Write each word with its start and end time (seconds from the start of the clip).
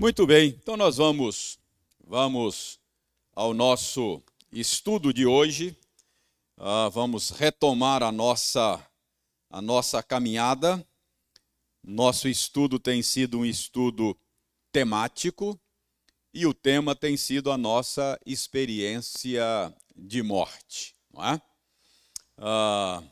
Muito 0.00 0.26
bem, 0.26 0.48
então 0.48 0.78
nós 0.78 0.96
vamos 0.96 1.58
vamos 2.02 2.80
ao 3.34 3.52
nosso 3.52 4.22
estudo 4.50 5.12
de 5.12 5.26
hoje. 5.26 5.76
Uh, 6.56 6.88
vamos 6.90 7.28
retomar 7.28 8.02
a 8.02 8.10
nossa 8.10 8.82
a 9.50 9.60
nossa 9.60 10.02
caminhada. 10.02 10.82
Nosso 11.84 12.28
estudo 12.28 12.78
tem 12.78 13.02
sido 13.02 13.40
um 13.40 13.44
estudo 13.44 14.18
temático 14.72 15.60
e 16.32 16.46
o 16.46 16.54
tema 16.54 16.96
tem 16.96 17.14
sido 17.18 17.52
a 17.52 17.58
nossa 17.58 18.18
experiência 18.24 19.44
de 19.94 20.22
morte, 20.22 20.96
não 21.12 21.26
é? 21.26 21.42
Uh, 22.38 23.06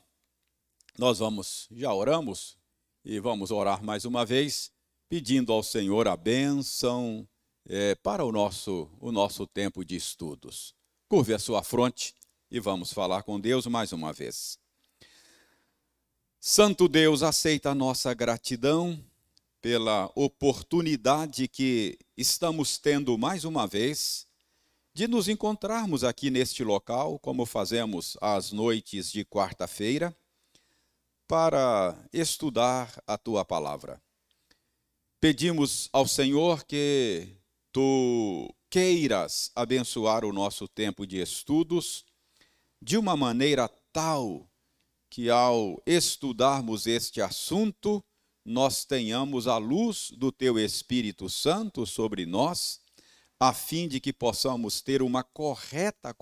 nós 0.96 1.18
vamos, 1.18 1.68
já 1.70 1.92
oramos 1.92 2.56
e 3.04 3.20
vamos 3.20 3.50
orar 3.50 3.84
mais 3.84 4.06
uma 4.06 4.24
vez, 4.24 4.72
pedindo 5.08 5.52
ao 5.52 5.62
Senhor 5.62 6.06
a 6.06 6.16
bênção 6.16 7.26
é, 7.66 7.94
para 7.94 8.24
o 8.24 8.30
nosso, 8.30 8.88
o 9.00 9.10
nosso 9.10 9.46
tempo 9.46 9.84
de 9.84 9.96
estudos. 9.96 10.74
Curve 11.08 11.34
a 11.34 11.38
sua 11.38 11.62
fronte 11.62 12.14
e 12.50 12.60
vamos 12.60 12.92
falar 12.92 13.22
com 13.22 13.40
Deus 13.40 13.66
mais 13.66 13.92
uma 13.92 14.12
vez. 14.12 14.58
Santo 16.40 16.88
Deus, 16.88 17.22
aceita 17.22 17.70
a 17.70 17.74
nossa 17.74 18.14
gratidão 18.14 19.02
pela 19.60 20.10
oportunidade 20.14 21.48
que 21.48 21.98
estamos 22.16 22.78
tendo 22.78 23.18
mais 23.18 23.44
uma 23.44 23.66
vez 23.66 24.26
de 24.94 25.08
nos 25.08 25.28
encontrarmos 25.28 26.04
aqui 26.04 26.30
neste 26.30 26.62
local, 26.64 27.18
como 27.18 27.44
fazemos 27.44 28.16
às 28.20 28.52
noites 28.52 29.10
de 29.10 29.24
quarta-feira, 29.24 30.16
para 31.26 31.96
estudar 32.12 33.02
a 33.06 33.18
tua 33.18 33.44
palavra. 33.44 34.00
Pedimos 35.20 35.88
ao 35.92 36.06
Senhor 36.06 36.64
que 36.64 37.26
tu 37.72 38.54
queiras 38.70 39.50
abençoar 39.52 40.24
o 40.24 40.32
nosso 40.32 40.68
tempo 40.68 41.04
de 41.04 41.20
estudos 41.20 42.04
de 42.80 42.96
uma 42.96 43.16
maneira 43.16 43.68
tal 43.92 44.48
que, 45.10 45.28
ao 45.28 45.82
estudarmos 45.84 46.86
este 46.86 47.20
assunto, 47.20 48.00
nós 48.44 48.84
tenhamos 48.84 49.48
a 49.48 49.58
luz 49.58 50.12
do 50.16 50.30
teu 50.30 50.56
Espírito 50.56 51.28
Santo 51.28 51.84
sobre 51.84 52.24
nós, 52.24 52.80
a 53.40 53.52
fim 53.52 53.88
de 53.88 53.98
que 53.98 54.12
possamos 54.12 54.80
ter 54.80 55.02
uma 55.02 55.24
correta 55.24 56.14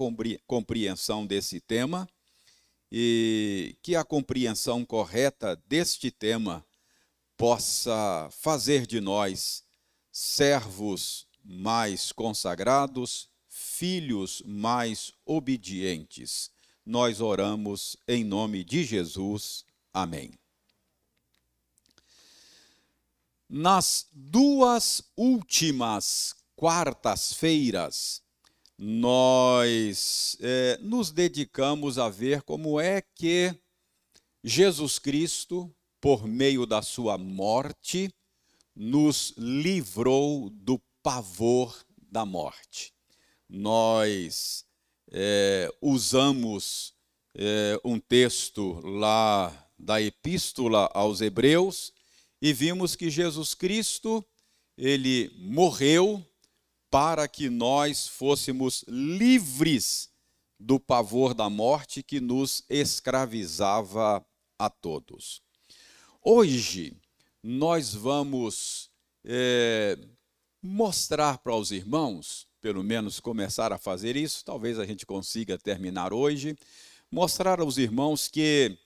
compreensão 0.46 1.26
desse 1.26 1.60
tema 1.60 2.08
e 2.90 3.76
que 3.82 3.94
a 3.94 4.02
compreensão 4.02 4.86
correta 4.86 5.54
deste 5.66 6.10
tema 6.10 6.65
possa 7.36 8.28
fazer 8.30 8.86
de 8.86 9.00
nós 9.00 9.62
servos 10.10 11.26
mais 11.44 12.10
consagrados, 12.10 13.28
filhos 13.48 14.42
mais 14.46 15.12
obedientes. 15.24 16.50
Nós 16.84 17.20
oramos 17.20 17.96
em 18.08 18.24
nome 18.24 18.64
de 18.64 18.84
Jesus. 18.84 19.64
Amém. 19.92 20.32
Nas 23.48 24.08
duas 24.10 25.02
últimas 25.16 26.34
quartas-feiras, 26.56 28.22
nós 28.78 30.36
é, 30.40 30.78
nos 30.80 31.10
dedicamos 31.10 31.98
a 31.98 32.08
ver 32.08 32.42
como 32.42 32.80
é 32.80 33.02
que 33.02 33.54
Jesus 34.42 34.98
Cristo, 34.98 35.74
por 36.06 36.24
meio 36.24 36.64
da 36.66 36.82
sua 36.82 37.18
morte, 37.18 38.14
nos 38.76 39.34
livrou 39.36 40.48
do 40.50 40.80
pavor 41.02 41.84
da 41.98 42.24
morte. 42.24 42.94
Nós 43.48 44.64
é, 45.10 45.68
usamos 45.82 46.94
é, 47.34 47.76
um 47.84 47.98
texto 47.98 48.80
lá 48.86 49.68
da 49.76 50.00
Epístola 50.00 50.88
aos 50.94 51.20
Hebreus 51.20 51.92
e 52.40 52.52
vimos 52.52 52.94
que 52.94 53.10
Jesus 53.10 53.52
Cristo, 53.52 54.24
ele 54.78 55.34
morreu 55.36 56.24
para 56.88 57.26
que 57.26 57.50
nós 57.50 58.06
fôssemos 58.06 58.84
livres 58.86 60.08
do 60.56 60.78
pavor 60.78 61.34
da 61.34 61.50
morte 61.50 62.00
que 62.00 62.20
nos 62.20 62.62
escravizava 62.70 64.24
a 64.56 64.70
todos. 64.70 65.44
Hoje, 66.28 66.96
nós 67.40 67.94
vamos 67.94 68.90
é, 69.24 69.96
mostrar 70.60 71.38
para 71.38 71.54
os 71.54 71.70
irmãos, 71.70 72.48
pelo 72.60 72.82
menos 72.82 73.20
começar 73.20 73.72
a 73.72 73.78
fazer 73.78 74.16
isso, 74.16 74.44
talvez 74.44 74.76
a 74.76 74.84
gente 74.84 75.06
consiga 75.06 75.56
terminar 75.56 76.12
hoje, 76.12 76.58
mostrar 77.08 77.60
aos 77.60 77.78
irmãos 77.78 78.26
que 78.26 78.76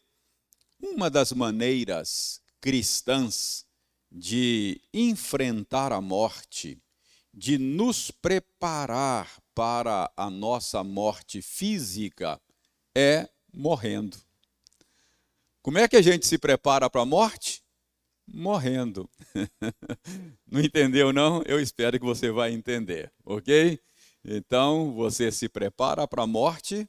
uma 0.83 1.09
das 1.09 1.33
maneiras 1.33 2.43
cristãs 2.61 3.65
de 4.13 4.79
enfrentar 4.93 5.93
a 5.93 6.01
morte 6.03 6.79
de 7.33 7.57
nos 7.57 8.11
preparar 8.11 9.43
para 9.55 10.13
a 10.15 10.29
nossa 10.29 10.85
morte 10.85 11.41
física 11.41 12.39
é 12.95 13.31
morrendo. 13.51 14.19
Como 15.71 15.79
é 15.79 15.87
que 15.87 15.95
a 15.95 16.03
gente 16.03 16.27
se 16.27 16.37
prepara 16.37 16.91
para 16.91 17.03
a 17.03 17.07
morte? 17.07 17.63
Morrendo. 18.27 19.09
não 20.51 20.61
entendeu, 20.61 21.13
não? 21.13 21.45
Eu 21.47 21.61
espero 21.61 21.97
que 21.97 22.05
você 22.05 22.29
vai 22.33 22.53
entender, 22.53 23.13
ok? 23.25 23.79
Então, 24.25 24.93
você 24.93 25.31
se 25.31 25.49
prepara 25.49 26.09
para 26.09 26.25
a 26.25 26.27
morte 26.27 26.89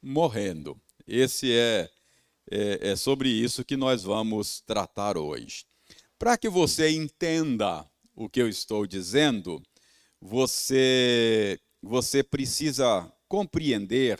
morrendo. 0.00 0.80
Esse 1.06 1.52
é, 1.52 1.90
é, 2.50 2.92
é 2.92 2.96
sobre 2.96 3.28
isso 3.28 3.66
que 3.66 3.76
nós 3.76 4.02
vamos 4.02 4.62
tratar 4.62 5.18
hoje. 5.18 5.66
Para 6.18 6.38
que 6.38 6.48
você 6.48 6.88
entenda 6.88 7.86
o 8.16 8.30
que 8.30 8.40
eu 8.40 8.48
estou 8.48 8.86
dizendo, 8.86 9.62
você, 10.18 11.60
você 11.82 12.22
precisa 12.22 13.12
compreender 13.28 14.18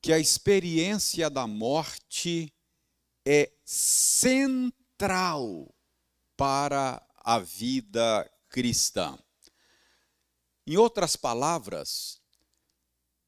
que 0.00 0.14
a 0.14 0.18
experiência 0.18 1.28
da 1.28 1.46
morte 1.46 2.50
é 3.26 3.52
central 3.64 5.74
para 6.36 7.04
a 7.16 7.40
vida 7.40 8.30
cristã. 8.48 9.18
Em 10.64 10.76
outras 10.76 11.16
palavras, 11.16 12.20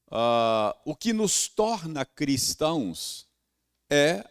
uh, 0.07 0.73
o 0.85 0.95
que 0.95 1.11
nos 1.11 1.49
torna 1.49 2.05
cristãos 2.05 3.27
é 3.89 4.25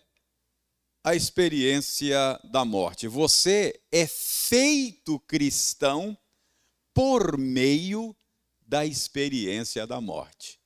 a 1.04 1.14
experiência 1.14 2.40
da 2.44 2.64
morte. 2.64 3.06
Você 3.06 3.78
é 3.92 4.06
feito 4.06 5.20
cristão 5.20 6.16
por 6.94 7.36
meio 7.36 8.16
da 8.60 8.86
experiência 8.86 9.86
da 9.86 10.00
morte. 10.00 10.58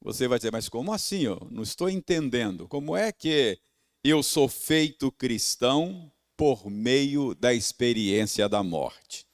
Você 0.00 0.28
vai 0.28 0.38
dizer, 0.38 0.52
mas 0.52 0.68
como 0.68 0.92
assim? 0.92 1.22
Eu 1.22 1.48
não 1.50 1.62
estou 1.62 1.90
entendendo. 1.90 2.68
Como 2.68 2.96
é 2.96 3.12
que 3.12 3.60
eu 4.08 4.22
sou 4.22 4.48
feito 4.48 5.10
cristão 5.10 6.12
por 6.36 6.70
meio 6.70 7.34
da 7.34 7.52
experiência 7.52 8.48
da 8.48 8.62
morte? 8.62 9.26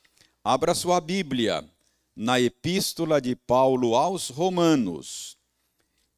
Abra 0.43 0.75
sua 0.75 0.99
Bíblia 0.99 1.69
na 2.17 2.41
Epístola 2.41 3.21
de 3.21 3.37
Paulo 3.37 3.95
aos 3.95 4.31
Romanos, 4.31 5.37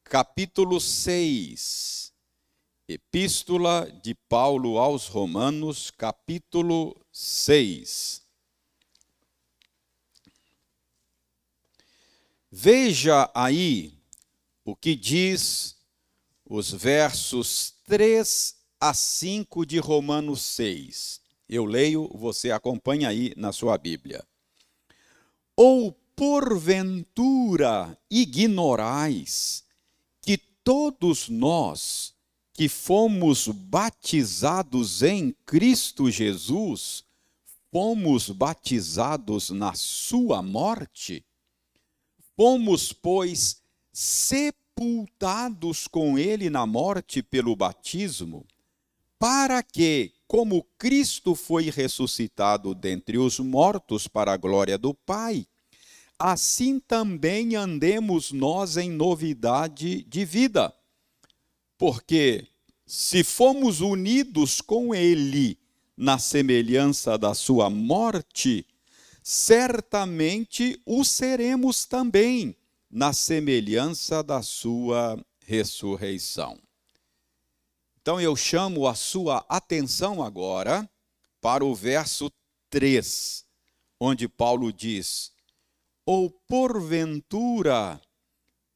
capítulo 0.05 0.79
6. 0.79 2.13
Epístola 2.87 3.91
de 4.01 4.15
Paulo 4.15 4.77
aos 4.77 5.07
Romanos, 5.07 5.91
capítulo 5.91 6.95
6. 7.11 8.23
Veja 12.49 13.29
aí 13.35 13.99
o 14.63 14.77
que 14.77 14.95
diz 14.95 15.75
os 16.45 16.71
versos 16.71 17.74
3 17.85 18.55
a 18.79 18.93
5 18.95 19.63
de 19.63 19.77
Romanos 19.77 20.41
6. 20.41 21.21
Eu 21.47 21.65
leio, 21.65 22.09
você 22.15 22.49
acompanha 22.49 23.09
aí 23.09 23.31
na 23.37 23.51
sua 23.51 23.77
Bíblia. 23.77 24.25
Ou 25.55 25.91
porventura 26.15 27.95
ignorais 28.09 29.63
que 30.21 30.37
todos 30.63 31.29
nós 31.29 32.15
que 32.51 32.67
fomos 32.67 33.47
batizados 33.49 35.03
em 35.03 35.35
Cristo 35.45 36.09
Jesus, 36.09 37.03
fomos 37.71 38.29
batizados 38.29 39.51
na 39.51 39.75
sua 39.75 40.41
morte? 40.41 41.23
Fomos, 42.35 42.91
pois, 42.91 43.61
sepultados 44.75 45.87
com 45.87 46.19
ele 46.19 46.49
na 46.49 46.65
morte 46.65 47.23
pelo 47.23 47.55
batismo, 47.55 48.45
para 49.17 49.63
que, 49.63 50.11
como 50.27 50.65
Cristo 50.77 51.33
foi 51.33 51.69
ressuscitado 51.69 52.75
dentre 52.75 53.17
os 53.17 53.39
mortos 53.39 54.05
para 54.05 54.33
a 54.33 54.37
glória 54.37 54.77
do 54.77 54.93
Pai, 54.93 55.47
assim 56.19 56.77
também 56.77 57.55
andemos 57.55 58.33
nós 58.33 58.75
em 58.75 58.89
novidade 58.89 60.03
de 60.03 60.25
vida. 60.25 60.73
Porque 61.77 62.45
se 62.85 63.23
fomos 63.23 63.79
unidos 63.79 64.59
com 64.59 64.93
Ele 64.93 65.57
na 65.95 66.19
semelhança 66.19 67.17
da 67.17 67.33
Sua 67.33 67.69
morte, 67.69 68.65
certamente 69.23 70.81
o 70.85 71.05
seremos 71.05 71.85
também 71.85 72.57
na 72.95 73.11
semelhança 73.11 74.23
da 74.23 74.41
Sua 74.41 75.21
ressurreição. 75.45 76.57
Então 77.99 78.21
eu 78.21 78.37
chamo 78.37 78.87
a 78.87 78.95
sua 78.95 79.45
atenção 79.49 80.23
agora 80.23 80.89
para 81.41 81.65
o 81.65 81.75
verso 81.75 82.31
3, 82.69 83.45
onde 83.99 84.29
Paulo 84.29 84.71
diz: 84.71 85.33
Ou 86.05 86.31
porventura 86.47 88.01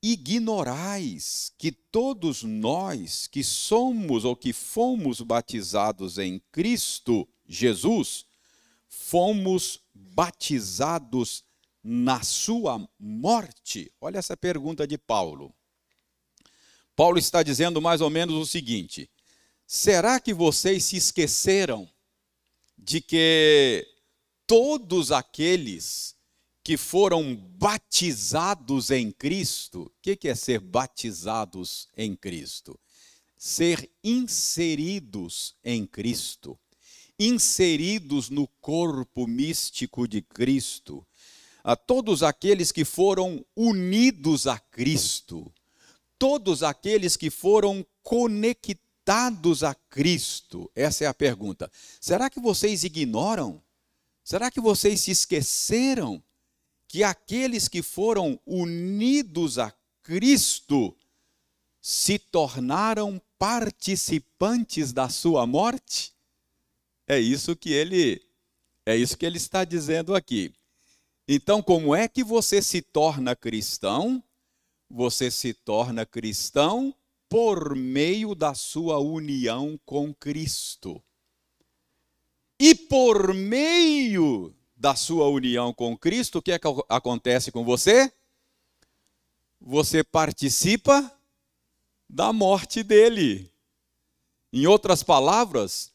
ignorais 0.03 1.53
que 1.57 1.71
todos 1.71 2.43
nós 2.43 3.25
que 3.25 3.41
somos 3.41 4.25
ou 4.25 4.35
que 4.35 4.51
fomos 4.51 5.21
batizados 5.21 6.17
em 6.17 6.41
Cristo 6.51 7.25
Jesus, 7.47 8.25
fomos 8.85 9.79
batizados 9.93 11.45
na 11.83 12.21
sua 12.21 12.87
morte? 12.99 13.91
Olha 13.99 14.17
essa 14.17 14.35
pergunta 14.35 14.87
de 14.87 14.97
Paulo. 14.97 15.53
Paulo 16.95 17.17
está 17.17 17.41
dizendo 17.41 17.81
mais 17.81 18.01
ou 18.01 18.09
menos 18.09 18.35
o 18.35 18.45
seguinte: 18.45 19.09
Será 19.65 20.19
que 20.19 20.33
vocês 20.33 20.85
se 20.85 20.97
esqueceram 20.97 21.87
de 22.77 22.99
que 22.99 23.87
todos 24.47 25.11
aqueles 25.11 26.15
que 26.63 26.75
foram 26.75 27.35
batizados 27.35 28.89
em 28.89 29.11
Cristo, 29.11 29.83
o 29.83 29.91
que 30.01 30.27
é 30.27 30.35
ser 30.35 30.59
batizados 30.59 31.87
em 31.95 32.15
Cristo? 32.15 32.79
Ser 33.37 33.89
inseridos 34.03 35.55
em 35.63 35.85
Cristo, 35.85 36.59
inseridos 37.19 38.29
no 38.29 38.47
corpo 38.59 39.25
místico 39.27 40.07
de 40.07 40.21
Cristo, 40.21 41.05
a 41.63 41.75
todos 41.75 42.23
aqueles 42.23 42.71
que 42.71 42.85
foram 42.85 43.45
unidos 43.55 44.47
a 44.47 44.57
Cristo, 44.59 45.53
todos 46.17 46.63
aqueles 46.63 47.15
que 47.15 47.29
foram 47.29 47.85
conectados 48.03 49.63
a 49.63 49.73
Cristo? 49.73 50.71
Essa 50.75 51.05
é 51.05 51.07
a 51.07 51.13
pergunta. 51.13 51.71
Será 51.99 52.29
que 52.29 52.39
vocês 52.39 52.83
ignoram? 52.83 53.61
Será 54.23 54.51
que 54.51 54.61
vocês 54.61 55.01
se 55.01 55.11
esqueceram 55.11 56.23
que 56.87 57.03
aqueles 57.03 57.67
que 57.67 57.81
foram 57.81 58.39
unidos 58.45 59.57
a 59.57 59.73
Cristo 60.03 60.95
se 61.81 62.19
tornaram 62.19 63.21
participantes 63.37 64.91
da 64.91 65.07
sua 65.07 65.47
morte? 65.47 66.13
É 67.07 67.19
isso 67.19 67.55
que 67.55 67.71
ele 67.71 68.21
é 68.85 68.95
isso 68.95 69.17
que 69.17 69.25
ele 69.25 69.37
está 69.37 69.63
dizendo 69.63 70.15
aqui. 70.15 70.53
Então, 71.31 71.61
como 71.61 71.93
é 71.93 72.07
que 72.07 72.23
você 72.23 72.59
se 72.59 72.81
torna 72.81 73.35
cristão? 73.35 74.23
Você 74.89 75.29
se 75.29 75.53
torna 75.53 76.03
cristão 76.03 76.91
por 77.29 77.75
meio 77.75 78.33
da 78.33 78.55
sua 78.55 78.97
união 78.97 79.79
com 79.85 80.11
Cristo. 80.11 80.99
E 82.59 82.73
por 82.73 83.31
meio 83.35 84.55
da 84.75 84.95
sua 84.95 85.27
união 85.27 85.71
com 85.71 85.95
Cristo, 85.95 86.39
o 86.39 86.41
que, 86.41 86.51
é 86.51 86.57
que 86.57 86.67
acontece 86.89 87.51
com 87.51 87.63
você? 87.63 88.11
Você 89.61 90.03
participa 90.03 91.15
da 92.09 92.33
morte 92.33 92.81
dele. 92.81 93.53
Em 94.51 94.65
outras 94.65 95.03
palavras, 95.03 95.91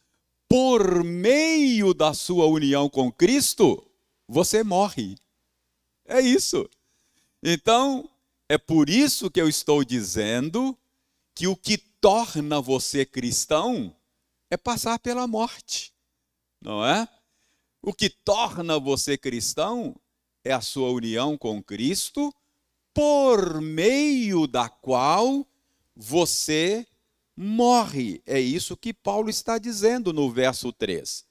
por 0.49 1.03
meio 1.03 1.93
da 1.93 2.15
sua 2.15 2.47
união 2.47 2.89
com 2.89 3.11
Cristo, 3.11 3.85
você 4.29 4.63
morre. 4.63 5.17
É 6.07 6.21
isso. 6.21 6.69
Então, 7.43 8.09
é 8.49 8.59
por 8.59 8.89
isso 8.89 9.31
que 9.31 9.41
eu 9.41 9.49
estou 9.49 9.85
dizendo 9.85 10.77
que 11.35 11.47
o 11.47 11.57
que 11.57 11.79
torna 11.79 12.61
você 12.61 13.05
cristão 13.05 13.95
é 14.51 14.57
passar 14.57 14.99
pela 14.99 15.27
morte, 15.27 15.93
não 16.61 16.85
é? 16.85 17.09
O 17.83 17.93
que 17.93 18.09
torna 18.09 18.79
você 18.79 19.19
cristão 19.19 19.97
é 20.45 20.53
a 20.53 20.61
sua 20.61 20.91
união 20.91 21.37
com 21.37 21.63
Cristo, 21.63 22.33
por 22.93 23.61
meio 23.61 24.47
da 24.47 24.69
qual 24.69 25.47
você 25.97 26.87
morre. 27.37 28.23
É 28.25 28.39
isso 28.39 28.77
que 28.77 28.93
Paulo 28.93 29.29
está 29.29 29.59
dizendo 29.59 30.13
no 30.13 30.31
verso 30.31 30.73
3. 30.73 31.25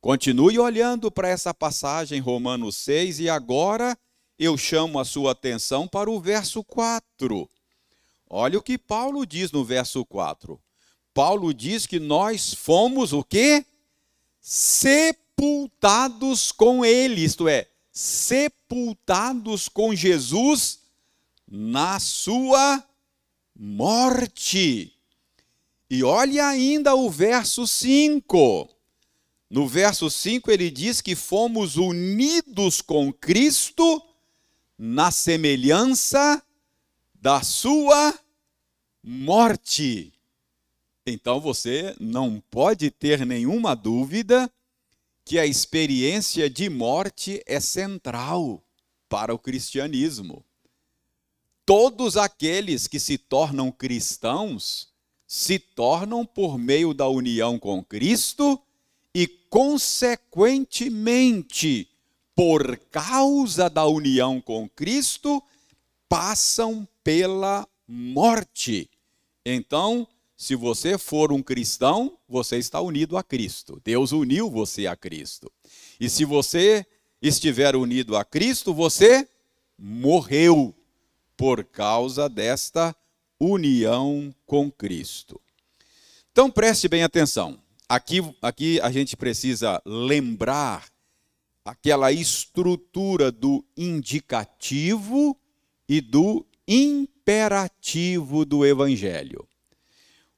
Continue 0.00 0.58
olhando 0.58 1.10
para 1.10 1.28
essa 1.28 1.52
passagem, 1.52 2.20
Romanos 2.20 2.76
6, 2.76 3.20
e 3.20 3.28
agora 3.28 3.98
eu 4.38 4.56
chamo 4.56 4.98
a 4.98 5.04
sua 5.04 5.32
atenção 5.32 5.86
para 5.86 6.10
o 6.10 6.18
verso 6.18 6.64
4. 6.64 7.46
Olha 8.26 8.58
o 8.58 8.62
que 8.62 8.78
Paulo 8.78 9.26
diz 9.26 9.52
no 9.52 9.62
verso 9.62 10.02
4. 10.06 10.58
Paulo 11.12 11.52
diz 11.52 11.84
que 11.86 12.00
nós 12.00 12.54
fomos 12.54 13.12
o 13.12 13.22
quê? 13.22 13.66
Sepultados 14.40 15.30
com 16.50 16.82
ele, 16.82 17.22
isto 17.22 17.46
é, 17.46 17.68
sepultados 17.92 19.68
com 19.68 19.94
Jesus 19.94 20.80
na 21.46 22.00
sua 22.00 22.82
morte. 23.54 24.94
E 25.90 26.02
olha 26.02 26.46
ainda 26.46 26.94
o 26.94 27.10
verso 27.10 27.66
5. 27.66 28.79
No 29.50 29.66
verso 29.66 30.08
5 30.08 30.48
ele 30.48 30.70
diz 30.70 31.00
que 31.00 31.16
fomos 31.16 31.76
unidos 31.76 32.80
com 32.80 33.12
Cristo 33.12 34.00
na 34.78 35.10
semelhança 35.10 36.40
da 37.12 37.42
sua 37.42 38.16
morte. 39.02 40.12
Então 41.04 41.40
você 41.40 41.96
não 41.98 42.40
pode 42.48 42.92
ter 42.92 43.26
nenhuma 43.26 43.74
dúvida 43.74 44.48
que 45.24 45.36
a 45.36 45.44
experiência 45.44 46.48
de 46.48 46.70
morte 46.70 47.42
é 47.44 47.58
central 47.58 48.62
para 49.08 49.34
o 49.34 49.38
cristianismo. 49.38 50.44
Todos 51.66 52.16
aqueles 52.16 52.86
que 52.86 53.00
se 53.00 53.18
tornam 53.18 53.72
cristãos 53.72 54.88
se 55.26 55.58
tornam 55.58 56.24
por 56.24 56.56
meio 56.56 56.94
da 56.94 57.08
união 57.08 57.58
com 57.58 57.82
Cristo 57.82 58.60
consequentemente, 59.50 61.86
por 62.34 62.78
causa 62.90 63.68
da 63.68 63.84
união 63.84 64.40
com 64.40 64.66
Cristo, 64.68 65.42
passam 66.08 66.88
pela 67.04 67.68
morte. 67.86 68.88
Então, 69.44 70.08
se 70.36 70.54
você 70.54 70.96
for 70.96 71.32
um 71.32 71.42
cristão, 71.42 72.16
você 72.26 72.56
está 72.56 72.80
unido 72.80 73.18
a 73.18 73.22
Cristo. 73.22 73.78
Deus 73.84 74.12
uniu 74.12 74.48
você 74.48 74.86
a 74.86 74.96
Cristo. 74.96 75.52
E 76.00 76.08
se 76.08 76.24
você 76.24 76.86
estiver 77.20 77.76
unido 77.76 78.16
a 78.16 78.24
Cristo, 78.24 78.72
você 78.72 79.28
morreu 79.76 80.74
por 81.36 81.64
causa 81.64 82.28
desta 82.28 82.96
união 83.38 84.34
com 84.46 84.70
Cristo. 84.70 85.38
Então 86.32 86.50
preste 86.50 86.88
bem 86.88 87.02
atenção. 87.02 87.59
Aqui, 87.90 88.18
aqui 88.40 88.80
a 88.82 88.92
gente 88.92 89.16
precisa 89.16 89.82
lembrar 89.84 90.86
aquela 91.64 92.12
estrutura 92.12 93.32
do 93.32 93.64
indicativo 93.76 95.36
e 95.88 96.00
do 96.00 96.46
imperativo 96.68 98.44
do 98.44 98.64
Evangelho. 98.64 99.44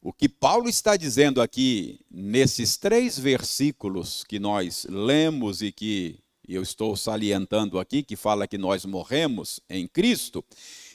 O 0.00 0.14
que 0.14 0.30
Paulo 0.30 0.66
está 0.66 0.96
dizendo 0.96 1.42
aqui, 1.42 2.00
nesses 2.10 2.78
três 2.78 3.18
versículos 3.18 4.24
que 4.24 4.38
nós 4.38 4.86
lemos 4.88 5.60
e 5.60 5.70
que 5.70 6.18
eu 6.48 6.62
estou 6.62 6.96
salientando 6.96 7.78
aqui, 7.78 8.02
que 8.02 8.16
fala 8.16 8.48
que 8.48 8.56
nós 8.56 8.86
morremos 8.86 9.60
em 9.68 9.86
Cristo, 9.86 10.42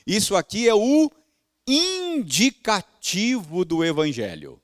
isso 0.08 0.36
aqui 0.36 0.68
é 0.68 0.74
o 0.74 1.12
indicativo 1.68 3.64
do 3.64 3.86
Evangelho. 3.86 4.60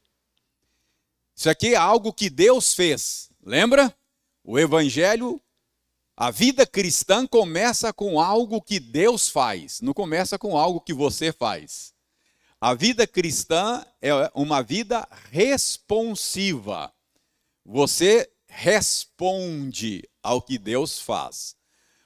Isso 1.35 1.49
aqui 1.49 1.73
é 1.73 1.77
algo 1.77 2.13
que 2.13 2.29
Deus 2.29 2.73
fez, 2.73 3.29
lembra? 3.43 3.95
O 4.43 4.59
Evangelho 4.59 5.41
a 6.15 6.29
vida 6.29 6.65
cristã 6.67 7.25
começa 7.25 7.91
com 7.91 8.19
algo 8.19 8.61
que 8.61 8.79
Deus 8.79 9.29
faz, 9.29 9.81
não 9.81 9.93
começa 9.93 10.37
com 10.37 10.55
algo 10.55 10.79
que 10.79 10.93
você 10.93 11.33
faz. 11.33 11.91
A 12.61 12.75
vida 12.75 13.07
cristã 13.07 13.83
é 13.99 14.11
uma 14.35 14.61
vida 14.61 15.07
responsiva. 15.31 16.93
você 17.65 18.29
responde 18.47 20.07
ao 20.21 20.39
que 20.39 20.59
Deus 20.59 20.99
faz, 20.99 21.55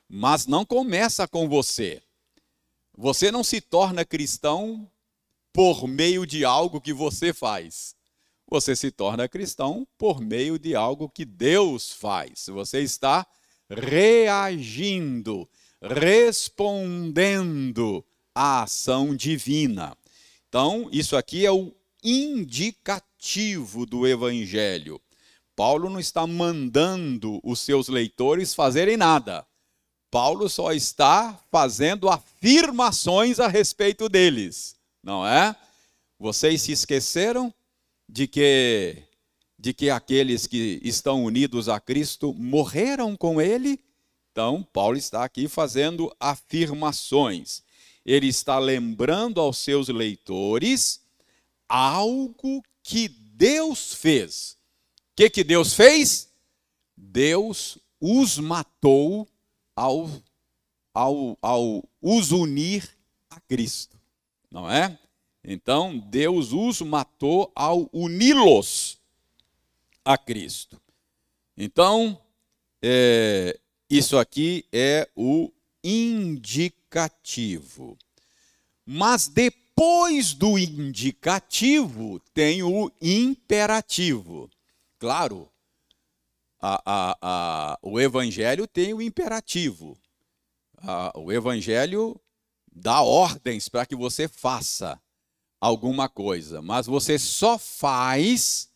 mas 0.08 0.48
não 0.48 0.64
começa 0.64 1.28
com 1.28 1.50
você. 1.50 2.02
Você 2.98 3.30
não 3.30 3.44
se 3.44 3.60
torna 3.60 4.06
cristão 4.06 4.90
por 5.52 5.86
meio 5.86 6.26
de 6.26 6.46
algo 6.46 6.80
que 6.80 6.94
você 6.94 7.34
faz. 7.34 7.94
Você 8.50 8.76
se 8.76 8.90
torna 8.92 9.28
cristão 9.28 9.86
por 9.98 10.22
meio 10.22 10.58
de 10.58 10.74
algo 10.74 11.10
que 11.10 11.26
Deus 11.26 11.92
faz. 11.92 12.46
Você 12.48 12.82
está 12.82 13.28
reagindo, 13.70 15.50
respondendo 15.82 17.26
à 18.34 18.64
ação 18.64 19.14
divina. 19.14 19.98
Então, 20.48 20.90
isso 20.94 21.18
aqui 21.18 21.46
é 21.46 21.52
o 21.52 21.76
indicativo 22.02 23.86
do 23.86 24.08
evangelho. 24.08 25.02
Paulo 25.54 25.90
não 25.90 26.00
está 26.00 26.26
mandando 26.26 27.42
os 27.44 27.60
seus 27.60 27.90
leitores 27.90 28.54
fazerem 28.56 28.96
nada. 28.96 29.46
Paulo 30.10 30.48
só 30.48 30.72
está 30.72 31.38
fazendo 31.52 32.08
afirmações 32.08 33.42
a 33.42 33.48
respeito 33.48 34.08
deles, 34.08 34.78
não 35.04 35.28
é? 35.28 35.54
Vocês 36.18 36.62
se 36.62 36.72
esqueceram 36.72 37.54
de 38.08 38.28
que 38.28 39.04
de 39.60 39.74
que 39.74 39.90
aqueles 39.90 40.46
que 40.46 40.80
estão 40.84 41.24
unidos 41.24 41.68
a 41.68 41.80
Cristo 41.80 42.34
morreram 42.36 43.16
com 43.18 43.42
ele? 43.42 43.80
Então, 44.32 44.62
Paulo 44.62 44.96
está 44.96 45.24
aqui 45.24 45.48
fazendo 45.48 46.16
afirmações. 46.20 47.64
Ele 48.06 48.28
está 48.28 48.60
lembrando 48.60 49.42
aos 49.42 49.58
seus 49.58 49.88
leitores 49.88 51.02
algo 51.68 52.64
que 52.84 53.10
Deus 53.10 53.96
fez 53.96 54.58
que, 55.18 55.32
que 55.32 55.44
Deus 55.44 55.74
fez? 55.74 56.32
Deus 56.96 57.80
os 58.00 58.38
matou 58.38 59.28
ao, 59.76 60.08
ao, 60.94 61.36
ao 61.42 61.84
os 62.00 62.32
unir 62.32 62.88
a 63.28 63.40
Cristo, 63.40 64.00
não 64.52 64.70
é? 64.70 64.98
Então, 65.50 65.98
Deus 65.98 66.52
os 66.52 66.82
matou 66.82 67.50
ao 67.56 67.90
uni-los 67.94 69.00
a 70.04 70.18
Cristo. 70.18 70.78
Então, 71.56 72.22
é, 72.82 73.58
isso 73.90 74.18
aqui 74.18 74.66
é 74.74 75.10
o 75.16 75.50
indicativo. 75.82 76.78
Mas 78.86 79.30
depois 79.30 80.34
do 80.34 80.60
indicativo 80.60 82.20
tem 82.34 82.62
o 82.62 82.92
imperativo. 83.02 84.50
Claro, 85.00 85.50
a, 86.60 86.82
a, 86.86 87.18
a, 87.22 87.80
o 87.82 88.02
Evangelho 88.02 88.68
tem 88.68 88.94
o 88.94 89.02
imperativo. 89.02 89.98
o 91.16 91.32
Evangelho 91.32 92.20
dá 92.70 93.02
ordens 93.02 93.70
para 93.70 93.86
que 93.86 93.96
você 93.96 94.28
faça 94.28 95.02
alguma 95.60 96.08
coisa, 96.08 96.62
mas 96.62 96.86
você 96.86 97.18
só 97.18 97.58
faz 97.58 98.70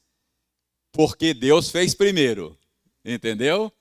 porque 0.92 1.34
Deus 1.34 1.70
fez 1.70 1.94
primeiro. 1.94 2.58
Entendeu? 3.04 3.72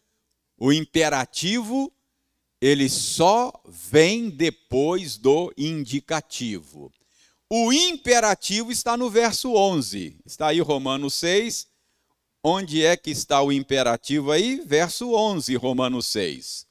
O 0.57 0.73
imperativo 0.73 1.93
ele 2.61 2.89
só 2.89 3.53
vem 3.67 4.29
depois 4.29 5.17
do 5.17 5.53
indicativo. 5.57 6.93
O 7.49 7.73
imperativo 7.73 8.71
está 8.71 8.97
no 8.97 9.11
verso 9.11 9.55
11. 9.55 10.19
Está 10.25 10.49
aí 10.49 10.61
Romanos 10.61 11.15
6, 11.15 11.71
Onde 12.43 12.85
é 12.85 12.97
que 12.97 13.11
está 13.11 13.43
o 13.43 13.53
imperativo 13.53 14.33
aí? 14.33 14.63
Verso 14.65 15.13
11, 15.13 15.55
Romanos 15.57 16.07
6. 16.07 16.67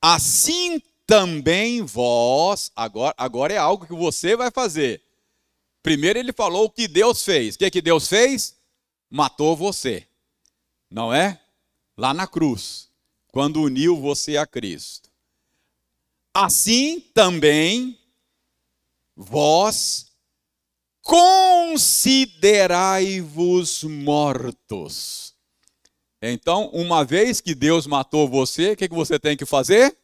Assim 0.00 0.80
também 1.04 1.82
vós, 1.82 2.70
agora, 2.76 3.14
agora 3.18 3.52
é 3.52 3.58
algo 3.58 3.86
que 3.86 3.94
você 3.94 4.36
vai 4.36 4.52
fazer. 4.52 5.02
Primeiro 5.82 6.18
ele 6.18 6.32
falou 6.32 6.66
o 6.66 6.70
que 6.70 6.86
Deus 6.86 7.24
fez. 7.24 7.54
O 7.54 7.58
que, 7.58 7.70
que 7.70 7.82
Deus 7.82 8.08
fez? 8.08 8.56
Matou 9.10 9.56
você. 9.56 10.06
Não 10.90 11.12
é? 11.12 11.40
Lá 11.96 12.14
na 12.14 12.26
cruz, 12.26 12.88
quando 13.28 13.62
uniu 13.62 14.00
você 14.00 14.36
a 14.36 14.46
Cristo. 14.46 15.10
Assim 16.32 17.00
também 17.12 17.98
vós 19.14 20.12
considerai-vos 21.02 23.82
mortos. 23.82 25.34
Então, 26.22 26.68
uma 26.68 27.04
vez 27.04 27.40
que 27.40 27.54
Deus 27.54 27.86
matou 27.86 28.28
você, 28.28 28.72
o 28.72 28.76
que, 28.76 28.88
que 28.88 28.94
você 28.94 29.18
tem 29.18 29.36
que 29.36 29.44
fazer? 29.44 29.94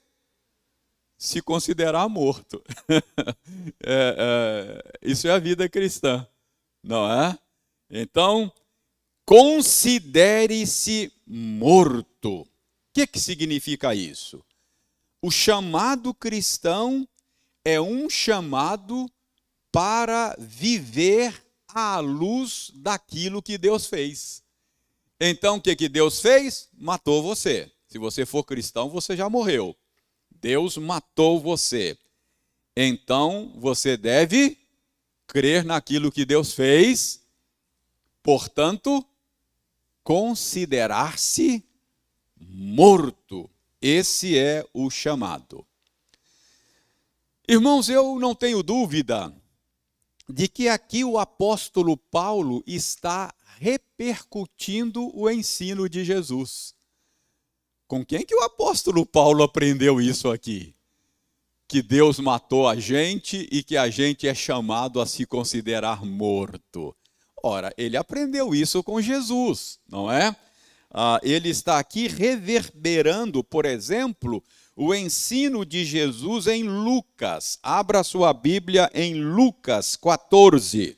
Se 1.18 1.42
considerar 1.42 2.08
morto. 2.08 2.62
é, 3.84 4.14
é, 4.16 4.98
isso 5.02 5.26
é 5.26 5.32
a 5.32 5.38
vida 5.38 5.68
cristã, 5.68 6.26
não 6.82 7.10
é? 7.10 7.36
Então, 7.90 8.52
considere-se 9.26 11.12
morto. 11.26 12.42
O 12.42 12.48
que, 12.94 13.06
que 13.06 13.18
significa 13.18 13.94
isso? 13.94 14.42
O 15.20 15.30
chamado 15.30 16.14
cristão 16.14 17.06
é 17.64 17.80
um 17.80 18.08
chamado 18.08 19.10
para 19.72 20.36
viver 20.38 21.34
à 21.66 21.98
luz 21.98 22.70
daquilo 22.74 23.42
que 23.42 23.58
Deus 23.58 23.86
fez. 23.86 24.42
Então, 25.20 25.56
o 25.56 25.60
que, 25.60 25.74
que 25.74 25.88
Deus 25.88 26.20
fez? 26.20 26.68
Matou 26.72 27.22
você. 27.22 27.70
Se 27.88 27.98
você 27.98 28.24
for 28.24 28.44
cristão, 28.44 28.88
você 28.88 29.16
já 29.16 29.28
morreu. 29.28 29.76
Deus 30.40 30.76
matou 30.76 31.40
você. 31.40 31.98
Então, 32.76 33.52
você 33.56 33.96
deve 33.96 34.58
crer 35.26 35.64
naquilo 35.64 36.12
que 36.12 36.24
Deus 36.24 36.52
fez, 36.54 37.22
portanto, 38.22 39.04
considerar-se 40.02 41.64
morto. 42.40 43.50
Esse 43.80 44.38
é 44.38 44.64
o 44.72 44.90
chamado. 44.90 45.66
Irmãos, 47.46 47.88
eu 47.88 48.18
não 48.18 48.34
tenho 48.34 48.62
dúvida 48.62 49.34
de 50.28 50.48
que 50.48 50.68
aqui 50.68 51.02
o 51.04 51.18
apóstolo 51.18 51.96
Paulo 51.96 52.62
está 52.66 53.34
repercutindo 53.58 55.10
o 55.16 55.30
ensino 55.30 55.88
de 55.88 56.04
Jesus. 56.04 56.74
Com 57.88 58.04
quem 58.04 58.22
que 58.22 58.34
o 58.34 58.42
apóstolo 58.42 59.06
Paulo 59.06 59.42
aprendeu 59.42 59.98
isso 59.98 60.30
aqui? 60.30 60.74
Que 61.66 61.80
Deus 61.80 62.18
matou 62.18 62.68
a 62.68 62.76
gente 62.76 63.48
e 63.50 63.62
que 63.62 63.78
a 63.78 63.88
gente 63.88 64.28
é 64.28 64.34
chamado 64.34 65.00
a 65.00 65.06
se 65.06 65.24
considerar 65.24 66.04
morto. 66.04 66.94
Ora, 67.42 67.72
ele 67.78 67.96
aprendeu 67.96 68.54
isso 68.54 68.82
com 68.82 69.00
Jesus, 69.00 69.78
não 69.88 70.12
é? 70.12 70.36
Ah, 70.90 71.18
ele 71.22 71.48
está 71.48 71.78
aqui 71.78 72.08
reverberando, 72.08 73.42
por 73.42 73.64
exemplo, 73.64 74.44
o 74.76 74.94
ensino 74.94 75.64
de 75.64 75.82
Jesus 75.86 76.46
em 76.46 76.64
Lucas. 76.64 77.58
Abra 77.62 78.04
sua 78.04 78.34
Bíblia 78.34 78.90
em 78.92 79.14
Lucas 79.14 79.96
14. 79.96 80.97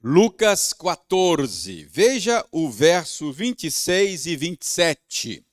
Lucas 0.00 0.72
14, 0.72 1.82
veja 1.82 2.46
o 2.52 2.70
verso 2.70 3.32
26 3.32 4.26
e 4.26 4.36
27. 4.36 5.44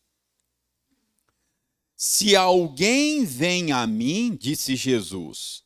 Se 1.95 2.35
alguém 2.35 3.25
vem 3.25 3.71
a 3.71 3.87
mim, 3.87 4.37
disse 4.39 4.75
Jesus, 4.75 5.63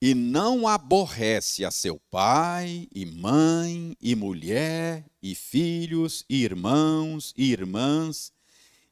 e 0.00 0.14
não 0.14 0.66
aborrece 0.66 1.62
a 1.62 1.70
seu 1.70 2.00
pai, 2.10 2.88
e 2.94 3.04
mãe, 3.04 3.94
e 4.00 4.14
mulher, 4.14 5.04
e 5.22 5.34
filhos, 5.34 6.24
e 6.26 6.42
irmãos, 6.42 7.34
e 7.36 7.52
irmãs, 7.52 8.32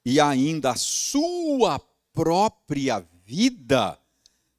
e 0.04 0.20
ainda 0.20 0.72
a 0.72 0.76
sua 0.76 1.78
própria 2.12 3.00
vida, 3.24 3.98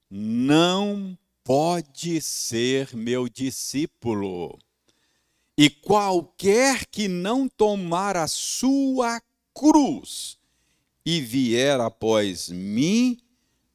não 0.09 1.15
pode 1.43 2.19
ser 2.19 2.95
meu 2.95 3.29
discípulo. 3.29 4.57
E 5.61 5.69
qualquer 5.69 6.87
que 6.87 7.07
não 7.07 7.47
tomar 7.47 8.17
a 8.17 8.27
sua 8.27 9.21
cruz 9.53 10.39
e 11.05 11.21
vier 11.21 11.79
após 11.79 12.49
mim, 12.49 13.21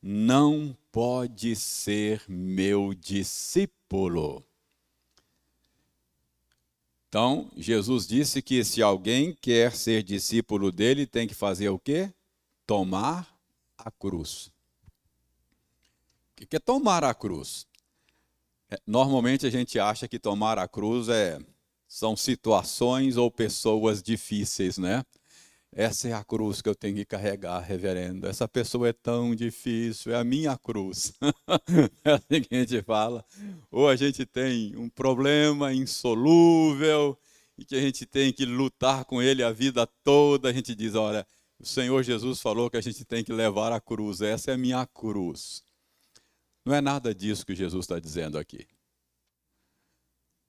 não 0.03 0.77
pode 0.91 1.55
ser 1.55 2.25
meu 2.29 2.93
discípulo. 2.93 4.45
Então, 7.09 7.53
Jesus 7.57 8.09
disse 8.09 8.43
que 8.43 8.65
se 8.65 8.83
alguém 8.83 9.33
quer 9.41 9.73
ser 9.73 10.03
discípulo 10.03 10.73
dele, 10.73 11.07
tem 11.07 11.29
que 11.29 11.35
fazer 11.35 11.69
o 11.69 11.79
quê? 11.79 12.13
Tomar 12.67 13.33
a 13.79 13.93
cruz. 13.93 14.51
O 16.33 16.47
que 16.49 16.57
é 16.57 16.59
tomar 16.59 17.05
a 17.05 17.15
cruz? 17.15 17.65
É, 18.69 18.77
normalmente 18.85 19.47
a 19.47 19.51
gente 19.51 19.79
acha 19.79 20.09
que 20.09 20.19
tomar 20.19 20.59
a 20.59 20.67
cruz 20.67 21.09
é, 21.09 21.39
são 21.89 22.17
situações 22.17 23.17
ou 23.17 23.31
pessoas 23.31 24.03
difíceis, 24.03 24.79
né? 24.79 25.05
Essa 25.73 26.09
é 26.09 26.13
a 26.15 26.25
cruz 26.25 26.63
que 26.63 26.69
eu 26.71 26.75
tenho 26.75 26.97
que 26.97 27.05
carregar, 27.05 27.61
reverendo. 27.61 28.27
Essa 28.27 28.49
pessoa 28.49 28.89
é 28.89 28.95
tão 28.95 29.35
difícil, 29.35 30.11
é 30.11 30.17
a 30.17 30.25
minha 30.25 30.57
cruz. 30.57 31.13
é 32.03 32.13
assim 32.13 32.41
que 32.41 32.55
a 32.55 32.59
gente 32.61 32.83
fala. 32.83 33.23
Ou 33.71 33.87
a 33.87 33.95
gente 33.95 34.25
tem 34.25 34.75
um 34.77 34.89
problema 34.89 35.75
insolúvel 35.75 37.19
e 37.59 37.65
que 37.65 37.77
a 37.77 37.81
gente 37.81 38.07
tem 38.07 38.33
que 38.33 38.47
lutar 38.47 39.05
com 39.05 39.21
ele 39.21 39.43
a 39.43 39.53
vida 39.53 39.87
toda. 40.03 40.49
A 40.49 40.53
gente 40.53 40.75
diz: 40.75 40.95
olha, 40.95 41.27
o 41.59 41.67
Senhor 41.67 42.03
Jesus 42.03 42.41
falou 42.41 42.71
que 42.71 42.79
a 42.79 42.83
gente 42.83 43.05
tem 43.05 43.23
que 43.23 43.33
levar 43.33 43.71
a 43.71 43.81
cruz. 43.81 44.23
Essa 44.23 44.53
é 44.53 44.55
a 44.55 44.59
minha 44.59 44.87
cruz. 44.87 45.63
Não 46.65 46.75
é 46.75 46.81
nada 46.81 47.15
disso 47.15 47.45
que 47.45 47.55
Jesus 47.55 47.85
está 47.85 47.99
dizendo 47.99 48.39
aqui. 48.39 48.67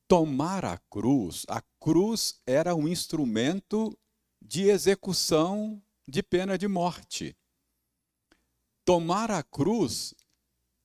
Tomar 0.07 0.63
a 0.63 0.77
cruz, 0.89 1.45
a 1.49 1.61
cruz 1.79 2.39
era 2.45 2.73
um 2.73 2.87
instrumento 2.87 3.97
de 4.41 4.69
execução 4.69 5.81
de 6.07 6.23
pena 6.23 6.57
de 6.57 6.67
morte. 6.67 7.35
Tomar 8.85 9.29
a 9.29 9.43
cruz 9.43 10.13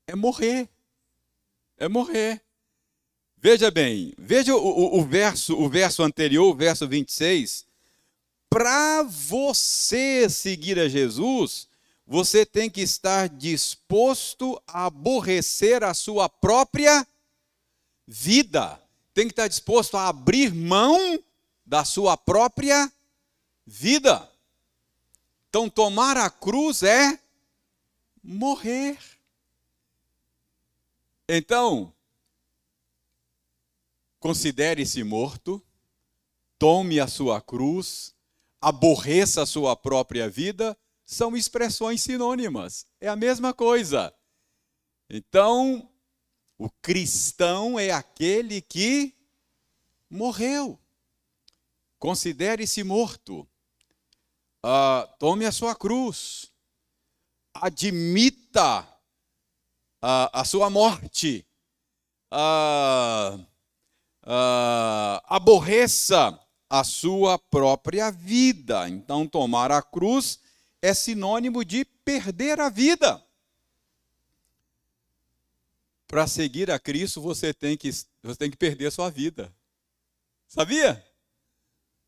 é 0.09 0.17
morrer. 0.17 0.69
É 1.76 1.88
morrer. 1.88 2.43
Veja 3.37 3.71
bem, 3.71 4.12
veja 4.19 4.55
o, 4.55 4.59
o, 4.59 5.00
o 5.00 5.05
verso, 5.05 5.57
o 5.57 5.69
verso 5.69 6.02
anterior, 6.02 6.49
o 6.49 6.55
verso 6.55 6.88
26. 6.88 7.64
Para 8.50 9.02
você 9.05 10.29
seguir 10.29 10.79
a 10.79 10.88
Jesus, 10.88 11.69
você 12.07 12.45
tem 12.45 12.69
que 12.69 12.81
estar 12.81 13.29
disposto 13.29 14.61
a 14.67 14.87
aborrecer 14.87 15.83
a 15.83 15.95
sua 15.95 16.29
própria 16.29 17.07
vida. 18.07 18.82
Tem 19.14 19.26
que 19.26 19.33
estar 19.33 19.49
disposto 19.49 19.97
a 19.97 20.09
abrir 20.09 20.54
mão 20.54 21.23
da 21.64 21.85
sua 21.85 22.16
própria 22.16 22.90
vida. 23.66 24.28
Então, 25.49 25.69
tomar 25.69 26.16
a 26.16 26.31
cruz 26.31 26.83
é 26.83 27.19
morrer. 28.23 28.99
Então, 31.28 31.92
considere-se 34.19 35.02
morto, 35.02 35.62
tome 36.59 37.00
a 37.00 37.07
sua 37.07 37.40
cruz, 37.40 38.14
aborreça 38.61 39.42
a 39.42 39.47
sua 39.47 39.76
própria 39.76 40.28
vida, 40.28 40.76
são 41.04 41.37
expressões 41.37 42.00
sinônimas. 42.00 42.87
É 43.00 43.09
a 43.09 43.16
mesma 43.16 43.52
coisa. 43.52 44.14
Então, 45.11 45.91
o 46.64 46.71
cristão 46.81 47.78
é 47.78 47.90
aquele 47.90 48.61
que 48.61 49.12
morreu. 50.09 50.78
Considere-se 51.99 52.85
morto 52.85 53.49
uh, 54.64 55.09
tome 55.19 55.45
a 55.45 55.50
sua 55.50 55.75
cruz, 55.75 56.52
admita 57.52 58.83
uh, 58.83 60.31
a 60.33 60.45
sua 60.45 60.71
morte, 60.71 61.45
uh, 62.33 63.45
aborreça 65.26 66.38
a 66.71 66.85
sua 66.85 67.40
própria 67.40 68.11
vida. 68.12 68.88
Então, 68.88 69.26
tomar 69.26 69.72
a 69.72 69.83
cruz 69.83 70.38
é 70.81 70.94
sinônimo 70.94 71.64
de 71.64 71.85
perder 71.85 72.61
a 72.61 72.68
vida. 72.68 73.20
Para 76.12 76.27
seguir 76.27 76.70
a 76.70 76.79
Cristo, 76.79 77.22
você 77.22 77.55
tem 77.55 77.75
que, 77.75 77.90
você 78.22 78.37
tem 78.37 78.51
que 78.51 78.57
perder 78.59 78.88
a 78.88 78.90
sua 78.90 79.09
vida. 79.09 79.51
Sabia? 80.46 81.03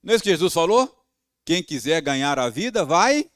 Não 0.03 0.13
é 0.13 0.15
isso 0.15 0.23
que 0.23 0.29
Jesus 0.29 0.53
falou? 0.53 1.07
Quem 1.43 1.63
quiser 1.63 2.03
ganhar 2.03 2.39
a 2.39 2.51
vida, 2.51 2.85
vai. 2.85 3.31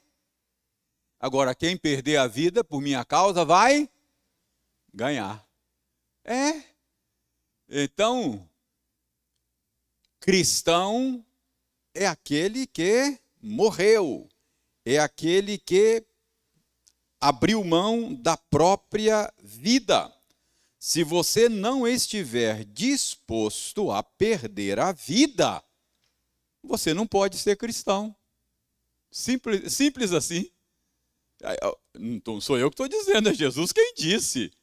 Agora, 1.19 1.55
quem 1.55 1.75
perder 1.75 2.17
a 2.17 2.27
vida 2.27 2.63
por 2.63 2.81
minha 2.81 3.03
causa, 3.03 3.43
vai 3.43 3.89
ganhar. 4.93 5.43
É. 6.23 6.61
Então, 7.67 8.47
cristão 10.19 11.25
é 11.95 12.05
aquele 12.05 12.67
que 12.67 13.19
morreu, 13.41 14.29
é 14.85 14.99
aquele 14.99 15.57
que 15.57 16.05
abriu 17.19 17.63
mão 17.63 18.13
da 18.13 18.37
própria 18.37 19.33
vida. 19.39 20.13
Se 20.79 21.03
você 21.03 21.49
não 21.49 21.85
estiver 21.85 22.63
disposto 22.63 23.91
a 23.91 24.01
perder 24.01 24.79
a 24.79 24.93
vida, 24.93 25.61
você 26.63 26.93
não 26.93 27.05
pode 27.05 27.37
ser 27.37 27.57
cristão. 27.57 28.15
Simples, 29.11 29.73
simples 29.73 30.13
assim. 30.13 30.49
Não 32.25 32.39
sou 32.39 32.57
eu 32.57 32.69
que 32.69 32.75
estou 32.75 32.87
dizendo, 32.87 33.27
é 33.27 33.33
Jesus 33.33 33.73
quem 33.73 33.93
disse. 33.93 34.53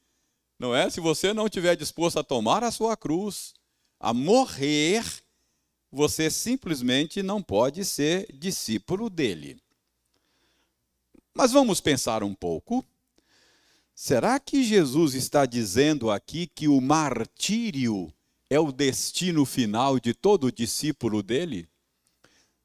Não 0.59 0.75
é? 0.75 0.89
Se 0.89 1.01
você 1.01 1.35
não 1.35 1.47
estiver 1.47 1.77
disposto 1.77 2.19
a 2.19 2.25
tomar 2.25 2.65
a 2.65 2.71
sua 2.71 2.97
cruz, 2.97 3.53
a 4.01 4.15
morrer, 4.15 5.05
você 5.93 6.31
simplesmente 6.31 7.23
não 7.23 7.43
pode 7.43 7.85
ser 7.85 8.27
discípulo 8.33 9.11
dele. 9.11 9.61
Mas 11.35 11.53
vamos 11.53 11.79
pensar 11.79 12.23
um 12.23 12.35
pouco. 12.35 12.83
Será 13.99 14.39
que 14.39 14.63
Jesus 14.63 15.15
está 15.15 15.47
dizendo 15.47 16.11
aqui 16.11 16.47
que 16.47 16.69
o 16.69 16.83
martírio 16.83 18.13
é 18.51 18.61
o 18.61 18.71
destino 18.71 19.47
final 19.47 19.99
de 19.99 20.13
todo 20.13 20.53
discípulo 20.53 21.23
dele? 21.23 21.67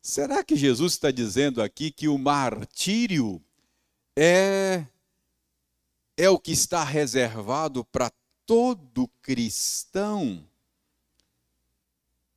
Será 0.02 0.44
que 0.44 0.58
Jesus 0.58 0.92
está 0.92 1.10
dizendo 1.10 1.62
aqui 1.62 1.90
que 1.90 2.10
o 2.10 2.18
martírio 2.18 3.42
é, 4.14 4.86
é 6.18 6.30
o 6.30 6.38
que 6.38 6.52
está 6.52 6.84
reservado 6.84 7.86
para 7.86 8.12
todo 8.46 9.08
cristão? 9.22 10.46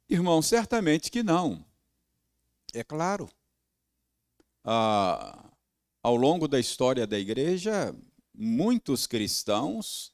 Irmão, 0.09 0.41
certamente 0.41 1.11
que 1.11 1.25
não. 1.25 1.67
É 2.73 2.85
claro. 2.85 3.29
Ah, 4.63 5.51
ao 6.01 6.15
longo 6.15 6.47
da 6.47 6.61
história 6.61 7.09
da 7.09 7.19
igreja, 7.19 7.93
muitos 8.35 9.07
cristãos 9.07 10.12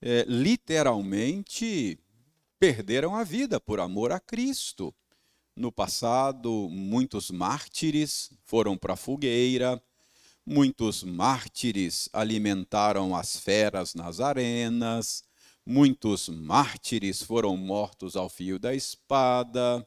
é, 0.00 0.24
literalmente 0.28 1.98
perderam 2.58 3.14
a 3.14 3.24
vida 3.24 3.60
por 3.60 3.80
amor 3.80 4.12
a 4.12 4.20
Cristo. 4.20 4.94
No 5.54 5.72
passado, 5.72 6.68
muitos 6.70 7.30
mártires 7.30 8.30
foram 8.44 8.76
para 8.76 8.92
a 8.92 8.96
fogueira, 8.96 9.82
muitos 10.44 11.02
mártires 11.02 12.08
alimentaram 12.12 13.16
as 13.16 13.36
feras 13.36 13.94
nas 13.94 14.20
arenas, 14.20 15.24
muitos 15.64 16.28
mártires 16.28 17.22
foram 17.22 17.56
mortos 17.56 18.16
ao 18.16 18.28
fio 18.28 18.58
da 18.58 18.74
espada. 18.74 19.86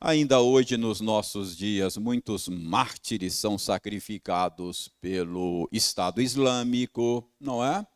Ainda 0.00 0.40
hoje, 0.40 0.76
nos 0.76 1.00
nossos 1.00 1.56
dias, 1.56 1.96
muitos 1.96 2.48
mártires 2.48 3.34
são 3.34 3.56
sacrificados 3.56 4.88
pelo 5.00 5.66
Estado 5.72 6.20
Islâmico, 6.20 7.26
não 7.40 7.64
é? 7.64 7.86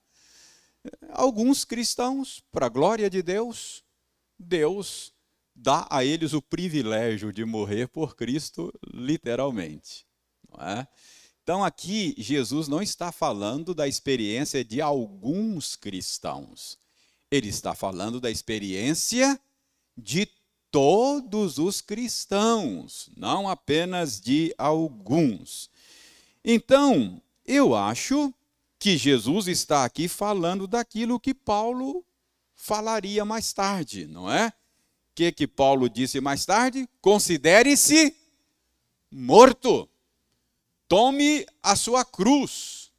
Alguns 1.10 1.62
cristãos, 1.62 2.42
para 2.50 2.66
a 2.66 2.70
glória 2.70 3.10
de 3.10 3.22
Deus, 3.22 3.84
Deus 4.38 5.12
dá 5.54 5.86
a 5.90 6.02
eles 6.02 6.32
o 6.32 6.40
privilégio 6.40 7.30
de 7.34 7.44
morrer 7.44 7.86
por 7.88 8.16
Cristo, 8.16 8.72
literalmente. 8.94 10.06
É? 10.58 10.86
Então, 11.42 11.62
aqui, 11.62 12.14
Jesus 12.16 12.66
não 12.66 12.80
está 12.80 13.12
falando 13.12 13.74
da 13.74 13.86
experiência 13.86 14.64
de 14.64 14.80
alguns 14.80 15.76
cristãos, 15.76 16.78
ele 17.30 17.48
está 17.48 17.74
falando 17.74 18.18
da 18.18 18.30
experiência 18.30 19.38
de 19.96 20.26
todos 20.70 21.58
os 21.58 21.80
cristãos, 21.80 23.10
não 23.16 23.48
apenas 23.48 24.20
de 24.20 24.54
alguns. 24.56 25.70
Então, 26.44 27.20
eu 27.44 27.74
acho 27.74 28.32
que 28.78 28.96
Jesus 28.96 29.48
está 29.48 29.84
aqui 29.84 30.08
falando 30.08 30.66
daquilo 30.66 31.20
que 31.20 31.34
Paulo 31.34 32.04
falaria 32.54 33.24
mais 33.24 33.52
tarde, 33.52 34.06
não 34.06 34.30
é? 34.30 34.52
que 35.20 35.32
que 35.32 35.46
Paulo 35.46 35.86
disse 35.88 36.18
mais 36.18 36.46
tarde? 36.46 36.88
Considere-se 37.02 38.16
morto. 39.10 39.86
Tome 40.88 41.46
a 41.62 41.76
sua 41.76 42.06
cruz. 42.06 42.90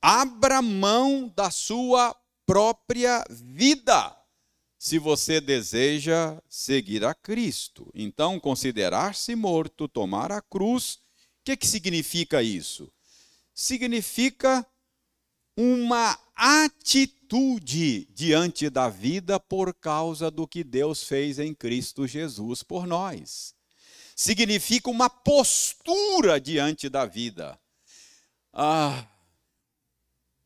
Abra 0.00 0.62
mão 0.62 1.32
da 1.34 1.50
sua 1.50 2.14
própria 2.46 3.24
vida. 3.28 4.15
Se 4.86 5.00
você 5.00 5.40
deseja 5.40 6.40
seguir 6.48 7.04
a 7.04 7.12
Cristo. 7.12 7.90
Então, 7.92 8.38
considerar-se 8.38 9.34
morto, 9.34 9.88
tomar 9.88 10.30
a 10.30 10.40
cruz, 10.40 10.94
o 10.94 10.98
que, 11.44 11.56
que 11.56 11.66
significa 11.66 12.40
isso? 12.40 12.88
Significa 13.52 14.64
uma 15.56 16.16
atitude 16.36 18.06
diante 18.14 18.70
da 18.70 18.88
vida 18.88 19.40
por 19.40 19.74
causa 19.74 20.30
do 20.30 20.46
que 20.46 20.62
Deus 20.62 21.02
fez 21.02 21.40
em 21.40 21.52
Cristo 21.52 22.06
Jesus 22.06 22.62
por 22.62 22.86
nós. 22.86 23.56
Significa 24.14 24.88
uma 24.88 25.10
postura 25.10 26.40
diante 26.40 26.88
da 26.88 27.04
vida. 27.04 27.58
Ah, 28.52 29.04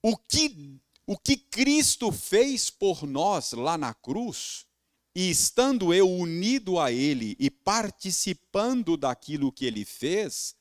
o 0.03 0.17
que 0.17 0.81
o 1.11 1.19
que 1.19 1.37
Cristo 1.37 2.13
fez 2.13 2.71
por 2.71 3.05
nós 3.05 3.51
lá 3.51 3.77
na 3.77 3.93
cruz, 3.93 4.65
e 5.13 5.29
estando 5.29 5.93
eu 5.93 6.09
unido 6.09 6.79
a 6.79 6.93
Ele 6.93 7.37
e 7.41 7.51
participando 7.51 8.97
daquilo 8.97 9.51
que 9.51 9.65
Ele 9.65 9.85
fez, 9.85 10.55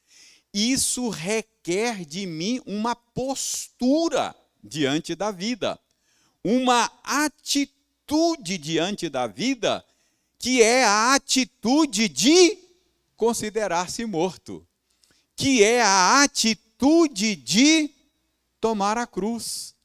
isso 0.52 1.08
requer 1.10 2.04
de 2.04 2.26
mim 2.26 2.60
uma 2.66 2.96
postura 2.96 4.36
diante 4.64 5.14
da 5.14 5.30
vida, 5.30 5.80
uma 6.44 6.92
atitude 7.04 8.58
diante 8.58 9.08
da 9.08 9.28
vida, 9.28 9.86
que 10.40 10.64
é 10.64 10.84
a 10.84 11.14
atitude 11.14 12.10
de 12.10 12.58
considerar-se 13.16 14.04
morto, 14.04 14.68
que 15.36 15.64
é 15.64 15.84
a 15.84 16.24
atitude 16.24 17.36
de 17.36 17.94
tomar 18.60 18.98
a 18.98 19.06
cruz 19.06 19.78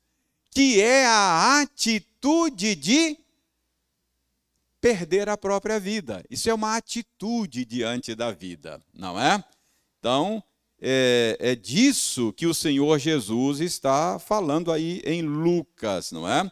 que 0.54 0.80
é 0.80 1.04
a 1.04 1.60
atitude 1.60 2.76
de 2.76 3.18
perder 4.80 5.28
a 5.28 5.36
própria 5.36 5.80
vida. 5.80 6.24
Isso 6.30 6.48
é 6.48 6.54
uma 6.54 6.76
atitude 6.76 7.64
diante 7.64 8.14
da 8.14 8.30
vida, 8.30 8.80
não 8.94 9.20
é? 9.20 9.42
Então, 9.98 10.42
é, 10.80 11.36
é 11.40 11.54
disso 11.56 12.32
que 12.34 12.46
o 12.46 12.54
Senhor 12.54 12.98
Jesus 12.98 13.60
está 13.60 14.18
falando 14.18 14.70
aí 14.70 15.02
em 15.04 15.22
Lucas, 15.22 16.12
não 16.12 16.28
é? 16.28 16.48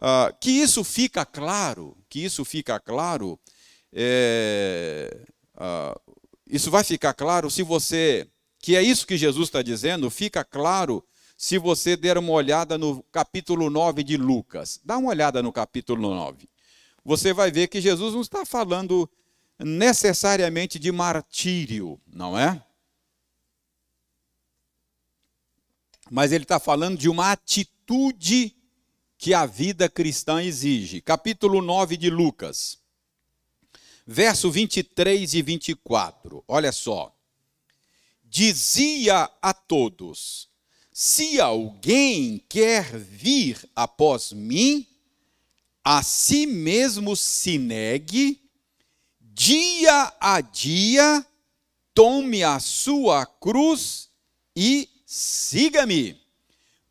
Ah, 0.00 0.34
que 0.40 0.50
isso 0.50 0.82
fica 0.82 1.24
claro, 1.24 1.96
que 2.08 2.24
isso 2.24 2.44
fica 2.44 2.80
claro, 2.80 3.38
é, 3.92 5.26
ah, 5.56 5.98
isso 6.48 6.70
vai 6.70 6.82
ficar 6.82 7.14
claro 7.14 7.50
se 7.50 7.62
você, 7.62 8.26
que 8.58 8.74
é 8.74 8.82
isso 8.82 9.06
que 9.06 9.16
Jesus 9.16 9.48
está 9.48 9.60
dizendo, 9.60 10.10
fica 10.10 10.42
claro 10.42 11.04
se 11.38 11.56
você 11.56 11.96
der 11.96 12.18
uma 12.18 12.32
olhada 12.32 12.76
no 12.76 13.00
capítulo 13.12 13.70
9 13.70 14.02
de 14.02 14.16
Lucas. 14.16 14.80
Dá 14.84 14.98
uma 14.98 15.10
olhada 15.10 15.40
no 15.40 15.52
capítulo 15.52 16.12
9. 16.12 16.50
Você 17.04 17.32
vai 17.32 17.52
ver 17.52 17.68
que 17.68 17.80
Jesus 17.80 18.12
não 18.12 18.22
está 18.22 18.44
falando 18.44 19.08
necessariamente 19.56 20.80
de 20.80 20.90
martírio, 20.90 22.00
não 22.12 22.36
é? 22.36 22.60
Mas 26.10 26.32
ele 26.32 26.42
está 26.42 26.58
falando 26.58 26.98
de 26.98 27.08
uma 27.08 27.30
atitude 27.30 28.56
que 29.16 29.32
a 29.32 29.46
vida 29.46 29.88
cristã 29.88 30.42
exige. 30.42 31.00
Capítulo 31.00 31.62
9 31.62 31.96
de 31.96 32.10
Lucas, 32.10 32.80
verso 34.04 34.50
23 34.50 35.34
e 35.34 35.42
24. 35.42 36.42
Olha 36.48 36.72
só. 36.72 37.14
Dizia 38.24 39.30
a 39.40 39.54
todos: 39.54 40.48
se 41.00 41.40
alguém 41.40 42.44
quer 42.48 42.98
vir 42.98 43.70
após 43.76 44.32
mim, 44.32 44.84
a 45.84 46.02
si 46.02 46.44
mesmo 46.44 47.14
se 47.14 47.56
negue, 47.56 48.42
dia 49.20 50.12
a 50.18 50.40
dia, 50.40 51.24
tome 51.94 52.42
a 52.42 52.58
sua 52.58 53.24
cruz 53.24 54.10
e 54.56 54.88
siga-me. 55.06 56.20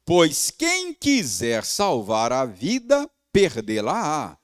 Pois 0.05 0.51
quem 0.51 0.93
quiser 0.93 1.65
salvar 1.65 2.31
a 2.31 2.45
vida, 2.45 3.11
perdê-la-á. 3.33 4.37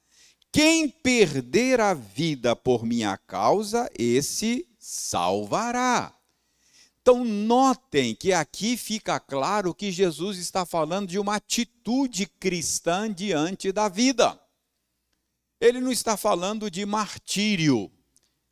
Quem 0.51 0.89
perder 0.89 1.79
a 1.79 1.93
vida 1.93 2.53
por 2.53 2.83
minha 2.83 3.17
causa, 3.17 3.89
esse 3.97 4.67
salvará. 4.77 6.13
Então, 7.03 7.25
notem 7.25 8.15
que 8.15 8.31
aqui 8.31 8.77
fica 8.77 9.19
claro 9.19 9.75
que 9.75 9.91
Jesus 9.91 10.37
está 10.37 10.65
falando 10.65 11.09
de 11.09 11.19
uma 11.19 11.35
atitude 11.35 12.25
cristã 12.39 13.11
diante 13.11 13.73
da 13.73 13.89
vida. 13.89 14.39
Ele 15.59 15.81
não 15.81 15.91
está 15.91 16.15
falando 16.15 16.71
de 16.71 16.85
martírio, 16.85 17.91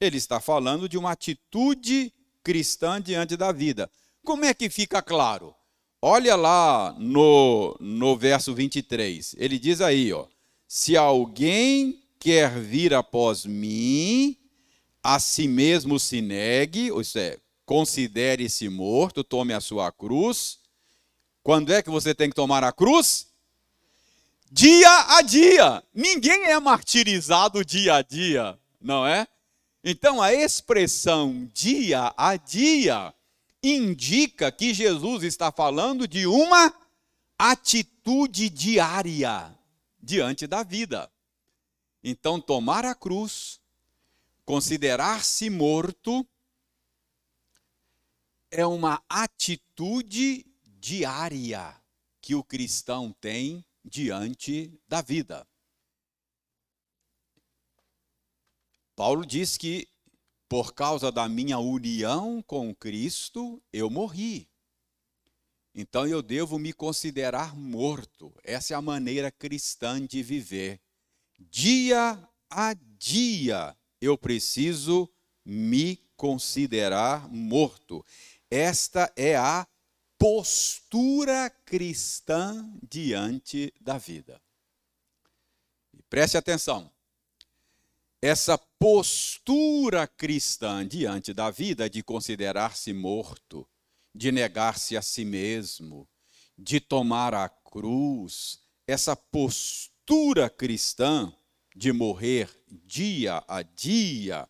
ele 0.01 0.17
está 0.17 0.41
falando 0.41 0.89
de 0.89 0.97
uma 0.97 1.11
atitude 1.11 2.13
cristã 2.43 3.01
diante 3.01 3.37
da 3.37 3.53
vida. 3.53 3.89
Como 4.21 4.43
é 4.43 4.53
que 4.53 4.69
fica 4.69 5.01
claro? 5.01 5.55
Olha 6.01 6.35
lá 6.35 6.93
no, 6.99 7.77
no 7.79 8.17
verso 8.17 8.53
23, 8.53 9.33
ele 9.37 9.57
diz 9.57 9.79
aí, 9.79 10.11
ó, 10.11 10.27
se 10.67 10.97
alguém 10.97 12.03
quer 12.19 12.59
vir 12.59 12.93
após 12.93 13.45
mim, 13.45 14.35
a 15.01 15.19
si 15.21 15.47
mesmo 15.47 15.97
se 15.97 16.21
negue, 16.21 16.91
ou 16.91 17.01
seja, 17.01 17.40
considere-se 17.71 18.67
morto, 18.67 19.23
tome 19.23 19.53
a 19.53 19.62
sua 19.62 19.93
cruz. 19.93 20.60
Quando 21.41 21.71
é 21.71 21.81
que 21.81 21.89
você 21.89 22.13
tem 22.13 22.27
que 22.27 22.36
tomar 22.36 22.65
a 22.65 22.73
cruz? 22.73 23.27
Dia 24.51 25.15
a 25.15 25.21
dia. 25.21 25.81
Ninguém 25.93 26.47
é 26.47 26.60
martirizado 26.60 27.63
dia 27.63 27.95
a 27.95 28.01
dia, 28.01 28.60
não 28.81 29.07
é? 29.07 29.25
Então 29.81 30.21
a 30.21 30.34
expressão 30.34 31.49
dia 31.53 32.13
a 32.17 32.36
dia 32.36 33.13
indica 33.63 34.51
que 34.51 34.73
Jesus 34.73 35.23
está 35.23 35.49
falando 35.49 36.05
de 36.05 36.27
uma 36.27 36.73
atitude 37.39 38.49
diária 38.49 39.57
diante 39.97 40.45
da 40.45 40.62
vida. 40.62 41.10
Então, 42.03 42.41
tomar 42.41 42.84
a 42.84 42.93
cruz, 42.93 43.62
considerar-se 44.43 45.49
morto, 45.49 46.27
é 48.51 48.65
uma 48.65 49.01
atitude 49.09 50.45
diária 50.65 51.75
que 52.21 52.35
o 52.35 52.43
cristão 52.43 53.11
tem 53.19 53.65
diante 53.83 54.77
da 54.87 55.01
vida. 55.01 55.47
Paulo 58.95 59.25
diz 59.25 59.57
que 59.57 59.87
por 60.51 60.73
causa 60.73 61.13
da 61.13 61.29
minha 61.29 61.57
união 61.59 62.41
com 62.41 62.75
Cristo, 62.75 63.63
eu 63.71 63.89
morri. 63.89 64.49
Então 65.73 66.05
eu 66.05 66.21
devo 66.21 66.59
me 66.59 66.73
considerar 66.73 67.55
morto. 67.55 68.33
Essa 68.43 68.73
é 68.73 68.75
a 68.75 68.81
maneira 68.81 69.31
cristã 69.31 70.05
de 70.05 70.21
viver. 70.21 70.81
Dia 71.39 72.21
a 72.49 72.73
dia 72.99 73.75
eu 74.01 74.17
preciso 74.17 75.09
me 75.45 75.97
considerar 76.17 77.29
morto. 77.29 78.05
Esta 78.51 79.09
é 79.15 79.37
a 79.37 79.65
postura 80.17 81.49
cristã 81.65 82.69
diante 82.83 83.73
da 83.79 83.97
vida. 83.97 84.41
preste 86.09 86.35
atenção. 86.35 86.91
Essa 88.21 88.57
postura 88.57 90.05
cristã 90.05 90.85
diante 90.85 91.33
da 91.33 91.49
vida 91.49 91.89
de 91.89 92.03
considerar-se 92.03 92.91
morto, 92.91 93.65
de 94.13 94.33
negar-se 94.33 94.97
a 94.97 95.01
si 95.01 95.23
mesmo, 95.23 96.05
de 96.57 96.81
tomar 96.81 97.33
a 97.33 97.47
cruz, 97.47 98.59
essa 98.85 99.15
postura 99.15 100.49
cristã 100.49 101.33
de 101.73 101.93
morrer 101.93 102.49
dia 102.67 103.41
a 103.47 103.61
dia, 103.61 104.45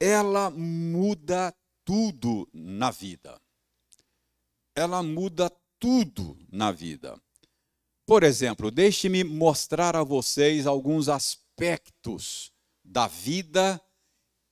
ela 0.00 0.48
muda 0.50 1.54
tudo 1.84 2.48
na 2.52 2.90
vida. 2.90 3.40
Ela 4.74 5.02
muda 5.02 5.50
tudo 5.78 6.36
na 6.50 6.72
vida. 6.72 7.20
Por 8.06 8.22
exemplo, 8.22 8.70
deixe-me 8.70 9.24
mostrar 9.24 9.96
a 9.96 10.02
vocês 10.02 10.66
alguns 10.66 11.08
aspectos 11.08 12.52
da 12.84 13.06
vida 13.06 13.80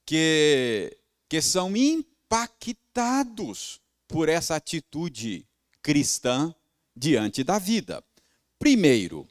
que, 0.06 0.96
que 1.28 1.42
são 1.42 1.76
impactados 1.76 3.78
por 4.08 4.28
essa 4.28 4.56
atitude 4.56 5.46
cristã 5.82 6.54
diante 6.94 7.42
da 7.42 7.58
vida. 7.58 8.04
Primeiro, 8.58 9.26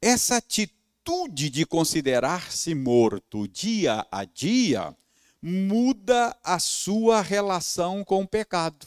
essa 0.00 0.36
atitude 0.36 1.50
de 1.50 1.66
considerar-se 1.66 2.72
morto 2.74 3.46
dia 3.46 4.06
a 4.10 4.24
dia 4.24 4.96
muda 5.46 6.34
a 6.42 6.58
sua 6.58 7.20
relação 7.20 8.02
com 8.02 8.22
o 8.22 8.26
pecado. 8.26 8.86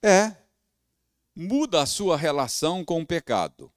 É, 0.00 0.32
muda 1.34 1.82
a 1.82 1.86
sua 1.86 2.16
relação 2.16 2.84
com 2.84 3.02
o 3.02 3.06
pecado. 3.06 3.72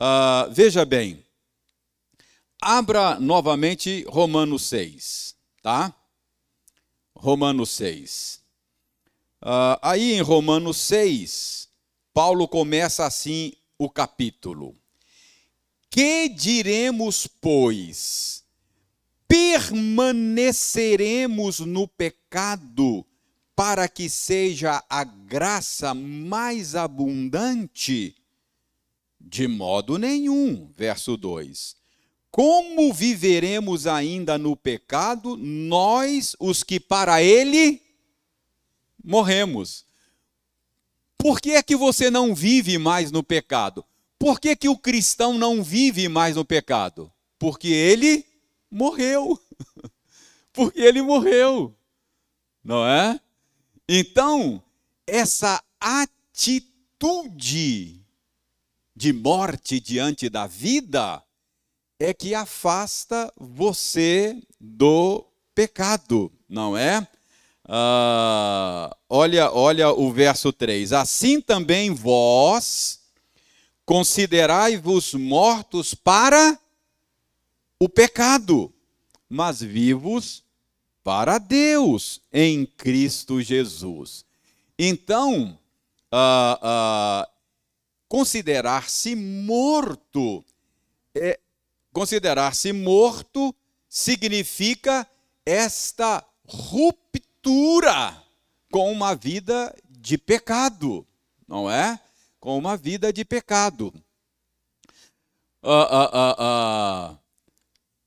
Uh, 0.00 0.52
veja 0.52 0.84
bem, 0.84 1.24
Abra 2.62 3.18
novamente 3.18 4.04
Romanos 4.06 4.64
6, 4.64 5.34
tá? 5.62 5.94
Romanos 7.16 7.70
6. 7.70 8.42
Uh, 9.42 9.80
aí 9.80 10.12
em 10.12 10.20
Romanos 10.20 10.76
6, 10.76 11.70
Paulo 12.12 12.46
começa 12.46 13.06
assim 13.06 13.54
o 13.78 13.88
capítulo. 13.88 14.76
Que 15.88 16.28
diremos, 16.28 17.26
pois? 17.26 18.39
Permaneceremos 19.30 21.60
no 21.60 21.86
pecado 21.86 23.06
para 23.54 23.88
que 23.88 24.10
seja 24.10 24.82
a 24.90 25.04
graça 25.04 25.94
mais 25.94 26.74
abundante? 26.74 28.16
De 29.20 29.46
modo 29.46 29.98
nenhum. 29.98 30.68
Verso 30.76 31.16
2. 31.16 31.76
Como 32.28 32.92
viveremos 32.92 33.86
ainda 33.86 34.36
no 34.36 34.56
pecado, 34.56 35.36
nós, 35.36 36.34
os 36.40 36.64
que 36.64 36.80
para 36.80 37.22
ele 37.22 37.80
morremos? 39.04 39.86
Por 41.16 41.40
que 41.40 41.52
é 41.52 41.62
que 41.62 41.76
você 41.76 42.10
não 42.10 42.34
vive 42.34 42.78
mais 42.78 43.12
no 43.12 43.22
pecado? 43.22 43.84
Por 44.18 44.40
que, 44.40 44.56
que 44.56 44.68
o 44.68 44.76
cristão 44.76 45.38
não 45.38 45.62
vive 45.62 46.08
mais 46.08 46.34
no 46.34 46.44
pecado? 46.44 47.12
Porque 47.38 47.68
ele 47.68 48.28
morreu. 48.70 49.38
Porque 50.52 50.80
ele 50.80 51.02
morreu. 51.02 51.74
Não 52.62 52.86
é? 52.86 53.18
Então, 53.88 54.62
essa 55.06 55.62
atitude 55.80 57.00
de 58.94 59.12
morte 59.12 59.80
diante 59.80 60.28
da 60.28 60.46
vida 60.46 61.22
é 61.98 62.12
que 62.14 62.34
afasta 62.34 63.32
você 63.36 64.40
do 64.60 65.26
pecado, 65.54 66.32
não 66.48 66.76
é? 66.76 67.06
Ah, 67.66 68.96
olha, 69.08 69.52
olha 69.52 69.90
o 69.90 70.12
verso 70.12 70.52
3. 70.52 70.92
Assim 70.92 71.40
também 71.40 71.94
vós 71.94 73.00
considerai-vos 73.84 75.14
mortos 75.14 75.94
para 75.94 76.58
o 77.80 77.88
pecado, 77.88 78.72
mas 79.28 79.60
vivos 79.60 80.44
para 81.02 81.38
Deus 81.38 82.20
em 82.32 82.64
Cristo 82.66 83.40
Jesus. 83.40 84.24
Então, 84.78 85.58
ah, 86.12 86.58
ah, 86.62 87.30
considerar-se 88.08 89.16
morto 89.16 90.44
é, 91.14 91.40
Considerar-se 91.92 92.72
morto 92.72 93.54
significa 93.88 95.06
esta 95.44 96.24
ruptura 96.46 98.22
com 98.70 98.92
uma 98.92 99.16
vida 99.16 99.74
de 99.88 100.16
pecado, 100.16 101.04
não 101.48 101.68
é? 101.68 101.98
Com 102.38 102.56
uma 102.56 102.76
vida 102.76 103.12
de 103.12 103.24
pecado. 103.24 103.92
Ah. 105.62 107.18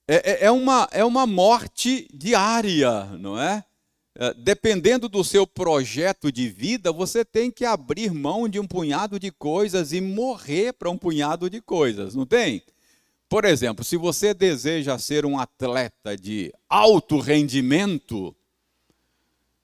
É, 0.08 0.46
é, 0.46 0.52
uma, 0.52 0.88
é 0.92 1.04
uma 1.06 1.26
morte 1.26 2.08
diária, 2.14 3.06
não 3.18 3.40
é? 3.40 3.64
é? 4.16 4.34
Dependendo 4.34 5.08
do 5.08 5.24
seu 5.24 5.48
projeto 5.48 6.30
de 6.32 6.50
vida, 6.50 6.92
você 6.92 7.24
tem 7.24 7.50
que 7.50 7.64
abrir 7.64 8.12
mão 8.12 8.50
de 8.50 8.60
um 8.60 8.68
punhado 8.68 9.18
de 9.18 9.32
coisas 9.32 9.94
e 9.94 10.02
morrer 10.02 10.74
para 10.74 10.90
um 10.90 10.98
punhado 10.98 11.50
de 11.50 11.62
coisas, 11.62 12.16
não 12.16 12.26
tem? 12.26 12.62
Por 13.30 13.46
exemplo, 13.46 13.84
se 13.84 13.96
você 13.96 14.34
deseja 14.34 15.00
ser 15.00 15.26
um 15.26 15.40
atleta 15.40 16.18
de 16.18 16.54
alto 16.68 17.18
rendimento, 17.20 18.36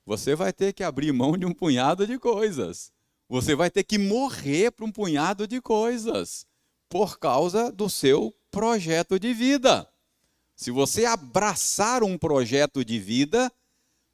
você 0.05 0.35
vai 0.35 0.53
ter 0.53 0.73
que 0.73 0.83
abrir 0.83 1.11
mão 1.11 1.37
de 1.37 1.45
um 1.45 1.53
punhado 1.53 2.07
de 2.07 2.17
coisas. 2.17 2.91
Você 3.27 3.55
vai 3.55 3.69
ter 3.69 3.83
que 3.83 3.97
morrer 3.97 4.71
para 4.71 4.85
um 4.85 4.91
punhado 4.91 5.45
de 5.45 5.61
coisas 5.61 6.47
por 6.87 7.19
causa 7.19 7.71
do 7.71 7.89
seu 7.89 8.33
projeto 8.49 9.19
de 9.19 9.33
vida. 9.33 9.87
Se 10.59 10.71
você 10.71 11.05
abraçar 11.05 12.03
um 12.03 12.17
projeto 12.17 12.83
de 12.83 12.99
vida, 12.99 13.49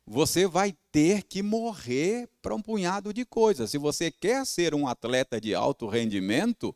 você 0.06 0.46
vai 0.46 0.78
ter 0.92 1.24
que 1.24 1.42
morrer 1.42 2.30
para 2.40 2.54
um 2.54 2.62
punhado 2.62 3.12
de 3.12 3.26
coisas. 3.26 3.72
Se 3.72 3.80
você 3.80 4.12
quer 4.12 4.46
ser 4.46 4.76
um 4.76 4.88
atleta 4.88 5.42
de 5.42 5.56
alto 5.56 5.88
rendimento, 5.88 6.76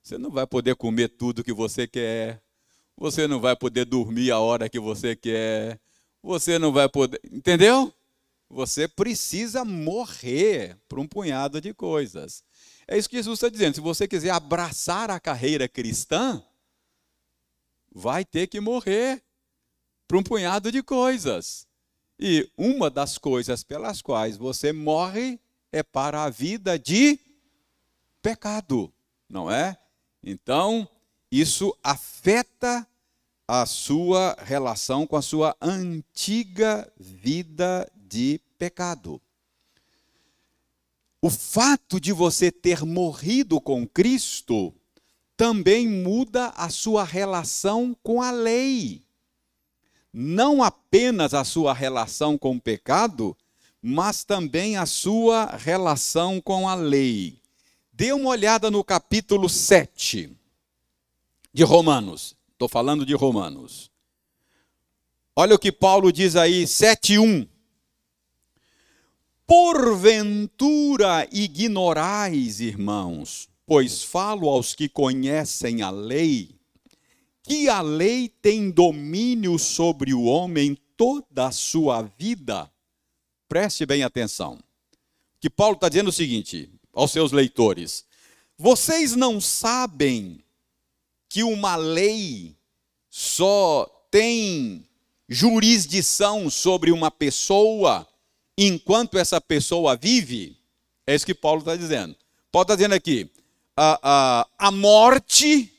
você 0.00 0.16
não 0.16 0.30
vai 0.30 0.46
poder 0.46 0.76
comer 0.76 1.08
tudo 1.08 1.42
que 1.42 1.52
você 1.52 1.88
quer. 1.88 2.40
Você 2.96 3.26
não 3.26 3.40
vai 3.40 3.56
poder 3.56 3.86
dormir 3.86 4.30
a 4.30 4.38
hora 4.38 4.68
que 4.68 4.78
você 4.78 5.16
quer. 5.16 5.80
Você 6.22 6.56
não 6.56 6.70
vai 6.70 6.88
poder. 6.88 7.20
Entendeu? 7.32 7.92
Você 8.48 8.86
precisa 8.86 9.64
morrer 9.64 10.78
para 10.88 11.00
um 11.00 11.08
punhado 11.08 11.60
de 11.60 11.74
coisas. 11.74 12.44
É 12.86 12.96
isso 12.96 13.10
que 13.10 13.16
Jesus 13.16 13.36
está 13.36 13.48
dizendo. 13.48 13.74
Se 13.74 13.80
você 13.80 14.06
quiser 14.06 14.30
abraçar 14.30 15.10
a 15.10 15.18
carreira 15.18 15.66
cristã, 15.66 16.40
vai 17.96 18.26
ter 18.26 18.46
que 18.46 18.60
morrer 18.60 19.24
para 20.06 20.18
um 20.18 20.22
punhado 20.22 20.70
de 20.70 20.82
coisas. 20.82 21.66
E 22.20 22.46
uma 22.54 22.90
das 22.90 23.16
coisas 23.16 23.64
pelas 23.64 24.02
quais 24.02 24.36
você 24.36 24.70
morre 24.70 25.40
é 25.72 25.82
para 25.82 26.24
a 26.24 26.28
vida 26.28 26.78
de 26.78 27.18
pecado, 28.20 28.92
não 29.26 29.50
é? 29.50 29.78
Então, 30.22 30.86
isso 31.32 31.74
afeta 31.82 32.86
a 33.48 33.64
sua 33.64 34.36
relação 34.40 35.06
com 35.06 35.16
a 35.16 35.22
sua 35.22 35.56
antiga 35.58 36.92
vida 36.98 37.90
de 37.96 38.38
pecado. 38.58 39.22
O 41.22 41.30
fato 41.30 41.98
de 41.98 42.12
você 42.12 42.52
ter 42.52 42.84
morrido 42.84 43.58
com 43.58 43.86
Cristo 43.86 44.74
também 45.36 45.86
muda 45.86 46.48
a 46.56 46.68
sua 46.68 47.04
relação 47.04 47.96
com 48.02 48.22
a 48.22 48.30
lei. 48.30 49.02
Não 50.12 50.62
apenas 50.62 51.34
a 51.34 51.44
sua 51.44 51.74
relação 51.74 52.38
com 52.38 52.56
o 52.56 52.60
pecado, 52.60 53.36
mas 53.82 54.24
também 54.24 54.76
a 54.76 54.86
sua 54.86 55.56
relação 55.56 56.40
com 56.40 56.68
a 56.68 56.74
lei. 56.74 57.38
Dê 57.92 58.12
uma 58.12 58.30
olhada 58.30 58.70
no 58.70 58.82
capítulo 58.82 59.48
7 59.48 60.34
de 61.52 61.62
Romanos. 61.62 62.34
Estou 62.52 62.68
falando 62.68 63.04
de 63.04 63.14
Romanos. 63.14 63.90
Olha 65.34 65.54
o 65.54 65.58
que 65.58 65.70
Paulo 65.70 66.10
diz 66.10 66.34
aí, 66.34 66.66
7:1. 66.66 67.46
Porventura 69.46 71.28
ignorais, 71.30 72.60
irmãos, 72.60 73.48
pois 73.66 74.02
falo 74.02 74.48
aos 74.48 74.74
que 74.74 74.88
conhecem 74.88 75.82
a 75.82 75.90
lei, 75.90 76.54
que 77.42 77.68
a 77.68 77.82
lei 77.82 78.28
tem 78.28 78.70
domínio 78.70 79.58
sobre 79.58 80.14
o 80.14 80.22
homem 80.22 80.78
toda 80.96 81.48
a 81.48 81.52
sua 81.52 82.02
vida. 82.02 82.70
Preste 83.48 83.84
bem 83.84 84.02
atenção. 84.02 84.58
Que 85.40 85.50
Paulo 85.50 85.74
está 85.74 85.88
dizendo 85.88 86.08
é 86.08 86.10
o 86.10 86.12
seguinte: 86.12 86.70
aos 86.92 87.10
seus 87.10 87.32
leitores: 87.32 88.04
Vocês 88.56 89.14
não 89.14 89.40
sabem 89.40 90.42
que 91.28 91.42
uma 91.42 91.76
lei 91.76 92.56
só 93.10 93.84
tem 94.10 94.88
jurisdição 95.28 96.48
sobre 96.48 96.90
uma 96.90 97.10
pessoa 97.10 98.06
enquanto 98.56 99.18
essa 99.18 99.40
pessoa 99.40 99.96
vive? 99.96 100.56
É 101.06 101.14
isso 101.14 101.26
que 101.26 101.34
Paulo 101.34 101.60
está 101.60 101.76
dizendo. 101.76 102.16
Paulo 102.50 102.64
está 102.64 102.74
dizendo 102.74 102.94
aqui: 102.94 103.30
a, 103.76 103.98
a, 104.02 104.48
a 104.58 104.70
morte 104.70 105.72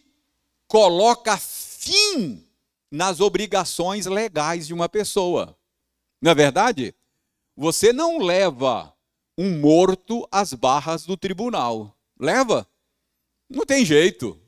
coloca 0.68 1.38
fim 1.38 2.46
nas 2.92 3.20
obrigações 3.20 4.06
legais 4.06 4.68
de 4.68 4.74
uma 4.74 4.88
pessoa. 4.88 5.58
Não 6.22 6.32
é 6.32 6.36
verdade? 6.36 6.94
Você 7.56 7.92
não 7.92 8.20
leva 8.20 8.94
um 9.38 9.60
morto 9.60 10.28
às 10.32 10.54
barras 10.54 11.06
do 11.06 11.18
tribunal. 11.18 11.96
Leva? 12.20 12.68
Não 13.50 13.66
tem 13.66 13.84
jeito. 13.84 14.40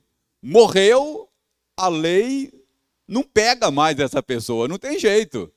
Morreu, 0.42 1.30
a 1.76 1.88
lei 1.88 2.52
não 3.08 3.24
pega 3.24 3.72
mais 3.72 4.00
essa 4.00 4.22
pessoa, 4.22 4.68
não 4.68 4.78
tem 4.78 5.00
jeito. 5.00 5.52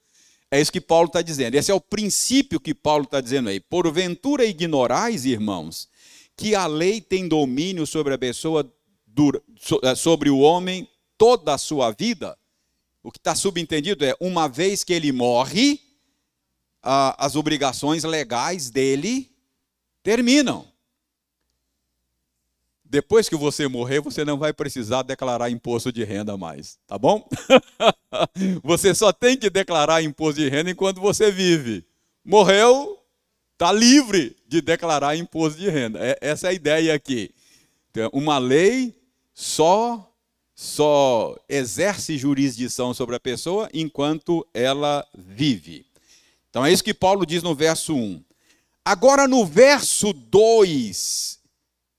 É 0.50 0.60
isso 0.60 0.72
que 0.72 0.80
Paulo 0.80 1.06
está 1.06 1.22
dizendo. 1.22 1.54
Esse 1.54 1.70
é 1.70 1.74
o 1.74 1.80
princípio 1.80 2.60
que 2.60 2.74
Paulo 2.74 3.04
está 3.04 3.20
dizendo 3.20 3.48
aí. 3.48 3.58
Porventura 3.58 4.44
ignorais, 4.44 5.24
irmãos, 5.24 5.88
que 6.42 6.56
a 6.56 6.66
lei 6.66 7.00
tem 7.00 7.28
domínio 7.28 7.86
sobre 7.86 8.14
a 8.14 8.18
pessoa, 8.18 8.68
eh, 9.84 9.94
sobre 9.94 10.28
o 10.28 10.40
homem, 10.40 10.88
toda 11.16 11.54
a 11.54 11.58
sua 11.58 11.92
vida. 11.92 12.36
O 13.00 13.12
que 13.12 13.18
está 13.18 13.32
subentendido 13.32 14.04
é: 14.04 14.16
uma 14.20 14.48
vez 14.48 14.82
que 14.82 14.92
ele 14.92 15.12
morre, 15.12 15.80
as 16.82 17.36
obrigações 17.36 18.02
legais 18.02 18.70
dele 18.70 19.30
terminam. 20.02 20.66
depois 22.84 23.26
que 23.26 23.36
você 23.36 23.68
morrer, 23.68 24.00
você 24.00 24.22
não 24.22 24.36
vai 24.36 24.52
precisar 24.52 25.02
declarar 25.02 25.48
imposto 25.48 25.90
de 25.90 26.04
renda 26.04 26.36
mais, 26.36 26.78
tá 26.86 26.98
bom? 26.98 27.26
você 28.62 28.94
só 28.94 29.12
tem 29.12 29.34
que 29.34 29.48
declarar 29.48 30.02
imposto 30.02 30.40
de 30.40 30.48
renda 30.50 30.70
enquanto 30.70 31.00
você 31.00 31.30
vive. 31.30 31.86
Morreu, 32.22 33.01
está 33.62 33.70
livre 33.70 34.36
de 34.48 34.60
declarar 34.60 35.16
imposto 35.16 35.60
de 35.60 35.70
renda. 35.70 36.00
É, 36.00 36.18
essa 36.20 36.48
é 36.48 36.50
a 36.50 36.52
ideia 36.52 36.94
aqui. 36.94 37.30
Então, 37.90 38.10
uma 38.12 38.36
lei 38.36 38.92
só 39.32 40.08
só 40.54 41.36
exerce 41.48 42.18
jurisdição 42.18 42.92
sobre 42.92 43.16
a 43.16 43.20
pessoa 43.20 43.68
enquanto 43.72 44.46
ela 44.52 45.06
vive. 45.16 45.86
Então 46.50 46.64
é 46.64 46.72
isso 46.72 46.84
que 46.84 46.92
Paulo 46.92 47.24
diz 47.24 47.42
no 47.42 47.54
verso 47.54 47.94
1. 47.94 48.22
Agora 48.84 49.26
no 49.26 49.46
verso 49.46 50.12
2 50.12 51.40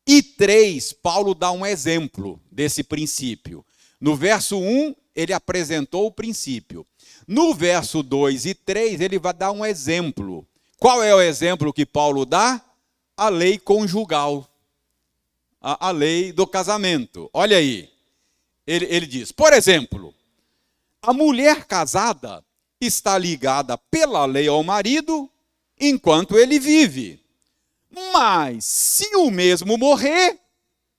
e 0.08 0.21
3, 0.21 0.93
Paulo 0.93 1.34
dá 1.34 1.52
um 1.52 1.65
exemplo 1.65 2.39
desse 2.52 2.84
princípio. 2.84 3.65
No 3.99 4.15
verso 4.15 4.58
1, 4.58 4.95
ele 5.15 5.34
apresentou 5.34 6.06
o 6.06 6.12
princípio. 6.12 6.86
No 7.28 7.54
verso 7.54 8.04
2 8.04 8.45
e 8.45 8.54
3, 8.54 9.02
ele 9.02 9.17
vai 9.17 9.34
dar 9.34 9.52
um 9.52 9.65
exemplo. 9.65 10.47
Qual 10.84 11.02
é 11.02 11.15
o 11.15 11.22
exemplo 11.22 11.72
que 11.72 11.86
Paulo 11.86 12.26
dá? 12.26 12.62
A 13.15 13.30
lei 13.30 13.58
conjugal. 13.58 14.46
A, 15.62 15.88
a 15.88 15.91
lei 15.91 16.34
do 16.34 16.46
casamento. 16.46 17.30
Olha 17.34 17.56
aí 17.56 17.89
ele, 18.67 18.86
ele 18.89 19.06
diz: 19.06 19.32
por 19.32 19.54
exemplo, 19.54 20.13
a 21.02 21.13
mulher 21.13 21.63
casada 21.63 22.43
está 22.82 23.17
ligada 23.17 23.78
pela 23.78 24.26
lei 24.26 24.50
ao 24.50 24.62
marido 24.62 25.32
enquanto 25.80 26.38
ele 26.38 26.60
vive. 26.60 27.24
Mas 28.12 28.65
se 28.65 29.15
o 29.15 29.32
mesmo 29.32 29.78
morrer, 29.78 30.38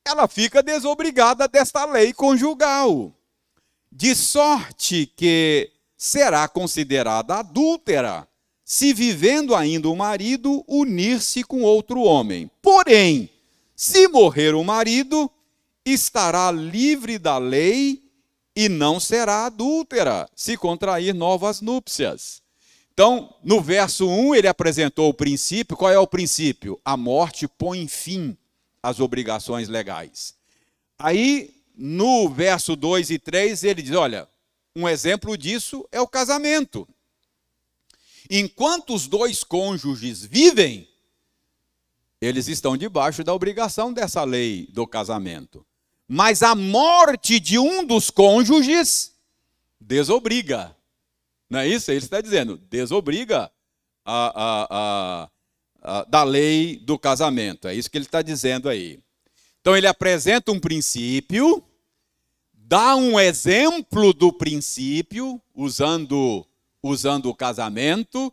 ela 0.03 0.27
fica 0.27 0.63
desobrigada 0.63 1.47
desta 1.47 1.85
lei 1.85 2.15
conjugal. 2.15 3.13
De 3.93 4.15
sorte 4.15 5.05
que 5.15 5.71
será 5.95 6.49
considerada 6.49 7.35
adúltera 7.35 8.27
se 8.65 8.95
vivendo 8.95 9.55
ainda 9.55 9.89
o 9.89 9.97
marido 9.97 10.65
unir-se 10.67 11.45
com 11.45 11.63
outro 11.63 12.01
homem. 12.01 12.51
Porém, 12.63 13.29
se 13.77 14.09
morrer 14.09 14.55
o 14.55 14.65
marido, 14.65 15.31
estará 15.85 16.51
livre 16.51 17.19
da 17.19 17.37
lei 17.37 18.03
e 18.57 18.69
não 18.69 18.99
será 18.99 19.47
adúltera 19.47 20.29
se 20.35 20.57
contrair 20.57 21.13
novas 21.13 21.61
núpcias. 21.61 22.43
Então, 22.93 23.35
no 23.43 23.61
verso 23.61 24.09
1, 24.09 24.37
ele 24.37 24.49
apresentou 24.49 25.09
o 25.09 25.15
princípio. 25.15 25.77
Qual 25.77 25.91
é 25.91 25.99
o 25.99 26.07
princípio? 26.07 26.81
A 26.85 26.97
morte 26.97 27.49
põe 27.49 27.89
fim 27.89 28.37
às 28.81 29.01
obrigações 29.01 29.69
legais. 29.69 30.35
Aí, 30.97 31.53
no 31.77 32.29
verso 32.29 32.77
2 32.77 33.11
e 33.11 33.19
3, 33.19 33.65
ele 33.65 33.83
diz: 33.83 33.95
olha, 33.97 34.29
um 34.77 34.89
exemplo 34.89 35.37
disso 35.37 35.87
é 35.91 36.01
o 36.01 36.07
casamento. 36.07 36.87
Enquanto 38.31 38.95
os 38.95 39.07
dois 39.07 39.45
cônjuges 39.45 40.25
vivem, 40.25 40.89
eles 42.21 42.49
estão 42.49 42.77
debaixo 42.77 43.23
da 43.23 43.35
obrigação 43.35 43.93
dessa 43.93 44.25
lei 44.25 44.67
do 44.73 44.87
casamento. 44.87 45.65
Mas 46.09 46.43
a 46.43 46.55
morte 46.55 47.39
de 47.39 47.59
um 47.59 47.85
dos 47.85 48.11
cônjuges 48.11 49.15
desobriga. 49.81 50.75
Não 51.49 51.61
é 51.61 51.69
isso? 51.69 51.91
Ele 51.91 51.99
está 51.99 52.21
dizendo, 52.21 52.57
desobriga 52.71 53.51
a, 54.05 54.33
a, 54.35 55.31
a, 55.83 56.05
da 56.05 56.23
lei 56.23 56.77
do 56.79 56.99
casamento. 56.99 57.69
É 57.69 57.75
isso 57.75 57.91
que 57.91 57.99
ele 57.99 58.07
está 58.07 58.23
dizendo 58.23 58.69
aí. 58.69 58.99
Então 59.61 59.77
ele 59.77 59.87
apresenta 59.87 60.53
um 60.53 60.61
princípio, 60.61 61.63
dá 62.53 62.97
um 62.97 63.19
exemplo 63.19 64.13
do 64.13 64.33
princípio, 64.33 65.41
usando, 65.55 66.47
usando 66.85 67.31
o 67.31 67.35
casamento, 67.35 68.33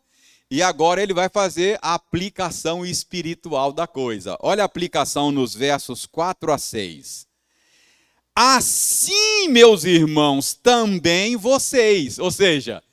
e 0.49 0.61
agora 0.61 1.01
ele 1.01 1.13
vai 1.13 1.29
fazer 1.29 1.79
a 1.81 1.93
aplicação 1.93 2.85
espiritual 2.85 3.71
da 3.71 3.87
coisa. 3.87 4.37
Olha 4.41 4.63
a 4.63 4.65
aplicação 4.65 5.31
nos 5.31 5.55
versos 5.55 6.05
4 6.05 6.51
a 6.51 6.57
6. 6.57 7.25
Assim, 8.35 9.47
meus 9.47 9.85
irmãos, 9.85 10.53
também 10.53 11.37
vocês. 11.37 12.19
Ou 12.19 12.29
seja, 12.29 12.83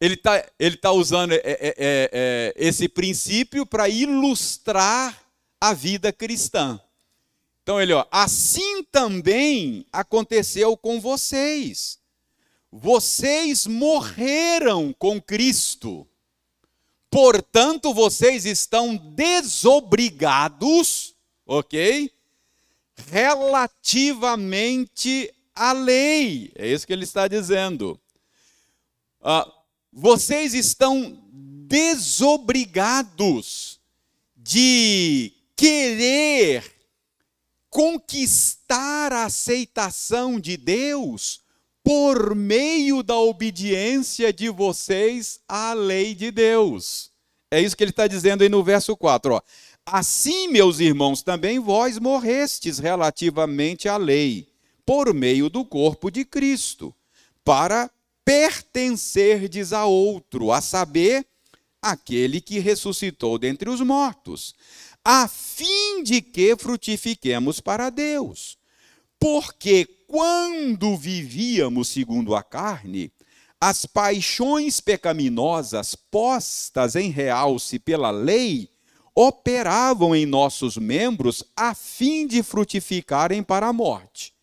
ele 0.00 0.14
está 0.14 0.44
ele 0.58 0.76
tá 0.76 0.92
usando 0.92 1.32
é, 1.32 1.40
é, 1.42 1.42
é, 1.44 1.74
é 1.78 2.54
esse 2.56 2.88
princípio 2.88 3.66
para 3.66 3.88
ilustrar 3.88 5.20
a 5.60 5.74
vida 5.74 6.12
cristã. 6.12 6.80
Então 7.64 7.80
ele, 7.80 7.92
ó, 7.92 8.06
assim 8.12 8.84
também 8.84 9.84
aconteceu 9.92 10.76
com 10.76 11.00
vocês. 11.00 11.98
Vocês 12.72 13.66
morreram 13.66 14.94
com 14.98 15.20
Cristo. 15.20 16.08
Portanto, 17.10 17.92
vocês 17.92 18.46
estão 18.46 18.96
desobrigados, 18.96 21.14
ok? 21.46 22.10
relativamente 23.10 25.34
à 25.54 25.72
lei. 25.72 26.52
É 26.54 26.68
isso 26.68 26.86
que 26.86 26.92
ele 26.92 27.04
está 27.04 27.26
dizendo. 27.28 27.98
Ah, 29.20 29.46
vocês 29.92 30.54
estão 30.54 31.20
desobrigados 31.66 33.78
de 34.36 35.32
querer 35.56 36.72
conquistar 37.70 39.12
a 39.12 39.24
aceitação 39.24 40.40
de 40.40 40.56
Deus 40.56 41.41
por 41.82 42.34
meio 42.34 43.02
da 43.02 43.16
obediência 43.16 44.32
de 44.32 44.48
vocês 44.48 45.40
à 45.48 45.72
lei 45.72 46.14
de 46.14 46.30
Deus. 46.30 47.10
É 47.50 47.60
isso 47.60 47.76
que 47.76 47.84
ele 47.84 47.90
está 47.90 48.06
dizendo 48.06 48.42
aí 48.42 48.48
no 48.48 48.62
verso 48.62 48.96
4. 48.96 49.34
Ó. 49.34 49.40
Assim, 49.84 50.48
meus 50.48 50.78
irmãos, 50.78 51.22
também 51.22 51.58
vós 51.58 51.98
morrestes 51.98 52.78
relativamente 52.78 53.88
à 53.88 53.96
lei, 53.96 54.48
por 54.86 55.12
meio 55.12 55.50
do 55.50 55.64
corpo 55.64 56.10
de 56.10 56.24
Cristo, 56.24 56.94
para 57.44 57.90
pertencerdes 58.24 59.72
a 59.72 59.84
outro, 59.84 60.52
a 60.52 60.60
saber, 60.60 61.26
aquele 61.82 62.40
que 62.40 62.60
ressuscitou 62.60 63.36
dentre 63.38 63.68
os 63.68 63.80
mortos, 63.80 64.54
a 65.04 65.26
fim 65.26 66.04
de 66.04 66.22
que 66.22 66.56
frutifiquemos 66.56 67.60
para 67.60 67.90
Deus. 67.90 68.56
Porque 69.18 69.88
quando 70.12 70.94
vivíamos 70.94 71.88
segundo 71.88 72.34
a 72.34 72.42
carne, 72.42 73.10
as 73.58 73.86
paixões 73.86 74.78
pecaminosas 74.78 75.94
postas 75.94 76.94
em 76.96 77.08
realce 77.08 77.78
pela 77.78 78.10
lei 78.10 78.68
operavam 79.14 80.14
em 80.14 80.26
nossos 80.26 80.76
membros 80.76 81.42
a 81.56 81.74
fim 81.74 82.26
de 82.26 82.42
frutificarem 82.42 83.42
para 83.42 83.68
a 83.68 83.72
morte. 83.72 84.34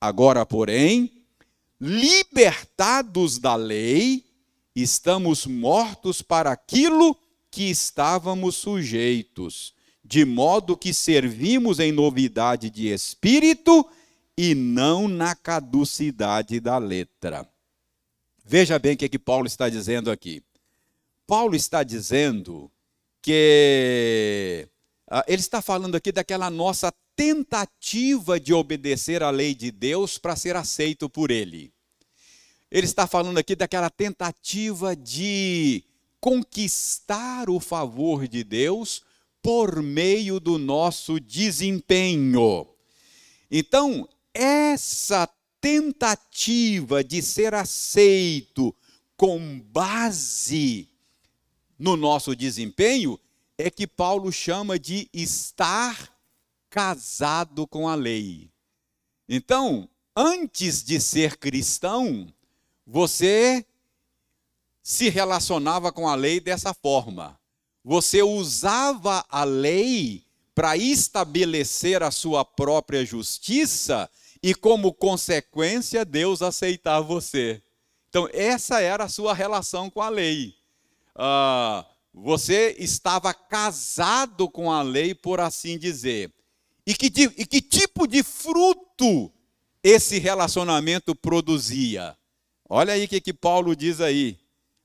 Agora, 0.00 0.44
porém, 0.44 1.12
libertados 1.80 3.38
da 3.38 3.54
lei, 3.54 4.24
estamos 4.74 5.46
mortos 5.46 6.22
para 6.22 6.50
aquilo 6.50 7.16
que 7.52 7.70
estávamos 7.70 8.56
sujeitos, 8.56 9.74
de 10.04 10.24
modo 10.24 10.76
que 10.76 10.92
servimos 10.92 11.78
em 11.78 11.92
novidade 11.92 12.68
de 12.68 12.88
espírito 12.88 13.88
e 14.36 14.54
não 14.54 15.08
na 15.08 15.34
caducidade 15.34 16.60
da 16.60 16.78
letra. 16.78 17.48
Veja 18.44 18.78
bem 18.78 18.94
o 18.94 18.96
que, 18.96 19.04
é 19.06 19.08
que 19.08 19.18
Paulo 19.18 19.46
está 19.46 19.68
dizendo 19.68 20.10
aqui. 20.10 20.42
Paulo 21.26 21.56
está 21.56 21.82
dizendo 21.82 22.70
que 23.22 24.68
ah, 25.08 25.24
ele 25.26 25.40
está 25.40 25.62
falando 25.62 25.94
aqui 25.94 26.12
daquela 26.12 26.50
nossa 26.50 26.92
tentativa 27.16 28.38
de 28.38 28.52
obedecer 28.52 29.22
à 29.22 29.30
lei 29.30 29.54
de 29.54 29.70
Deus 29.70 30.18
para 30.18 30.36
ser 30.36 30.56
aceito 30.56 31.08
por 31.08 31.30
Ele. 31.30 31.72
Ele 32.70 32.86
está 32.86 33.06
falando 33.06 33.38
aqui 33.38 33.54
daquela 33.54 33.88
tentativa 33.88 34.96
de 34.96 35.84
conquistar 36.20 37.48
o 37.48 37.60
favor 37.60 38.26
de 38.26 38.42
Deus 38.42 39.02
por 39.42 39.82
meio 39.82 40.40
do 40.40 40.58
nosso 40.58 41.20
desempenho. 41.20 42.66
Então, 43.50 44.08
essa 44.34 45.28
tentativa 45.60 47.02
de 47.02 47.22
ser 47.22 47.54
aceito 47.54 48.74
com 49.16 49.60
base 49.60 50.88
no 51.78 51.96
nosso 51.96 52.34
desempenho 52.34 53.18
é 53.56 53.70
que 53.70 53.86
Paulo 53.86 54.32
chama 54.32 54.78
de 54.78 55.08
estar 55.12 56.12
casado 56.68 57.66
com 57.66 57.88
a 57.88 57.94
lei. 57.94 58.50
Então, 59.28 59.88
antes 60.14 60.82
de 60.82 61.00
ser 61.00 61.36
cristão, 61.38 62.26
você 62.86 63.64
se 64.82 65.08
relacionava 65.08 65.92
com 65.92 66.08
a 66.08 66.14
lei 66.14 66.40
dessa 66.40 66.74
forma. 66.74 67.38
Você 67.82 68.22
usava 68.22 69.24
a 69.28 69.44
lei 69.44 70.24
para 70.54 70.76
estabelecer 70.76 72.02
a 72.02 72.10
sua 72.10 72.44
própria 72.44 73.04
justiça 73.04 74.10
e, 74.44 74.54
como 74.54 74.92
consequência, 74.92 76.04
Deus 76.04 76.42
aceitar 76.42 77.00
você. 77.00 77.62
Então, 78.10 78.28
essa 78.30 78.78
era 78.78 79.04
a 79.04 79.08
sua 79.08 79.32
relação 79.32 79.88
com 79.88 80.02
a 80.02 80.10
lei. 80.10 80.54
Ah, 81.14 81.86
você 82.12 82.76
estava 82.78 83.32
casado 83.32 84.46
com 84.50 84.70
a 84.70 84.82
lei, 84.82 85.14
por 85.14 85.40
assim 85.40 85.78
dizer. 85.78 86.30
E 86.86 86.94
que, 86.94 87.06
e 87.38 87.46
que 87.46 87.62
tipo 87.62 88.06
de 88.06 88.22
fruto 88.22 89.32
esse 89.82 90.18
relacionamento 90.18 91.14
produzia? 91.14 92.14
Olha 92.68 92.92
aí 92.92 93.06
o 93.06 93.08
que, 93.08 93.22
que 93.22 93.32
Paulo 93.32 93.74
diz 93.74 93.98
aí. 93.98 94.38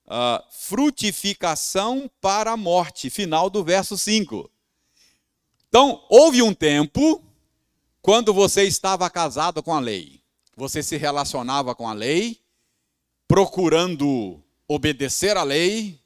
Uh, 0.05 0.41
frutificação 0.51 2.09
para 2.21 2.51
a 2.51 2.57
morte, 2.57 3.09
final 3.09 3.49
do 3.49 3.61
verso 3.61 3.97
5. 3.97 4.49
Então, 5.67 6.01
houve 6.09 6.41
um 6.41 6.53
tempo 6.53 7.28
quando 8.09 8.33
você 8.33 8.63
estava 8.63 9.07
casado 9.07 9.61
com 9.61 9.71
a 9.71 9.79
lei. 9.79 10.19
Você 10.57 10.81
se 10.81 10.97
relacionava 10.97 11.75
com 11.75 11.87
a 11.87 11.93
lei, 11.93 12.41
procurando 13.27 14.43
obedecer 14.67 15.37
à 15.37 15.43
lei, 15.43 16.01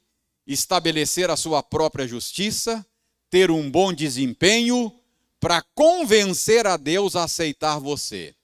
estabelecer 0.46 1.30
a 1.30 1.36
sua 1.36 1.62
própria 1.62 2.06
justiça, 2.06 2.84
ter 3.30 3.50
um 3.50 3.70
bom 3.70 3.90
desempenho 3.90 4.92
para 5.40 5.62
convencer 5.74 6.66
a 6.66 6.76
Deus 6.76 7.16
a 7.16 7.24
aceitar 7.24 7.78
você. 7.78 8.34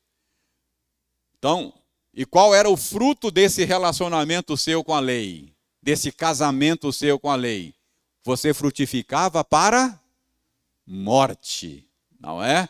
Então, 1.39 1.75
e 2.15 2.25
qual 2.25 2.55
era 2.55 2.71
o 2.71 2.79
fruto 2.79 3.31
desse 3.31 3.67
relacionamento 3.67 4.57
seu 4.57 4.83
com 4.83 4.95
a 4.95 5.01
lei? 5.01 5.53
Desse 5.83 6.11
casamento 6.11 6.91
seu 6.95 7.21
com 7.21 7.29
a 7.29 7.37
lei? 7.37 7.75
Você 8.25 8.55
frutificava 8.55 9.45
para 9.45 10.01
morte, 10.87 11.87
não 12.19 12.43
é? 12.43 12.67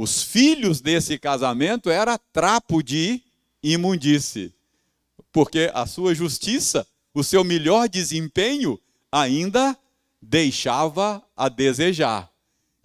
Os 0.00 0.22
filhos 0.22 0.80
desse 0.80 1.18
casamento 1.18 1.90
era 1.90 2.16
trapo 2.16 2.84
de 2.84 3.20
imundície, 3.60 4.54
porque 5.32 5.72
a 5.74 5.86
sua 5.86 6.14
justiça, 6.14 6.86
o 7.12 7.24
seu 7.24 7.42
melhor 7.42 7.88
desempenho 7.88 8.80
ainda 9.10 9.76
deixava 10.22 11.20
a 11.36 11.48
desejar. 11.48 12.30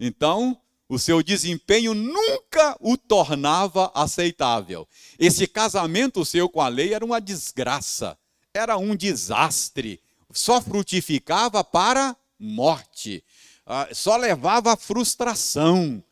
Então, 0.00 0.60
o 0.88 0.98
seu 0.98 1.22
desempenho 1.22 1.94
nunca 1.94 2.76
o 2.80 2.96
tornava 2.96 3.92
aceitável. 3.94 4.84
Esse 5.16 5.46
casamento 5.46 6.24
seu 6.24 6.48
com 6.48 6.60
a 6.60 6.66
lei 6.66 6.94
era 6.94 7.04
uma 7.04 7.20
desgraça, 7.20 8.18
era 8.52 8.76
um 8.76 8.96
desastre, 8.96 10.00
só 10.32 10.60
frutificava 10.60 11.62
para 11.62 12.16
morte, 12.36 13.22
ah, 13.64 13.88
só 13.92 14.16
levava 14.16 14.72
a 14.72 14.76
frustração. 14.76 16.02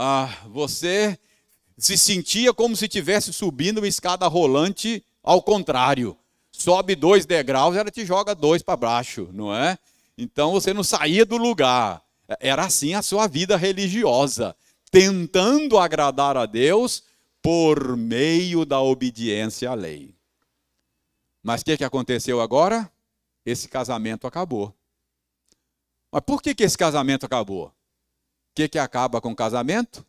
Ah, 0.00 0.32
você 0.46 1.18
se 1.76 1.98
sentia 1.98 2.54
como 2.54 2.76
se 2.76 2.84
estivesse 2.84 3.32
subindo 3.32 3.78
uma 3.78 3.88
escada 3.88 4.28
rolante 4.28 5.04
ao 5.24 5.42
contrário. 5.42 6.16
Sobe 6.52 6.94
dois 6.94 7.26
degraus, 7.26 7.74
ela 7.74 7.90
te 7.90 8.06
joga 8.06 8.32
dois 8.32 8.62
para 8.62 8.76
baixo, 8.76 9.28
não 9.32 9.52
é? 9.52 9.76
Então 10.16 10.52
você 10.52 10.72
não 10.72 10.84
saía 10.84 11.26
do 11.26 11.36
lugar. 11.36 12.00
Era 12.38 12.66
assim 12.66 12.94
a 12.94 13.02
sua 13.02 13.26
vida 13.26 13.56
religiosa, 13.56 14.54
tentando 14.88 15.76
agradar 15.76 16.36
a 16.36 16.46
Deus 16.46 17.02
por 17.42 17.96
meio 17.96 18.64
da 18.64 18.80
obediência 18.80 19.68
à 19.68 19.74
lei. 19.74 20.14
Mas 21.42 21.62
o 21.62 21.64
que, 21.64 21.76
que 21.76 21.84
aconteceu 21.84 22.40
agora? 22.40 22.88
Esse 23.44 23.66
casamento 23.66 24.28
acabou. 24.28 24.72
Mas 26.12 26.22
por 26.24 26.40
que, 26.40 26.54
que 26.54 26.62
esse 26.62 26.78
casamento 26.78 27.26
acabou? 27.26 27.72
Que, 28.58 28.68
que 28.68 28.78
acaba 28.80 29.20
com 29.20 29.30
o 29.30 29.36
casamento? 29.36 30.04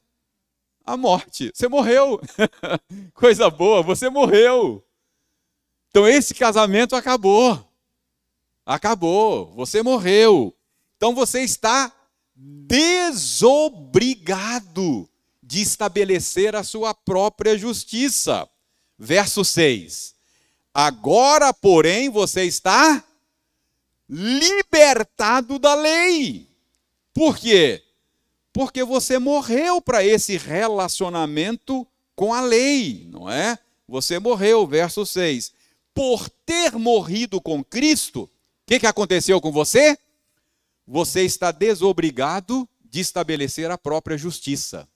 A 0.84 0.98
morte. 0.98 1.52
Você 1.54 1.68
morreu. 1.68 2.20
Coisa 3.14 3.48
boa, 3.48 3.84
você 3.84 4.10
morreu. 4.10 4.84
Então 5.90 6.08
esse 6.08 6.34
casamento 6.34 6.96
acabou. 6.96 7.64
Acabou. 8.66 9.54
Você 9.54 9.84
morreu. 9.84 10.52
Então 10.98 11.14
você 11.14 11.42
está 11.42 11.96
desobrigado 12.36 15.08
de 15.44 15.62
estabelecer 15.62 16.56
a 16.56 16.64
sua 16.64 16.96
própria 16.96 17.56
justiça. 17.56 18.50
Verso 18.98 19.46
6. 19.46 20.16
Agora, 20.74 21.54
porém, 21.54 22.10
você 22.10 22.46
está 22.46 23.04
libertado 24.10 25.60
da 25.60 25.76
lei. 25.76 26.50
Por 27.14 27.38
quê? 27.38 27.84
Porque 28.52 28.84
você 28.84 29.18
morreu 29.20 29.82
para 29.82 30.04
esse 30.04 30.38
relacionamento 30.38 31.88
com 32.16 32.34
a 32.34 32.42
lei, 32.42 33.08
não 33.12 33.30
é? 33.30 33.58
Você 33.88 34.20
morreu, 34.20 34.66
verso 34.68 35.06
6. 35.06 35.54
Por 35.94 36.30
ter 36.46 36.74
morrido 36.74 37.40
com 37.42 37.64
Cristo, 37.64 38.24
o 38.24 38.30
que, 38.66 38.80
que 38.80 38.88
aconteceu 38.88 39.40
com 39.40 39.52
você? 39.52 39.98
você 40.92 41.24
está 41.24 41.52
desobrigado 41.52 42.68
de 42.84 43.00
estabelecer 43.00 43.70
a 43.70 43.78
própria 43.78 44.18
justiça. 44.18 44.90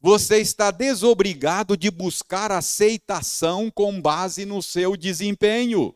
Você 0.00 0.38
está 0.38 0.70
desobrigado 0.70 1.76
de 1.76 1.90
buscar 1.90 2.52
aceitação 2.52 3.68
com 3.68 4.00
base 4.00 4.44
no 4.44 4.62
seu 4.62 4.96
desempenho. 4.96 5.92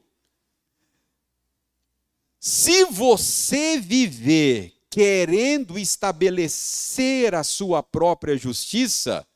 Se 2.40 2.84
você 2.86 3.78
viver 3.78 4.74
querendo 4.90 5.78
estabelecer 5.78 7.34
a 7.34 7.44
sua 7.44 7.82
própria 7.82 8.36
justiça, 8.36 9.26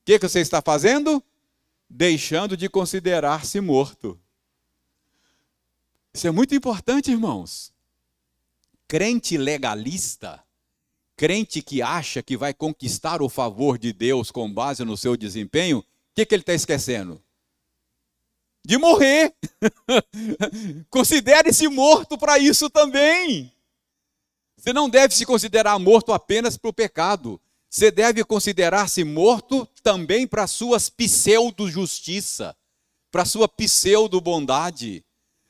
o 0.00 0.04
que, 0.04 0.18
que 0.18 0.28
você 0.28 0.40
está 0.40 0.62
fazendo? 0.62 1.22
Deixando 1.88 2.56
de 2.56 2.68
considerar-se 2.68 3.60
morto. 3.60 4.18
Isso 6.14 6.26
é 6.26 6.30
muito 6.30 6.54
importante, 6.54 7.10
irmãos 7.10 7.72
crente 8.92 9.38
legalista, 9.38 10.44
crente 11.16 11.62
que 11.62 11.80
acha 11.80 12.22
que 12.22 12.36
vai 12.36 12.52
conquistar 12.52 13.22
o 13.22 13.28
favor 13.30 13.78
de 13.78 13.90
Deus 13.90 14.30
com 14.30 14.52
base 14.52 14.84
no 14.84 14.98
seu 14.98 15.16
desempenho, 15.16 15.78
o 15.78 15.84
que, 16.14 16.26
que 16.26 16.34
ele 16.34 16.42
está 16.42 16.52
esquecendo? 16.52 17.18
De 18.62 18.76
morrer. 18.76 19.34
Considere-se 20.90 21.66
morto 21.68 22.18
para 22.18 22.38
isso 22.38 22.68
também. 22.68 23.50
Você 24.62 24.72
não 24.72 24.88
deve 24.88 25.12
se 25.12 25.26
considerar 25.26 25.76
morto 25.80 26.12
apenas 26.12 26.56
para 26.56 26.70
o 26.70 26.72
pecado. 26.72 27.40
Você 27.68 27.90
deve 27.90 28.22
considerar-se 28.22 29.02
morto 29.02 29.66
também 29.82 30.24
para 30.24 30.46
suas 30.46 30.88
pseudo-justiça, 30.88 32.56
para 33.10 33.24
sua 33.24 33.48
pseudo-bondade. 33.48 35.04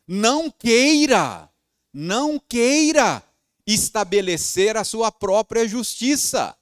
Não 0.08 0.50
queira, 0.50 1.50
não 1.92 2.38
queira 2.38 3.22
estabelecer 3.66 4.78
a 4.78 4.84
sua 4.84 5.12
própria 5.12 5.68
justiça. 5.68 6.56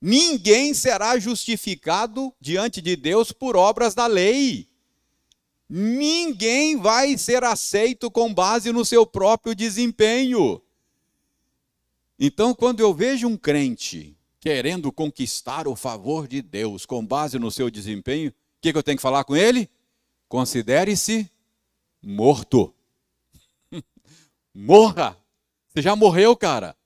Ninguém 0.00 0.72
será 0.72 1.18
justificado 1.18 2.32
diante 2.40 2.80
de 2.80 2.94
Deus 2.94 3.32
por 3.32 3.56
obras 3.56 3.96
da 3.96 4.06
lei. 4.06 4.68
Ninguém 5.68 6.76
vai 6.76 7.18
ser 7.18 7.42
aceito 7.42 8.12
com 8.12 8.32
base 8.32 8.70
no 8.70 8.84
seu 8.84 9.04
próprio 9.04 9.56
desempenho. 9.56 10.62
Então, 12.18 12.54
quando 12.54 12.80
eu 12.80 12.92
vejo 12.92 13.28
um 13.28 13.36
crente 13.36 14.16
querendo 14.40 14.90
conquistar 14.90 15.68
o 15.68 15.76
favor 15.76 16.26
de 16.26 16.40
Deus 16.42 16.86
com 16.86 17.04
base 17.04 17.38
no 17.38 17.50
seu 17.50 17.70
desempenho, 17.70 18.30
o 18.30 18.34
que, 18.60 18.72
que 18.72 18.78
eu 18.78 18.82
tenho 18.82 18.96
que 18.96 19.02
falar 19.02 19.24
com 19.24 19.36
ele? 19.36 19.68
Considere-se 20.28 21.30
morto. 22.02 22.74
Morra 24.54 25.16
você 25.78 25.82
já 25.82 25.94
morreu, 25.94 26.36
cara. 26.36 26.76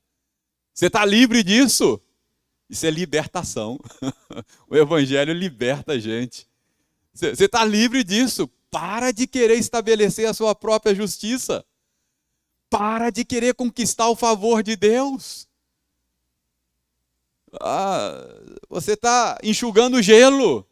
Você 0.75 0.87
está 0.87 1.03
livre 1.03 1.43
disso. 1.43 1.99
Isso 2.69 2.85
é 2.85 2.91
libertação. 2.91 3.81
o 4.69 4.77
Evangelho 4.77 5.33
liberta 5.33 5.93
a 5.93 5.99
gente. 5.99 6.47
Você 7.15 7.45
está 7.45 7.65
livre 7.65 8.05
disso. 8.05 8.47
Para 8.71 9.11
de 9.11 9.27
querer 9.27 9.57
estabelecer 9.57 10.29
a 10.29 10.35
sua 10.35 10.55
própria 10.55 10.95
justiça. 10.95 11.65
Para 12.73 13.11
de 13.11 13.23
querer 13.23 13.55
conquistar 13.55 14.09
o 14.09 14.17
favor 14.17 14.63
de 14.63 14.75
Deus. 14.77 15.47
Ah, 17.61 18.27
você 18.67 18.95
está 18.95 19.39
enxugando 19.43 20.01
gelo, 20.01 20.67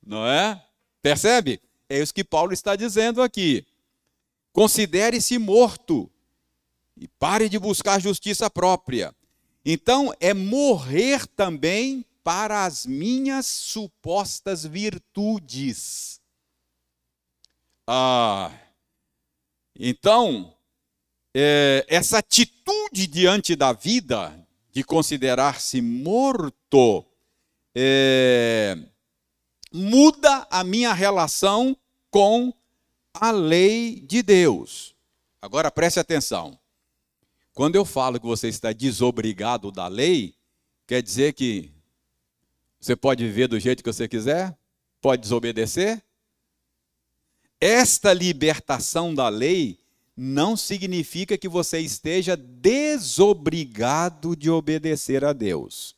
não 0.00 0.24
é? 0.24 0.64
Percebe? 1.02 1.60
É 1.88 1.98
isso 1.98 2.14
que 2.14 2.22
Paulo 2.22 2.52
está 2.52 2.76
dizendo 2.76 3.20
aqui. 3.20 3.66
Considere-se 4.52 5.38
morto 5.38 6.08
e 6.96 7.08
pare 7.08 7.48
de 7.48 7.58
buscar 7.58 8.00
justiça 8.00 8.48
própria. 8.48 9.12
Então, 9.64 10.14
é 10.20 10.32
morrer 10.32 11.26
também 11.26 12.06
para 12.22 12.64
as 12.64 12.86
minhas 12.86 13.46
supostas 13.46 14.64
virtudes. 14.64 16.20
Ah, 17.88 18.52
então, 19.74 20.54
é, 21.34 21.84
essa 21.88 22.18
atitude 22.18 23.06
diante 23.06 23.54
da 23.54 23.72
vida 23.72 24.36
de 24.72 24.84
considerar-se 24.84 25.80
morto, 25.80 27.04
é, 27.74 28.78
muda 29.72 30.46
a 30.50 30.62
minha 30.62 30.92
relação 30.92 31.76
com 32.10 32.52
a 33.12 33.30
lei 33.30 34.00
de 34.00 34.22
Deus. 34.22 34.94
Agora 35.42 35.70
preste 35.70 35.98
atenção. 35.98 36.58
Quando 37.52 37.76
eu 37.76 37.84
falo 37.84 38.20
que 38.20 38.26
você 38.26 38.48
está 38.48 38.72
desobrigado 38.72 39.72
da 39.72 39.88
lei, 39.88 40.34
quer 40.86 41.02
dizer 41.02 41.32
que 41.32 41.72
você 42.80 42.94
pode 42.96 43.24
viver 43.24 43.48
do 43.48 43.58
jeito 43.58 43.82
que 43.82 43.92
você 43.92 44.08
quiser? 44.08 44.56
Pode 45.00 45.22
desobedecer? 45.22 46.02
Esta 47.60 48.12
libertação 48.12 49.14
da 49.14 49.28
lei 49.28 49.79
não 50.22 50.54
significa 50.54 51.38
que 51.38 51.48
você 51.48 51.80
esteja 51.80 52.36
desobrigado 52.36 54.36
de 54.36 54.50
obedecer 54.50 55.24
a 55.24 55.32
Deus. 55.32 55.96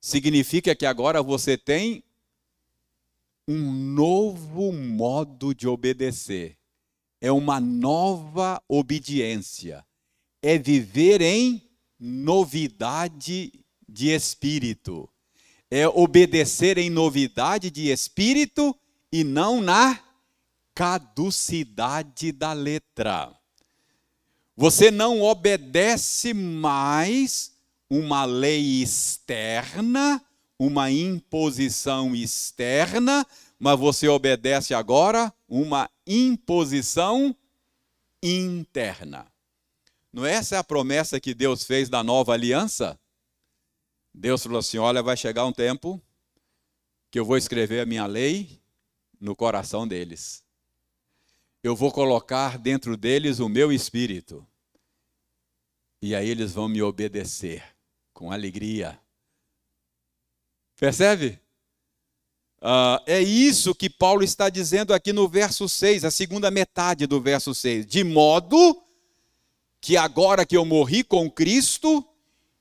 Significa 0.00 0.74
que 0.74 0.86
agora 0.86 1.22
você 1.22 1.58
tem 1.58 2.02
um 3.46 3.70
novo 3.70 4.72
modo 4.72 5.54
de 5.54 5.68
obedecer. 5.68 6.56
É 7.20 7.30
uma 7.30 7.60
nova 7.60 8.62
obediência. 8.66 9.84
É 10.40 10.56
viver 10.56 11.20
em 11.20 11.62
novidade 12.00 13.52
de 13.86 14.08
espírito. 14.08 15.06
É 15.70 15.86
obedecer 15.86 16.78
em 16.78 16.88
novidade 16.88 17.70
de 17.70 17.90
espírito 17.90 18.74
e 19.12 19.22
não 19.22 19.60
na 19.60 20.02
caducidade 20.78 22.30
da 22.30 22.52
letra. 22.52 23.36
Você 24.56 24.92
não 24.92 25.20
obedece 25.20 26.32
mais 26.32 27.52
uma 27.90 28.24
lei 28.24 28.80
externa, 28.80 30.24
uma 30.56 30.88
imposição 30.88 32.14
externa, 32.14 33.26
mas 33.58 33.76
você 33.76 34.06
obedece 34.06 34.72
agora 34.72 35.34
uma 35.48 35.90
imposição 36.06 37.34
interna. 38.22 39.26
Não 40.12 40.24
é 40.24 40.34
essa 40.34 40.60
a 40.60 40.64
promessa 40.64 41.18
que 41.18 41.34
Deus 41.34 41.64
fez 41.64 41.88
da 41.88 42.04
nova 42.04 42.34
aliança? 42.34 42.96
Deus 44.14 44.44
falou 44.44 44.60
assim: 44.60 44.78
Olha, 44.78 45.02
vai 45.02 45.16
chegar 45.16 45.44
um 45.44 45.52
tempo 45.52 46.00
que 47.10 47.18
eu 47.18 47.24
vou 47.24 47.36
escrever 47.36 47.80
a 47.80 47.86
minha 47.86 48.06
lei 48.06 48.62
no 49.20 49.34
coração 49.34 49.84
deles 49.84 50.46
eu 51.62 51.74
vou 51.74 51.90
colocar 51.90 52.58
dentro 52.58 52.96
deles 52.96 53.40
o 53.40 53.48
meu 53.48 53.72
espírito. 53.72 54.46
E 56.00 56.14
aí 56.14 56.28
eles 56.28 56.52
vão 56.52 56.68
me 56.68 56.80
obedecer 56.80 57.64
com 58.12 58.30
alegria. 58.30 58.98
Percebe? 60.76 61.40
Uh, 62.60 63.02
é 63.06 63.20
isso 63.20 63.74
que 63.74 63.90
Paulo 63.90 64.22
está 64.22 64.48
dizendo 64.48 64.94
aqui 64.94 65.12
no 65.12 65.28
verso 65.28 65.68
6, 65.68 66.04
a 66.04 66.10
segunda 66.10 66.50
metade 66.50 67.06
do 67.06 67.20
verso 67.20 67.54
6. 67.54 67.86
De 67.86 68.04
modo 68.04 68.80
que 69.80 69.96
agora 69.96 70.46
que 70.46 70.56
eu 70.56 70.64
morri 70.64 71.02
com 71.02 71.30
Cristo 71.30 72.04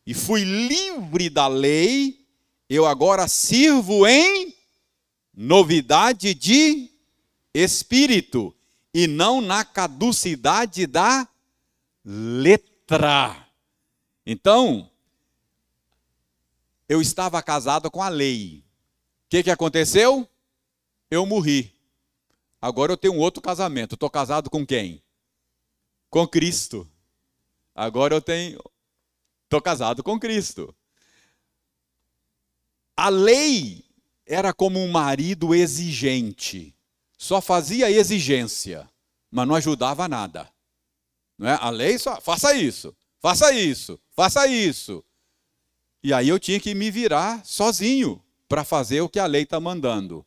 e 0.05 0.13
fui 0.13 0.43
livre 0.43 1.29
da 1.29 1.47
lei, 1.47 2.25
eu 2.69 2.85
agora 2.85 3.27
sirvo 3.27 4.07
em 4.07 4.55
novidade 5.35 6.33
de 6.33 6.89
espírito 7.53 8.56
e 8.93 9.07
não 9.07 9.41
na 9.41 9.63
caducidade 9.63 10.87
da 10.87 11.27
letra. 12.03 13.47
Então, 14.25 14.89
eu 16.87 17.01
estava 17.01 17.41
casado 17.43 17.91
com 17.91 18.01
a 18.01 18.09
lei. 18.09 18.63
O 19.25 19.29
que, 19.29 19.43
que 19.43 19.51
aconteceu? 19.51 20.27
Eu 21.11 21.25
morri. 21.25 21.73
Agora 22.61 22.93
eu 22.93 22.97
tenho 22.97 23.13
um 23.13 23.19
outro 23.19 23.41
casamento. 23.41 23.95
Estou 23.95 24.09
casado 24.09 24.49
com 24.49 24.65
quem? 24.65 25.03
Com 26.09 26.27
Cristo. 26.27 26.89
Agora 27.75 28.15
eu 28.15 28.21
tenho. 28.21 28.59
Estou 29.43 29.61
casado 29.61 30.01
com 30.01 30.19
Cristo. 30.19 30.73
A 32.95 33.09
lei 33.09 33.85
era 34.25 34.53
como 34.53 34.79
um 34.79 34.89
marido 34.89 35.53
exigente 35.53 36.76
só 37.17 37.41
fazia 37.41 37.89
exigência, 37.89 38.87
mas 39.31 39.47
não 39.47 39.55
ajudava 39.55 40.07
nada. 40.07 40.49
Não 41.37 41.49
é? 41.49 41.57
A 41.59 41.69
lei 41.69 41.97
só, 41.97 42.21
faça 42.21 42.53
isso, 42.53 42.95
faça 43.19 43.51
isso, 43.51 43.99
faça 44.11 44.47
isso. 44.47 45.03
E 46.03 46.13
aí 46.13 46.29
eu 46.29 46.39
tinha 46.39 46.59
que 46.59 46.75
me 46.75 46.91
virar 46.91 47.43
sozinho 47.45 48.23
para 48.47 48.63
fazer 48.63 49.01
o 49.01 49.09
que 49.09 49.19
a 49.19 49.25
lei 49.25 49.43
está 49.43 49.59
mandando. 49.59 50.25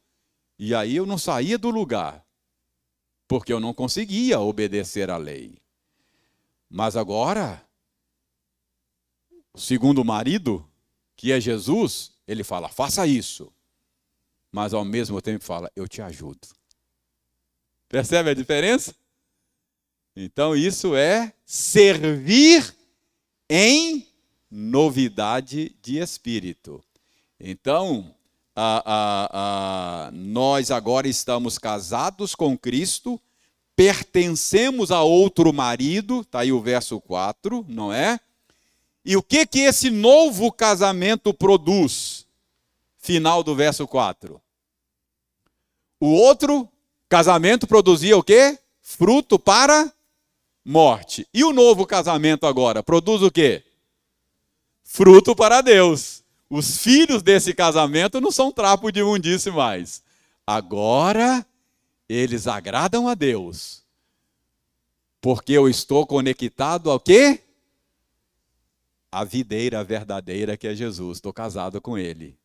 E 0.59 0.75
aí 0.75 0.97
eu 0.97 1.07
não 1.07 1.17
saía 1.17 1.57
do 1.57 1.71
lugar, 1.71 2.25
porque 3.27 3.53
eu 3.53 3.61
não 3.61 3.73
conseguia 3.73 4.41
obedecer 4.41 5.09
à 5.11 5.17
lei. 5.17 5.59
Mas 6.69 6.97
agora, 6.97 7.67
segundo 9.55 10.03
o 10.03 10.05
marido, 10.05 10.69
que 11.17 11.33
é 11.33 11.41
Jesus, 11.41 12.13
ele 12.27 12.45
fala: 12.45 12.69
faça 12.69 13.07
isso. 13.07 13.53
Mas 14.53 14.75
ao 14.75 14.85
mesmo 14.85 15.21
tempo 15.23 15.45
fala: 15.45 15.71
eu 15.75 15.89
te 15.89 16.03
ajudo. 16.03 16.47
Percebe 17.91 18.31
a 18.31 18.35
diferença? 18.35 18.95
Então, 20.15 20.55
isso 20.55 20.95
é 20.95 21.33
servir 21.45 22.73
em 23.49 24.07
novidade 24.49 25.75
de 25.83 25.99
espírito. 25.99 26.81
Então, 27.41 28.15
a, 28.55 28.83
a, 28.87 30.07
a, 30.07 30.11
nós 30.13 30.71
agora 30.71 31.09
estamos 31.09 31.59
casados 31.59 32.37
com 32.37 32.57
Cristo, 32.57 33.21
pertencemos 33.75 34.93
a 34.93 35.03
outro 35.03 35.53
marido, 35.53 36.21
está 36.21 36.41
aí 36.41 36.53
o 36.53 36.61
verso 36.61 37.01
4, 37.01 37.67
não 37.69 37.93
é? 37.93 38.21
E 39.05 39.17
o 39.17 39.23
que 39.23 39.45
que 39.45 39.61
esse 39.61 39.91
novo 39.91 40.53
casamento 40.53 41.35
produz? 41.35 42.25
Final 42.99 43.43
do 43.43 43.57
verso 43.57 43.85
4. 43.89 44.41
O 45.99 46.07
outro 46.07 46.69
Casamento 47.11 47.67
produzia 47.67 48.17
o 48.17 48.23
quê? 48.23 48.57
Fruto 48.81 49.37
para 49.37 49.93
morte. 50.65 51.27
E 51.35 51.43
o 51.43 51.53
novo 51.53 51.85
casamento 51.85 52.47
agora 52.47 52.85
produz 52.85 53.21
o 53.21 53.33
quê? 53.33 53.65
Fruto 54.85 55.35
para 55.35 55.61
Deus. 55.61 56.23
Os 56.49 56.79
filhos 56.79 57.21
desse 57.21 57.53
casamento 57.53 58.21
não 58.21 58.31
são 58.31 58.53
trapo 58.53 58.93
de 58.93 59.01
imundície 59.01 59.51
mais. 59.51 60.05
Agora 60.47 61.45
eles 62.09 62.47
agradam 62.47 63.09
a 63.09 63.15
Deus. 63.15 63.85
Porque 65.21 65.53
eu 65.53 65.69
estou 65.69 66.07
conectado 66.07 66.93
ao 66.93 67.01
quê? 67.01 67.41
A 69.11 69.25
videira 69.25 69.83
verdadeira 69.83 70.57
que 70.57 70.69
é 70.69 70.77
Jesus. 70.77 71.19
Estou 71.19 71.33
casado 71.33 71.81
com 71.81 71.99
ele. 71.99 72.40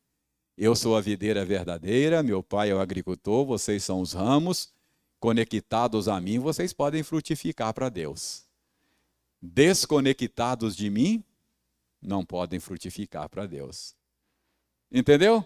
Eu 0.58 0.74
sou 0.74 0.96
a 0.96 1.02
videira 1.02 1.44
verdadeira, 1.44 2.24
meu 2.24 2.42
pai 2.42 2.70
é 2.70 2.76
o 2.76 2.80
agricultor, 2.80 3.46
vocês 3.46 3.84
são 3.84 4.00
os 4.00 4.14
ramos. 4.14 4.74
Conectados 5.20 6.08
a 6.08 6.20
mim, 6.22 6.40
vocês 6.40 6.72
podem 6.72 7.04
frutificar 7.04 7.74
para 7.74 7.90
Deus. 7.90 8.44
Desconectados 9.42 10.76
de 10.76 10.90
mim, 10.90 11.22
não 12.02 12.24
podem 12.24 12.60
frutificar 12.60 13.28
para 13.28 13.46
Deus. 13.46 13.96
Entendeu? 14.90 15.46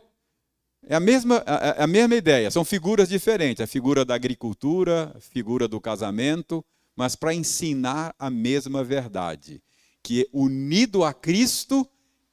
É 0.84 0.96
a 0.96 1.00
mesma, 1.00 1.38
a, 1.38 1.84
a 1.84 1.88
mesma 1.88 2.16
ideia, 2.16 2.52
são 2.52 2.64
figuras 2.64 3.10
diferentes. 3.10 3.64
A 3.64 3.68
figura 3.68 4.06
da 4.06 4.14
agricultura, 4.14 5.12
a 5.16 5.20
figura 5.20 5.68
do 5.68 5.82
casamento, 5.82 6.64
mas 6.96 7.16
para 7.16 7.34
ensinar 7.34 8.14
a 8.20 8.30
mesma 8.30 8.84
verdade. 8.84 9.60
Que 10.04 10.30
unido 10.32 11.04
a 11.04 11.14
Cristo, 11.14 11.88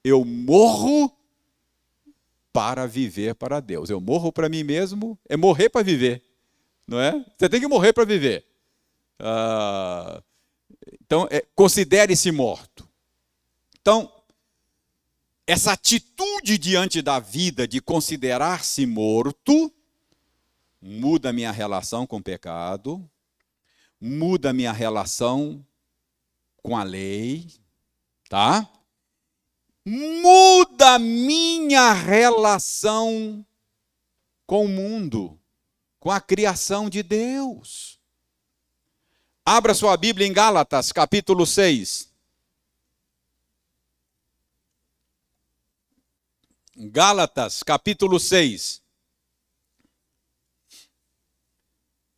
eu 0.04 0.26
morro 0.26 1.10
para 2.57 2.86
viver 2.86 3.34
para 3.34 3.61
Deus. 3.61 3.90
Eu 3.90 4.00
morro 4.00 4.32
para 4.32 4.48
mim 4.48 4.64
mesmo, 4.64 5.18
é 5.28 5.36
morrer 5.36 5.68
para 5.68 5.82
viver, 5.82 6.22
não 6.88 6.98
é? 6.98 7.22
Você 7.36 7.50
tem 7.50 7.61
que 7.61 7.68
morrer 7.68 7.92
para 7.92 8.07
viver. 8.07 8.46
Ah, 9.18 10.22
então, 11.02 11.28
é, 11.30 11.44
considere-se 11.54 12.32
morto. 12.32 12.88
Então, 13.78 14.11
essa 15.46 15.72
atitude 15.72 16.57
diante 16.57 17.02
da 17.02 17.20
vida 17.20 17.68
de 17.68 17.78
considerar-se 17.78 18.86
morto 18.86 19.70
muda 20.80 21.34
minha 21.34 21.52
relação 21.52 22.07
com 22.07 22.16
o 22.16 22.22
pecado, 22.22 23.07
muda 24.00 24.54
minha 24.54 24.72
relação 24.72 25.62
com 26.62 26.74
a 26.74 26.82
lei, 26.82 27.48
tá? 28.30 28.66
Muda 29.87 30.99
minha 30.99 31.93
relação 31.93 33.47
com 34.45 34.64
o 34.64 34.68
mundo, 34.68 35.39
com 36.01 36.11
a 36.11 36.20
criação 36.20 36.91
de 36.91 37.05
Deus. 37.05 38.01
Abra 39.45 39.74
sua 39.74 39.97
Bíblia 39.97 40.26
em 40.26 40.32
Gálatas, 40.32 40.91
capítulo 40.91 41.47
6. 41.47 42.12
Gálatas, 46.78 47.62
capítulo 47.62 48.18
6, 48.18 48.82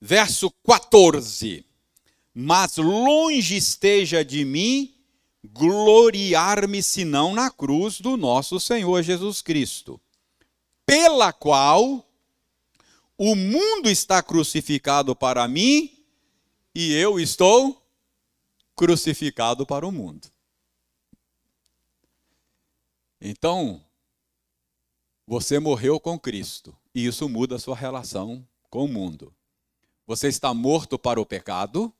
verso 0.01 0.51
14. 0.66 1.66
Mas 2.35 2.77
longe 2.77 3.57
esteja 3.57 4.25
de 4.25 4.45
mim 4.45 4.97
gloriar-me 5.53 6.82
senão 6.82 7.34
na 7.34 7.51
cruz 7.51 8.01
do 8.01 8.16
nosso 8.16 8.59
Senhor 8.59 9.03
Jesus 9.03 9.42
Cristo, 9.42 10.01
pela 10.84 11.32
qual 11.32 12.05
o 13.16 13.34
mundo 13.34 13.90
está 13.90 14.22
crucificado 14.22 15.14
para 15.14 15.46
mim 15.49 16.05
e 16.74 16.92
eu 16.94 17.18
estou 17.18 17.82
crucificado 18.76 19.66
para 19.66 19.86
o 19.86 19.90
mundo. 19.90 20.28
Então, 23.20 23.84
você 25.26 25.59
morreu 25.59 25.99
com 25.99 26.18
Cristo 26.18 26.76
e 26.94 27.05
isso 27.05 27.28
muda 27.28 27.57
a 27.57 27.59
sua 27.59 27.74
relação 27.74 28.46
com 28.70 28.84
o 28.84 28.88
mundo. 28.88 29.34
Você 30.07 30.28
está 30.28 30.55
morto 30.55 30.99
para 30.99 31.20
o 31.20 31.26
pecado, 31.26 31.92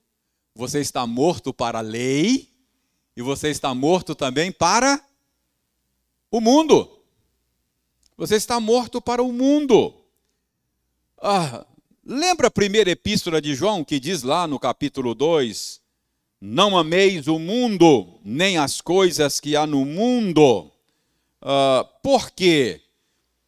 você 0.55 0.81
está 0.81 1.07
morto 1.07 1.53
para 1.53 1.79
a 1.81 1.83
lei 1.83 2.58
e 3.19 3.21
você 3.23 3.49
está 3.49 3.75
morto 3.75 4.15
também 4.15 4.53
para 4.53 5.05
o 6.31 6.41
mundo. 6.41 6.89
Você 8.17 8.37
está 8.37 8.61
morto 8.61 9.03
para 9.03 9.21
o 9.21 9.33
mundo. 9.33 9.93
Ah, 11.21 11.67
lembra 12.07 12.47
a 12.47 12.51
primeira 12.51 12.93
epístola 12.93 13.43
de 13.43 13.57
João 13.57 13.83
que 13.83 13.99
diz 13.99 14.23
lá 14.23 14.47
no 14.47 14.57
capítulo 14.57 15.17
2: 15.17 15.81
Não 16.41 16.79
ameis 16.79 17.27
o 17.27 17.41
mundo, 17.41 18.21
nem 18.25 18.57
as 18.57 18.81
coisas 18.81 19.41
que 19.41 19.57
há 19.57 19.67
no 19.67 19.85
mundo. 19.85 20.71
Ah, 21.43 21.85
por 22.01 22.31
quê? 22.31 22.81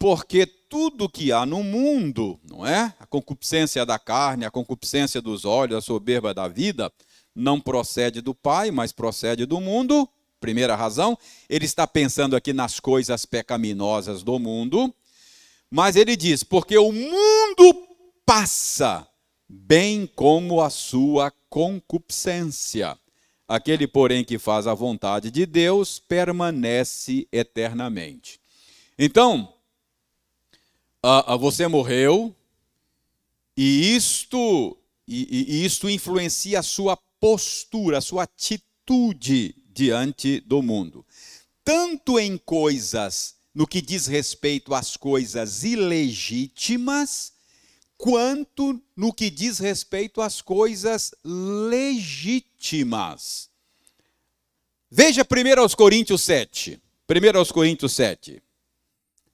Porque 0.00 0.46
tudo 0.46 1.08
que 1.08 1.30
há 1.30 1.46
no 1.46 1.62
mundo, 1.62 2.40
não 2.42 2.66
é? 2.66 2.92
A 2.98 3.06
concupiscência 3.06 3.86
da 3.86 4.00
carne, 4.00 4.44
a 4.44 4.50
concupiscência 4.50 5.22
dos 5.22 5.44
olhos, 5.44 5.78
a 5.78 5.80
soberba 5.80 6.34
da 6.34 6.48
vida, 6.48 6.92
não 7.40 7.60
procede 7.60 8.20
do 8.20 8.34
Pai, 8.34 8.70
mas 8.70 8.92
procede 8.92 9.46
do 9.46 9.60
mundo. 9.60 10.08
Primeira 10.38 10.74
razão, 10.76 11.18
ele 11.48 11.64
está 11.64 11.86
pensando 11.86 12.36
aqui 12.36 12.52
nas 12.52 12.78
coisas 12.80 13.24
pecaminosas 13.24 14.22
do 14.22 14.38
mundo. 14.38 14.94
Mas 15.70 15.96
ele 15.96 16.16
diz: 16.16 16.42
porque 16.42 16.78
o 16.78 16.92
mundo 16.92 17.88
passa, 18.24 19.06
bem 19.48 20.06
como 20.06 20.60
a 20.60 20.70
sua 20.70 21.32
concupiscência. 21.48 22.98
Aquele, 23.46 23.88
porém, 23.88 24.24
que 24.24 24.38
faz 24.38 24.66
a 24.66 24.74
vontade 24.74 25.30
de 25.30 25.44
Deus 25.44 25.98
permanece 25.98 27.26
eternamente. 27.32 28.40
Então, 28.96 29.52
você 31.38 31.66
morreu, 31.66 32.34
e 33.56 33.96
isto, 33.96 34.76
e, 35.06 35.46
e 35.48 35.64
isto 35.64 35.90
influencia 35.90 36.60
a 36.60 36.62
sua 36.62 36.96
postura, 37.20 37.98
a 37.98 38.00
sua 38.00 38.22
atitude 38.24 39.54
diante 39.72 40.40
do 40.40 40.62
mundo. 40.62 41.06
Tanto 41.62 42.18
em 42.18 42.36
coisas, 42.38 43.36
no 43.54 43.66
que 43.66 43.82
diz 43.82 44.06
respeito 44.06 44.74
às 44.74 44.96
coisas 44.96 45.62
ilegítimas, 45.62 47.34
quanto 47.96 48.82
no 48.96 49.12
que 49.12 49.30
diz 49.30 49.58
respeito 49.58 50.22
às 50.22 50.40
coisas 50.40 51.14
legítimas. 51.70 53.50
Veja 54.90 55.22
1 55.22 55.60
aos 55.60 55.74
Coríntios 55.74 56.22
7. 56.22 56.80
1 57.08 57.38
aos 57.38 57.52
Coríntios 57.52 57.92
7. 57.92 58.42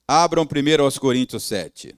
Abram 0.06 0.44
1 0.44 0.82
aos 0.82 0.98
Coríntios 0.98 1.44
7. 1.44 1.94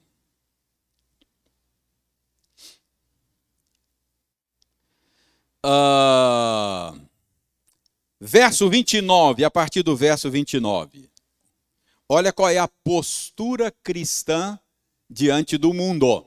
Uh, 5.65 6.99
verso 8.19 8.69
29, 8.69 9.43
a 9.43 9.51
partir 9.51 9.83
do 9.83 9.95
verso 9.95 10.31
29. 10.31 11.09
Olha 12.07 12.31
qual 12.31 12.49
é 12.49 12.57
a 12.57 12.67
postura 12.67 13.71
cristã 13.83 14.57
diante 15.09 15.57
do 15.57 15.73
mundo. 15.73 16.25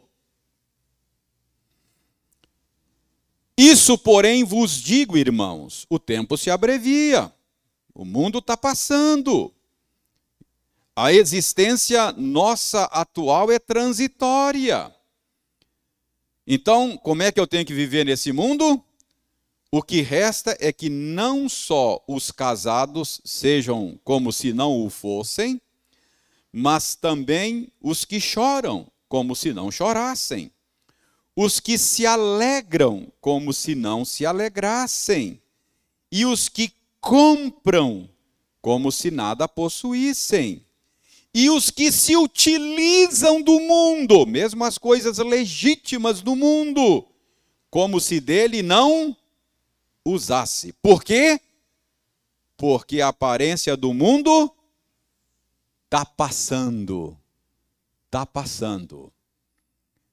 Isso, 3.56 3.96
porém, 3.96 4.44
vos 4.44 4.72
digo, 4.82 5.16
irmãos: 5.16 5.86
o 5.88 5.98
tempo 5.98 6.36
se 6.36 6.50
abrevia, 6.50 7.32
o 7.94 8.04
mundo 8.04 8.38
está 8.38 8.56
passando. 8.56 9.52
A 10.94 11.12
existência 11.12 12.12
nossa 12.12 12.84
atual 12.84 13.50
é 13.50 13.58
transitória. 13.58 14.94
Então, 16.46 16.98
como 16.98 17.22
é 17.22 17.32
que 17.32 17.40
eu 17.40 17.46
tenho 17.46 17.64
que 17.64 17.72
viver 17.72 18.04
nesse 18.04 18.30
mundo? 18.30 18.84
O 19.74 19.82
que 19.82 20.02
resta 20.02 20.54
é 20.60 20.70
que 20.70 20.90
não 20.90 21.48
só 21.48 22.04
os 22.06 22.30
casados 22.30 23.22
sejam 23.24 23.98
como 24.04 24.30
se 24.30 24.52
não 24.52 24.84
o 24.84 24.90
fossem, 24.90 25.58
mas 26.52 26.94
também 26.94 27.72
os 27.80 28.04
que 28.04 28.20
choram 28.20 28.86
como 29.08 29.34
se 29.34 29.54
não 29.54 29.70
chorassem, 29.70 30.52
os 31.34 31.58
que 31.58 31.78
se 31.78 32.04
alegram 32.04 33.10
como 33.18 33.50
se 33.50 33.74
não 33.74 34.04
se 34.04 34.26
alegrassem, 34.26 35.40
e 36.10 36.26
os 36.26 36.50
que 36.50 36.70
compram 37.00 38.06
como 38.60 38.92
se 38.92 39.10
nada 39.10 39.48
possuíssem, 39.48 40.62
e 41.32 41.48
os 41.48 41.70
que 41.70 41.90
se 41.90 42.14
utilizam 42.14 43.40
do 43.40 43.58
mundo, 43.58 44.26
mesmo 44.26 44.64
as 44.64 44.76
coisas 44.76 45.16
legítimas 45.16 46.20
do 46.20 46.36
mundo, 46.36 47.06
como 47.70 47.98
se 47.98 48.20
dele 48.20 48.62
não 48.62 49.16
usasse. 50.04 50.72
Por 50.82 51.02
quê? 51.02 51.40
Porque 52.56 53.00
a 53.00 53.08
aparência 53.08 53.76
do 53.76 53.92
mundo 53.92 54.54
está 55.84 56.04
passando. 56.04 57.18
Está 58.06 58.26
passando. 58.26 59.12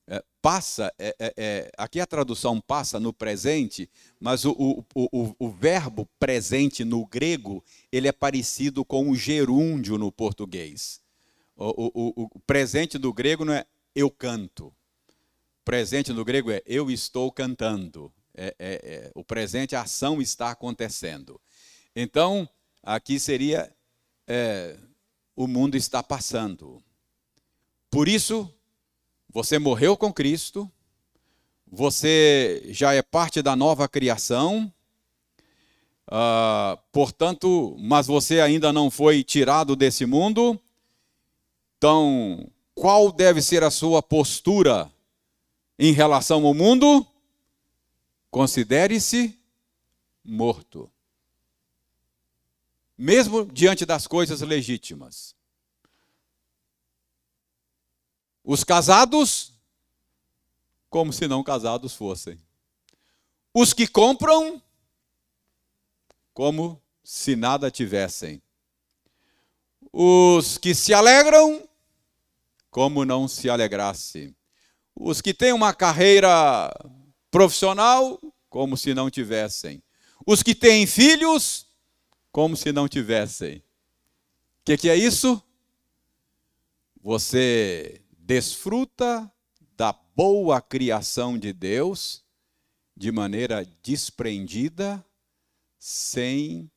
É, 0.07 0.23
passa, 0.41 0.91
é, 0.97 1.15
é, 1.19 1.33
é, 1.37 1.71
aqui 1.77 1.99
a 1.99 2.07
tradução 2.07 2.59
passa 2.59 2.99
no 2.99 3.13
presente, 3.13 3.89
mas 4.19 4.43
o, 4.45 4.55
o, 4.57 4.83
o, 4.95 5.35
o 5.37 5.49
verbo 5.49 6.07
presente 6.17 6.83
no 6.83 7.05
grego, 7.05 7.63
ele 7.91 8.07
é 8.07 8.11
parecido 8.11 8.83
com 8.83 9.09
o 9.09 9.15
gerúndio 9.15 9.97
no 9.97 10.11
português. 10.11 11.01
O, 11.55 12.23
o 12.23 12.39
presente 12.47 12.97
do 12.97 13.13
grego 13.13 13.43
não 13.43 13.53
é 13.53 13.65
eu 13.93 14.09
canto. 14.09 14.73
Presente 15.65 16.13
no 16.13 16.23
grego 16.23 16.49
é 16.49 16.63
eu 16.65 16.89
estou 16.89 17.31
cantando 17.31 18.11
é, 18.41 18.55
é, 18.57 18.73
é, 18.73 19.11
o 19.13 19.21
presente, 19.21 19.75
a 19.75 19.81
ação 19.81 20.21
está 20.21 20.51
acontecendo. 20.51 21.41
Então, 21.93 22.47
aqui 22.81 23.19
seria 23.19 23.69
é, 24.25 24.77
o 25.35 25.45
mundo 25.45 25.75
está 25.75 26.01
passando. 26.01 26.81
Por 27.91 28.07
isso, 28.07 28.49
você 29.29 29.59
morreu 29.59 29.97
com 29.97 30.13
Cristo, 30.13 30.71
você 31.69 32.63
já 32.67 32.93
é 32.93 33.01
parte 33.01 33.41
da 33.41 33.57
nova 33.57 33.89
criação, 33.89 34.71
uh, 36.07 36.79
portanto, 36.93 37.75
mas 37.77 38.07
você 38.07 38.39
ainda 38.39 38.71
não 38.71 38.89
foi 38.89 39.21
tirado 39.21 39.75
desse 39.75 40.05
mundo. 40.05 40.57
Então, 41.77 42.49
qual 42.73 43.11
deve 43.11 43.41
ser 43.41 43.63
a 43.63 43.71
sua 43.71 44.01
postura 44.01 44.89
em 45.77 45.91
relação 45.91 46.45
ao 46.45 46.53
mundo? 46.53 47.05
Considere-se 48.29 49.39
morto. 50.23 50.91
Mesmo 52.97 53.45
diante 53.45 53.85
das 53.85 54.05
coisas 54.05 54.41
legítimas. 54.41 55.35
Os 58.43 58.63
casados, 58.63 59.53
como 60.89 61.13
se 61.13 61.27
não 61.27 61.43
casados 61.43 61.95
fossem. 61.95 62.39
Os 63.53 63.73
que 63.73 63.87
compram, 63.87 64.61
como 66.33 66.81
se 67.03 67.35
nada 67.35 67.71
tivessem. 67.71 68.41
Os 69.91 70.57
que 70.57 70.75
se 70.75 70.93
alegram, 70.93 71.67
como 72.69 73.05
não 73.05 73.27
se 73.27 73.49
alegrassem. 73.49 74.35
Os 74.95 75.21
que 75.21 75.33
têm 75.33 75.53
uma 75.53 75.73
carreira 75.73 76.71
profissional, 77.31 78.19
como 78.49 78.75
se 78.75 78.93
não 78.93 79.09
tivessem. 79.09 79.81
Os 80.25 80.43
que 80.43 80.53
têm 80.55 80.85
filhos, 80.85 81.67
como 82.31 82.55
se 82.55 82.71
não 82.71 82.87
tivessem. 82.87 83.57
O 83.57 83.63
que, 84.65 84.77
que 84.77 84.89
é 84.89 84.95
isso? 84.95 85.41
Você 87.01 88.01
desfruta 88.17 89.31
da 89.75 89.93
boa 90.15 90.61
criação 90.61 91.37
de 91.37 91.53
Deus 91.53 92.23
de 92.95 93.11
maneira 93.11 93.65
desprendida, 93.81 95.03
sem 95.77 96.69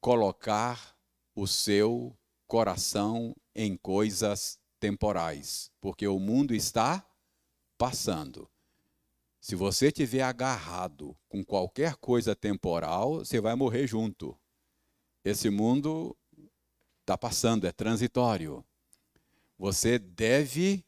colocar 0.00 0.96
o 1.34 1.46
seu 1.46 2.16
coração 2.46 3.36
em 3.54 3.76
coisas 3.76 4.58
temporais, 4.80 5.70
porque 5.80 6.08
o 6.08 6.18
mundo 6.18 6.54
está 6.54 7.06
passando. 7.76 8.50
Se 9.42 9.56
você 9.56 9.90
tiver 9.90 10.22
agarrado 10.22 11.16
com 11.28 11.44
qualquer 11.44 11.96
coisa 11.96 12.32
temporal, 12.32 13.18
você 13.18 13.40
vai 13.40 13.56
morrer 13.56 13.88
junto. 13.88 14.38
Esse 15.24 15.50
mundo 15.50 16.16
está 17.00 17.18
passando, 17.18 17.66
é 17.66 17.72
transitório. 17.72 18.64
Você 19.58 19.98
deve 19.98 20.84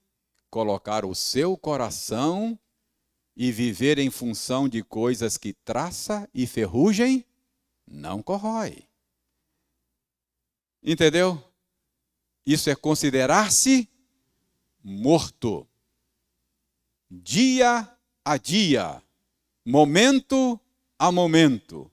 colocar 0.50 1.04
o 1.04 1.16
seu 1.16 1.56
coração 1.56 2.56
e 3.36 3.50
viver 3.50 3.98
em 3.98 4.08
função 4.08 4.68
de 4.68 4.84
coisas 4.84 5.36
que 5.36 5.52
traça 5.52 6.30
e 6.32 6.46
ferrugem 6.46 7.26
não 7.84 8.22
corrói. 8.22 8.88
Entendeu? 10.80 11.42
Isso 12.46 12.70
é 12.70 12.76
considerar-se 12.76 13.90
morto. 14.80 15.66
Dia 17.10 17.93
a 18.24 18.36
dia, 18.38 19.02
momento 19.64 20.58
a 20.98 21.12
momento, 21.12 21.90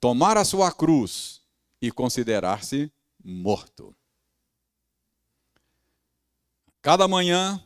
tomar 0.00 0.36
a 0.36 0.44
sua 0.44 0.72
cruz 0.72 1.40
e 1.80 1.92
considerar-se 1.92 2.90
morto. 3.22 3.94
Cada 6.80 7.06
manhã, 7.06 7.62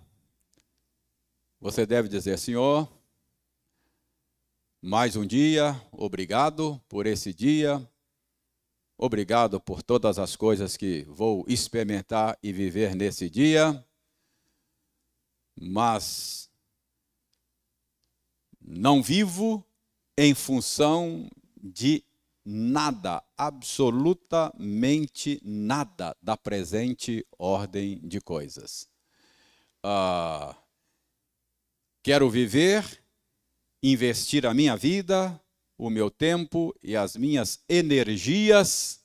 você 1.58 1.86
deve 1.86 2.08
dizer: 2.08 2.38
Senhor, 2.38 2.86
mais 4.82 5.16
um 5.16 5.24
dia, 5.24 5.80
obrigado 5.90 6.78
por 6.86 7.06
esse 7.06 7.32
dia, 7.32 7.88
obrigado 8.98 9.58
por 9.58 9.82
todas 9.82 10.18
as 10.18 10.36
coisas 10.36 10.76
que 10.76 11.04
vou 11.04 11.46
experimentar 11.48 12.38
e 12.42 12.52
viver 12.52 12.94
nesse 12.94 13.30
dia, 13.30 13.82
mas 15.58 16.50
não 18.66 19.02
vivo 19.02 19.64
em 20.18 20.34
função 20.34 21.30
de 21.62 22.02
nada, 22.44 23.22
absolutamente 23.36 25.40
nada 25.44 26.16
da 26.20 26.36
presente 26.36 27.24
ordem 27.38 28.00
de 28.00 28.20
coisas. 28.20 28.88
Uh, 29.84 30.52
quero 32.02 32.28
viver, 32.28 33.00
investir 33.82 34.46
a 34.46 34.52
minha 34.52 34.76
vida, 34.76 35.40
o 35.78 35.88
meu 35.88 36.10
tempo 36.10 36.74
e 36.82 36.96
as 36.96 37.16
minhas 37.16 37.62
energias 37.68 39.00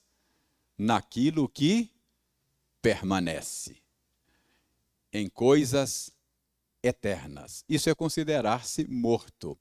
naquilo 0.77 1.47
que 1.47 1.91
permanece, 2.81 3.77
em 5.13 5.29
coisas 5.29 6.11
eternas. 6.83 7.63
Isso 7.67 7.89
é 7.89 7.95
considerar-se 7.95 8.85
morto. 8.87 9.57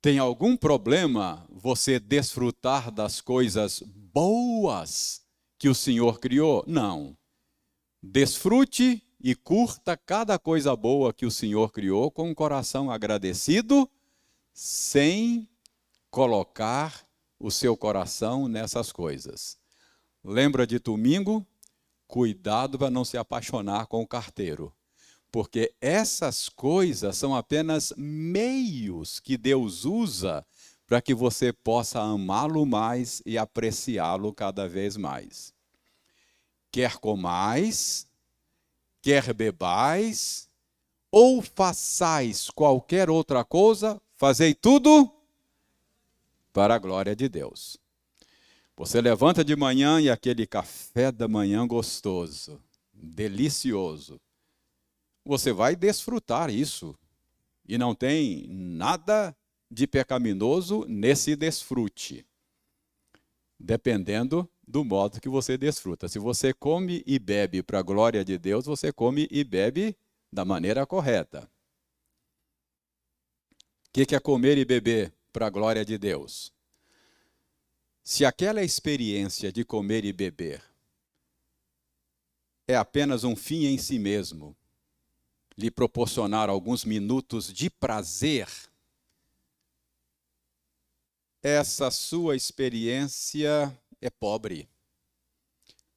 Tem 0.00 0.18
algum 0.18 0.56
problema 0.56 1.46
você 1.50 1.98
desfrutar 1.98 2.90
das 2.92 3.20
coisas 3.20 3.82
boas 3.84 5.24
que 5.58 5.68
o 5.68 5.74
Senhor 5.74 6.20
criou? 6.20 6.64
Não. 6.66 7.16
Desfrute 8.02 9.02
e 9.18 9.34
curta 9.34 9.96
cada 9.96 10.38
coisa 10.38 10.76
boa 10.76 11.12
que 11.12 11.26
o 11.26 11.30
Senhor 11.30 11.72
criou 11.72 12.10
com 12.10 12.30
um 12.30 12.34
coração 12.34 12.90
agradecido, 12.90 13.90
sem 14.52 15.48
colocar 16.10 17.06
o 17.40 17.50
seu 17.50 17.76
coração 17.76 18.46
nessas 18.46 18.92
coisas. 18.92 19.58
Lembra 20.22 20.66
de 20.66 20.78
domingo? 20.78 21.44
Cuidado 22.06 22.78
para 22.78 22.90
não 22.90 23.04
se 23.04 23.16
apaixonar 23.16 23.86
com 23.86 24.02
o 24.02 24.06
carteiro 24.06 24.75
porque 25.36 25.74
essas 25.82 26.48
coisas 26.48 27.14
são 27.14 27.36
apenas 27.36 27.92
meios 27.94 29.20
que 29.20 29.36
Deus 29.36 29.84
usa 29.84 30.42
para 30.86 31.02
que 31.02 31.12
você 31.12 31.52
possa 31.52 32.00
amá-lo 32.00 32.64
mais 32.64 33.20
e 33.26 33.36
apreciá-lo 33.36 34.32
cada 34.32 34.66
vez 34.66 34.96
mais. 34.96 35.52
Quer 36.70 36.96
comais, 36.96 38.08
quer 39.02 39.34
bebais, 39.34 40.48
ou 41.12 41.42
façais 41.42 42.48
qualquer 42.48 43.10
outra 43.10 43.44
coisa, 43.44 44.00
fazei 44.16 44.54
tudo 44.54 45.12
para 46.50 46.76
a 46.76 46.78
glória 46.78 47.14
de 47.14 47.28
Deus. 47.28 47.76
Você 48.74 49.02
levanta 49.02 49.44
de 49.44 49.54
manhã 49.54 50.00
e 50.00 50.08
aquele 50.08 50.46
café 50.46 51.12
da 51.12 51.28
manhã 51.28 51.66
gostoso, 51.66 52.58
delicioso 52.90 54.18
você 55.26 55.52
vai 55.52 55.74
desfrutar 55.74 56.48
isso. 56.48 56.96
E 57.68 57.76
não 57.76 57.94
tem 57.94 58.46
nada 58.48 59.36
de 59.68 59.86
pecaminoso 59.86 60.84
nesse 60.88 61.34
desfrute, 61.34 62.24
dependendo 63.58 64.48
do 64.66 64.84
modo 64.84 65.20
que 65.20 65.28
você 65.28 65.58
desfruta. 65.58 66.08
Se 66.08 66.20
você 66.20 66.54
come 66.54 67.02
e 67.04 67.18
bebe 67.18 67.60
para 67.60 67.80
a 67.80 67.82
glória 67.82 68.24
de 68.24 68.38
Deus, 68.38 68.66
você 68.66 68.92
come 68.92 69.26
e 69.28 69.42
bebe 69.42 69.96
da 70.32 70.44
maneira 70.44 70.86
correta. 70.86 71.50
O 73.88 73.90
que 73.90 74.14
é 74.14 74.20
comer 74.20 74.56
e 74.58 74.64
beber 74.64 75.12
para 75.32 75.46
a 75.46 75.50
glória 75.50 75.84
de 75.84 75.98
Deus? 75.98 76.52
Se 78.04 78.24
aquela 78.24 78.62
experiência 78.62 79.50
de 79.50 79.64
comer 79.64 80.04
e 80.04 80.12
beber 80.12 80.62
é 82.68 82.76
apenas 82.76 83.24
um 83.24 83.34
fim 83.34 83.64
em 83.66 83.78
si 83.78 83.98
mesmo, 83.98 84.56
lhe 85.56 85.70
proporcionar 85.70 86.50
alguns 86.50 86.84
minutos 86.84 87.52
de 87.52 87.70
prazer, 87.70 88.48
essa 91.42 91.90
sua 91.90 92.36
experiência 92.36 93.76
é 94.00 94.10
pobre. 94.10 94.68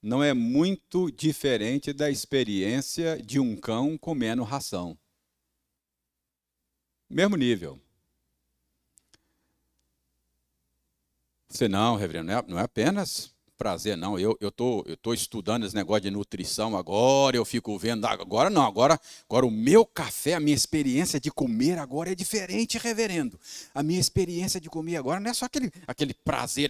Não 0.02 0.24
é 0.24 0.34
muito 0.34 1.12
diferente 1.12 1.92
da 1.92 2.10
experiência 2.10 3.22
de 3.22 3.40
um 3.40 3.56
cão 3.56 3.98
comendo 3.98 4.44
ração. 4.44 4.98
Mesmo 7.10 7.36
nível. 7.36 7.82
Você 11.50 11.68
não, 11.68 11.96
reverendo, 11.96 12.32
não 12.48 12.60
é, 12.60 12.64
apenas 12.64 13.34
prazer, 13.60 13.98
não. 13.98 14.18
Eu 14.18 14.38
eu 14.40 14.50
tô, 14.50 14.84
eu 14.88 14.96
tô 14.96 15.14
estudando 15.14 15.66
esse 15.66 15.76
negócio 15.76 16.04
de 16.04 16.12
nutrição 16.12 16.78
agora, 16.78 17.36
eu 17.36 17.44
fico 17.44 17.78
vendo, 17.78 18.06
agora 18.06 18.50
não, 18.50 18.66
agora, 18.66 19.00
agora 19.30 19.46
o 19.46 19.52
meu 19.52 19.86
café, 19.86 20.36
a 20.36 20.40
minha 20.40 20.56
experiência 20.56 21.20
de 21.20 21.30
comer 21.30 21.78
agora 21.78 22.12
é 22.12 22.16
diferente, 22.16 22.78
reverendo. 22.78 23.38
A 23.76 23.84
minha 23.84 24.00
experiência 24.00 24.62
de 24.62 24.70
comer 24.70 24.96
agora 24.96 25.20
não 25.20 25.30
é 25.30 25.34
só 25.34 25.46
aquele, 25.46 25.72
aquele 25.86 26.14
prazer, 26.14 26.70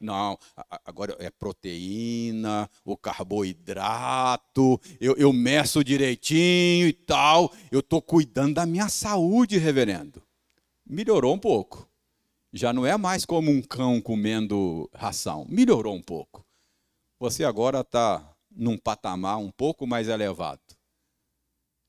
não, 0.00 0.38
agora 0.84 1.16
é 1.18 1.28
proteína, 1.28 2.70
o 2.84 2.96
carboidrato, 2.96 4.80
eu, 5.00 5.16
eu 5.16 5.32
meço 5.32 5.82
direitinho 5.82 6.86
e 6.86 6.92
tal, 6.92 7.52
eu 7.72 7.80
estou 7.80 8.00
cuidando 8.00 8.54
da 8.54 8.64
minha 8.64 8.88
saúde, 8.88 9.58
reverendo. 9.58 10.22
Melhorou 10.86 11.34
um 11.34 11.38
pouco 11.38 11.87
já 12.52 12.72
não 12.72 12.86
é 12.86 12.96
mais 12.96 13.24
como 13.24 13.50
um 13.50 13.62
cão 13.62 14.00
comendo 14.00 14.88
ração. 14.94 15.46
Melhorou 15.48 15.94
um 15.94 16.02
pouco. 16.02 16.46
Você 17.18 17.44
agora 17.44 17.80
está 17.80 18.36
num 18.50 18.78
patamar 18.78 19.38
um 19.38 19.50
pouco 19.50 19.86
mais 19.86 20.08
elevado. 20.08 20.62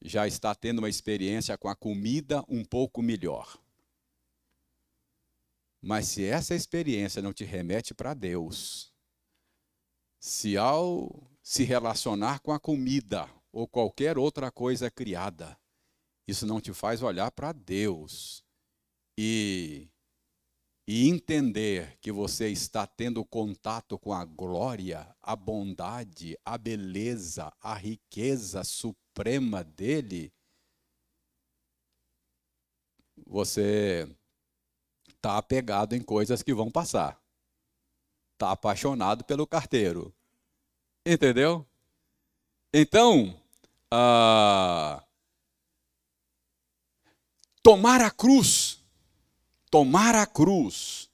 Já 0.01 0.27
está 0.27 0.53
tendo 0.55 0.79
uma 0.79 0.89
experiência 0.89 1.57
com 1.57 1.67
a 1.67 1.75
comida 1.75 2.43
um 2.47 2.63
pouco 2.63 3.01
melhor. 3.01 3.57
Mas 5.81 6.07
se 6.07 6.25
essa 6.25 6.55
experiência 6.55 7.21
não 7.21 7.31
te 7.31 7.45
remete 7.45 7.93
para 7.93 8.13
Deus, 8.13 8.93
se 10.19 10.57
ao 10.57 11.29
se 11.41 11.63
relacionar 11.63 12.39
com 12.41 12.51
a 12.51 12.59
comida 12.59 13.29
ou 13.51 13.67
qualquer 13.67 14.17
outra 14.17 14.51
coisa 14.51 14.91
criada, 14.91 15.57
isso 16.27 16.45
não 16.45 16.59
te 16.59 16.73
faz 16.73 17.01
olhar 17.01 17.31
para 17.31 17.53
Deus 17.53 18.43
e 19.17 19.89
e 20.91 21.07
entender 21.07 21.99
que 22.01 22.11
você 22.11 22.49
está 22.49 22.87
tendo 22.87 23.23
contato 23.23 23.95
com 23.99 24.11
a 24.11 24.25
glória, 24.25 25.15
a 25.21 25.35
bondade, 25.35 26.35
a 26.43 26.57
beleza, 26.57 27.53
a 27.61 27.75
riqueza 27.75 28.63
suprema 28.63 29.63
dele, 29.63 30.33
você 33.23 34.09
está 35.09 35.37
apegado 35.37 35.93
em 35.93 36.01
coisas 36.01 36.41
que 36.41 36.55
vão 36.55 36.71
passar. 36.71 37.21
Está 38.33 38.49
apaixonado 38.49 39.23
pelo 39.23 39.45
carteiro. 39.45 40.11
Entendeu? 41.05 41.69
Então, 42.73 43.39
ah, 43.91 45.05
tomar 47.61 48.01
a 48.01 48.09
cruz 48.09 48.78
tomar 49.69 50.15
a 50.15 50.25
cruz 50.25 51.09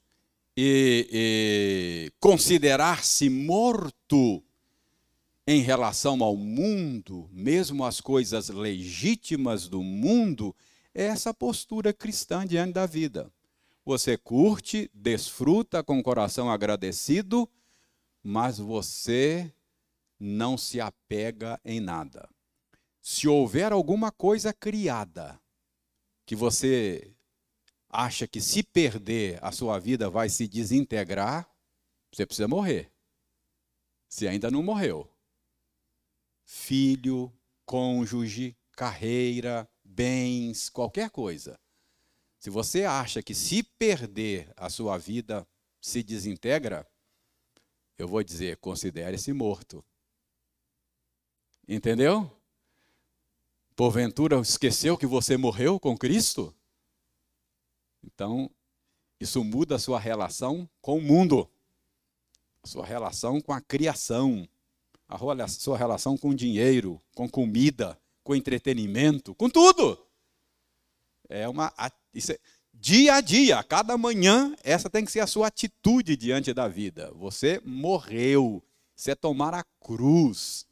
e, 0.56 1.08
e 1.12 2.12
considerar-se 2.20 3.30
morto 3.30 4.44
em 5.48 5.62
relação 5.62 6.24
ao 6.24 6.36
mundo, 6.36 7.30
mesmo 7.32 7.86
as 7.86 8.02
coisas 8.02 8.50
legítimas 8.50 9.68
do 9.68 9.84
mundo, 9.84 10.56
é 10.94 11.04
essa 11.06 11.34
postura 11.34 11.94
cristã 11.94 12.46
diante 12.46 12.74
da 12.74 12.86
vida. 12.86 13.32
Você 13.86 14.18
curte, 14.18 14.90
desfruta 14.94 15.84
com 15.84 16.00
o 16.00 16.04
coração 16.04 16.50
agradecido, 16.50 17.48
mas 18.24 18.58
você 18.58 19.54
não 20.20 20.58
se 20.58 20.82
apega 20.82 21.60
em 21.64 21.80
nada. 21.80 22.28
Se 23.00 23.28
houver 23.28 23.72
alguma 23.72 24.12
coisa 24.12 24.52
criada 24.52 25.40
que 26.26 26.36
você 26.36 27.15
acha 27.96 28.28
que 28.28 28.42
se 28.42 28.62
perder 28.62 29.40
a 29.42 29.52
sua 29.52 29.80
vida 29.80 30.10
vai 30.10 30.30
se 30.30 30.48
desintegrar, 30.48 31.50
você 32.12 32.26
precisa 32.26 32.48
morrer. 32.48 32.92
Se 34.08 34.28
ainda 34.28 34.52
não 34.52 34.62
morreu. 34.62 35.10
Filho, 36.46 37.32
cônjuge, 37.66 38.56
carreira, 38.74 39.70
bens, 39.84 40.70
qualquer 40.70 41.10
coisa. 41.10 41.60
Se 42.40 42.50
você 42.50 42.84
acha 42.84 43.24
que 43.24 43.34
se 43.34 43.64
perder 43.64 44.54
a 44.56 44.70
sua 44.70 44.98
vida 44.98 45.48
se 45.82 46.04
desintegra, 46.04 46.88
eu 47.98 48.08
vou 48.08 48.24
dizer, 48.24 48.58
considere-se 48.58 49.34
morto. 49.34 49.84
Entendeu? 51.68 52.32
Porventura 53.76 54.40
esqueceu 54.40 54.98
que 54.98 55.08
você 55.08 55.38
morreu 55.38 55.80
com 55.80 55.98
Cristo? 55.98 56.56
Então, 58.06 58.50
isso 59.20 59.44
muda 59.44 59.76
a 59.76 59.80
sua 59.80 60.00
relação 60.00 60.70
com 60.82 60.98
o 60.98 61.02
mundo, 61.02 61.50
a 62.64 62.68
sua 62.68 62.86
relação 62.86 63.42
com 63.42 63.54
a 63.54 63.62
criação, 63.62 64.48
a 65.08 65.48
sua 65.48 65.78
relação 65.78 66.18
com 66.18 66.34
dinheiro, 66.34 67.02
com 67.16 67.30
comida, 67.30 67.98
com 68.24 68.36
entretenimento, 68.36 69.34
com 69.36 69.50
tudo. 69.50 69.98
É 71.30 71.48
uma 71.48 71.74
isso 72.14 72.32
é, 72.32 72.40
dia 72.74 73.16
a 73.16 73.22
dia, 73.22 73.64
cada 73.64 73.98
manhã, 73.98 74.56
essa 74.64 74.90
tem 74.90 75.06
que 75.06 75.12
ser 75.12 75.22
a 75.22 75.28
sua 75.28 75.48
atitude 75.48 76.16
diante 76.16 76.54
da 76.54 76.68
vida. 76.68 77.12
Você 77.16 77.62
morreu, 77.66 78.64
você 78.96 79.12
é 79.12 79.16
tomar 79.16 79.54
a 79.54 79.64
cruz, 79.80 80.66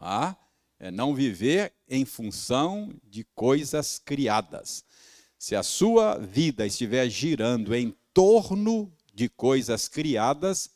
ah? 0.00 0.36
é 0.78 0.90
não 0.90 1.14
viver 1.14 1.72
em 1.88 2.04
função 2.04 2.92
de 3.04 3.24
coisas 3.34 3.98
criadas. 3.98 4.84
Se 5.38 5.54
a 5.54 5.62
sua 5.62 6.18
vida 6.18 6.66
estiver 6.66 7.08
girando 7.08 7.72
em 7.72 7.96
torno 8.12 8.92
de 9.14 9.28
coisas 9.28 9.86
criadas 9.86 10.68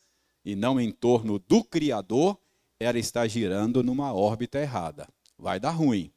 e 0.45 0.55
não 0.55 0.79
em 0.79 0.89
torno 0.89 1.37
do 1.37 1.63
Criador, 1.65 2.39
ela 2.79 2.97
está 2.97 3.27
girando 3.27 3.83
numa 3.83 4.13
órbita 4.13 4.57
errada. 4.57 5.07
Vai 5.37 5.59
dar 5.59 5.71
ruim. 5.71 6.13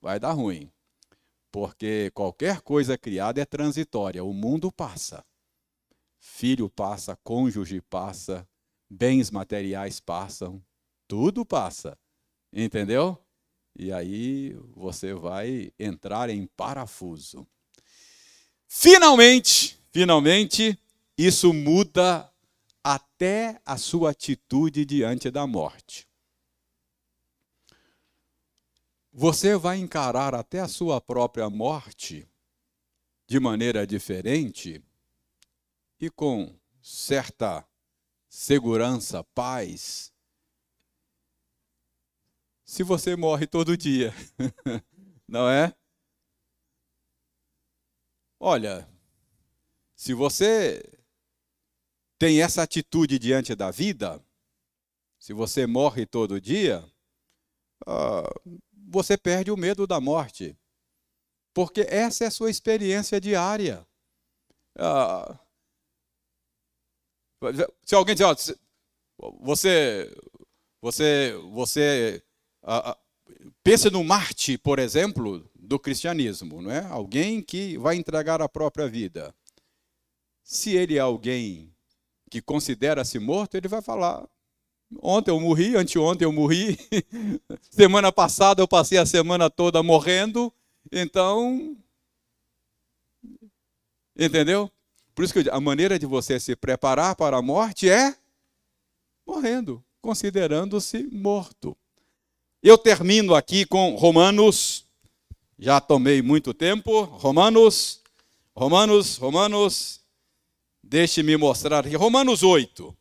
Vai 0.00 0.18
dar 0.18 0.32
ruim. 0.32 0.70
Porque 1.52 2.10
qualquer 2.12 2.60
coisa 2.60 2.98
criada 2.98 3.40
é 3.40 3.44
transitória. 3.44 4.24
O 4.24 4.32
mundo 4.32 4.72
passa. 4.72 5.24
Filho 6.18 6.68
passa, 6.68 7.16
cônjuge 7.22 7.80
passa, 7.82 8.46
bens 8.90 9.30
materiais 9.30 10.00
passam, 10.00 10.60
tudo 11.06 11.46
passa. 11.46 11.96
Entendeu? 12.52 13.16
E 13.78 13.92
aí 13.92 14.54
você 14.74 15.14
vai 15.14 15.72
entrar 15.78 16.30
em 16.30 16.46
parafuso. 16.46 17.46
Finalmente, 18.68 19.78
finalmente, 19.90 20.78
isso 21.16 21.52
muda 21.52 22.30
até 22.82 23.60
a 23.64 23.76
sua 23.76 24.10
atitude 24.10 24.84
diante 24.84 25.30
da 25.30 25.46
morte. 25.46 26.06
Você 29.12 29.56
vai 29.56 29.78
encarar 29.78 30.34
até 30.34 30.60
a 30.60 30.68
sua 30.68 31.00
própria 31.00 31.48
morte 31.48 32.28
de 33.26 33.40
maneira 33.40 33.86
diferente 33.86 34.82
e 35.98 36.10
com 36.10 36.54
certa 36.82 37.66
segurança, 38.28 39.24
paz, 39.24 40.12
se 42.64 42.82
você 42.82 43.16
morre 43.16 43.46
todo 43.46 43.76
dia, 43.76 44.12
não 45.26 45.48
é? 45.48 45.74
Olha, 48.38 48.88
se 49.94 50.12
você 50.12 50.82
tem 52.18 52.42
essa 52.42 52.62
atitude 52.62 53.18
diante 53.18 53.54
da 53.54 53.70
vida, 53.70 54.22
se 55.18 55.32
você 55.32 55.66
morre 55.66 56.04
todo 56.06 56.40
dia, 56.40 56.84
uh, 57.86 58.60
você 58.88 59.16
perde 59.16 59.50
o 59.50 59.56
medo 59.56 59.86
da 59.86 60.00
morte. 60.00 60.56
Porque 61.54 61.86
essa 61.88 62.24
é 62.24 62.26
a 62.26 62.30
sua 62.30 62.50
experiência 62.50 63.20
diária. 63.20 63.86
Uh, 64.78 65.38
se 67.84 67.94
alguém 67.94 68.14
dizer, 68.14 68.24
ó, 68.24 68.36
você, 69.40 70.14
você, 70.80 71.32
você 71.50 72.22
uh, 72.62 72.94
pense 73.62 73.88
no 73.90 74.04
Marte, 74.04 74.58
por 74.58 74.78
exemplo, 74.78 75.50
do 75.66 75.78
cristianismo, 75.78 76.62
não 76.62 76.70
é? 76.70 76.84
Alguém 76.86 77.42
que 77.42 77.76
vai 77.78 77.96
entregar 77.96 78.40
a 78.40 78.48
própria 78.48 78.88
vida. 78.88 79.34
Se 80.42 80.74
ele 80.76 80.96
é 80.96 81.00
alguém 81.00 81.74
que 82.30 82.40
considera-se 82.40 83.18
morto, 83.18 83.56
ele 83.56 83.68
vai 83.68 83.82
falar: 83.82 84.26
ontem 85.02 85.30
eu 85.30 85.40
morri, 85.40 85.76
anteontem 85.76 86.24
eu 86.24 86.32
morri, 86.32 86.78
semana 87.70 88.12
passada 88.12 88.62
eu 88.62 88.68
passei 88.68 88.96
a 88.96 89.06
semana 89.06 89.50
toda 89.50 89.82
morrendo, 89.82 90.52
então. 90.90 91.76
Entendeu? 94.18 94.70
Por 95.14 95.24
isso 95.24 95.34
que 95.34 95.50
a 95.50 95.60
maneira 95.60 95.98
de 95.98 96.06
você 96.06 96.38
se 96.38 96.54
preparar 96.54 97.16
para 97.16 97.36
a 97.36 97.42
morte 97.42 97.88
é 97.88 98.16
morrendo, 99.26 99.84
considerando-se 100.00 101.02
morto. 101.12 101.76
Eu 102.62 102.78
termino 102.78 103.34
aqui 103.34 103.66
com 103.66 103.94
Romanos 103.94 104.85
já 105.58 105.80
tomei 105.80 106.20
muito 106.22 106.52
tempo. 106.52 107.02
Romanos, 107.02 108.02
Romanos, 108.54 109.16
Romanos, 109.16 110.00
deixe-me 110.82 111.36
mostrar 111.36 111.86
aqui. 111.86 111.96
Romanos 111.96 112.42
8. 112.42 112.96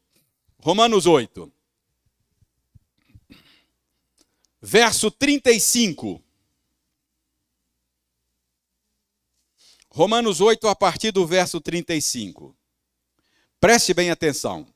Romanos 0.59 1.05
8. 1.05 1.51
Verso 4.61 5.11
35. 5.11 6.23
Romanos 9.89 10.41
8, 10.41 10.67
a 10.67 10.75
partir 10.75 11.11
do 11.11 11.25
verso 11.25 11.61
35. 11.61 12.57
Preste 13.59 13.93
bem 13.93 14.09
atenção. 14.11 14.67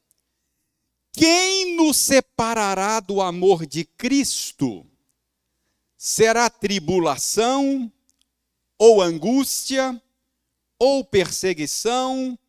Quem 1.12 1.76
nos 1.76 1.98
separará 1.98 3.00
do 3.00 3.22
amor 3.22 3.66
de 3.66 3.84
Cristo? 3.84 4.89
Será 6.02 6.50
tribulação, 6.50 7.92
ou 8.78 9.02
angústia, 9.02 10.02
ou 10.80 11.04
perseguição, 11.04 12.40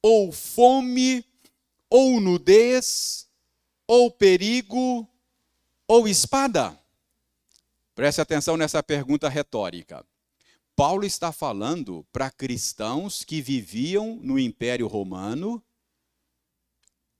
ou 0.00 0.30
fome, 0.30 1.26
ou 1.90 2.20
nudez, 2.20 3.28
ou 3.88 4.12
perigo, 4.12 5.08
ou 5.88 6.06
espada? 6.06 6.78
Preste 7.96 8.20
atenção 8.20 8.56
nessa 8.56 8.80
pergunta 8.80 9.28
retórica. 9.28 10.06
Paulo 10.76 11.04
está 11.04 11.32
falando 11.32 12.06
para 12.12 12.30
cristãos 12.30 13.24
que 13.24 13.42
viviam 13.42 14.20
no 14.22 14.38
Império 14.38 14.86
Romano, 14.86 15.60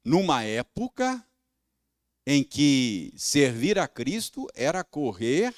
numa 0.05 0.45
época 0.45 1.25
em 2.27 2.43
que 2.43 3.13
servir 3.17 3.79
a 3.79 3.87
Cristo 3.87 4.47
era 4.55 4.83
correr 4.83 5.55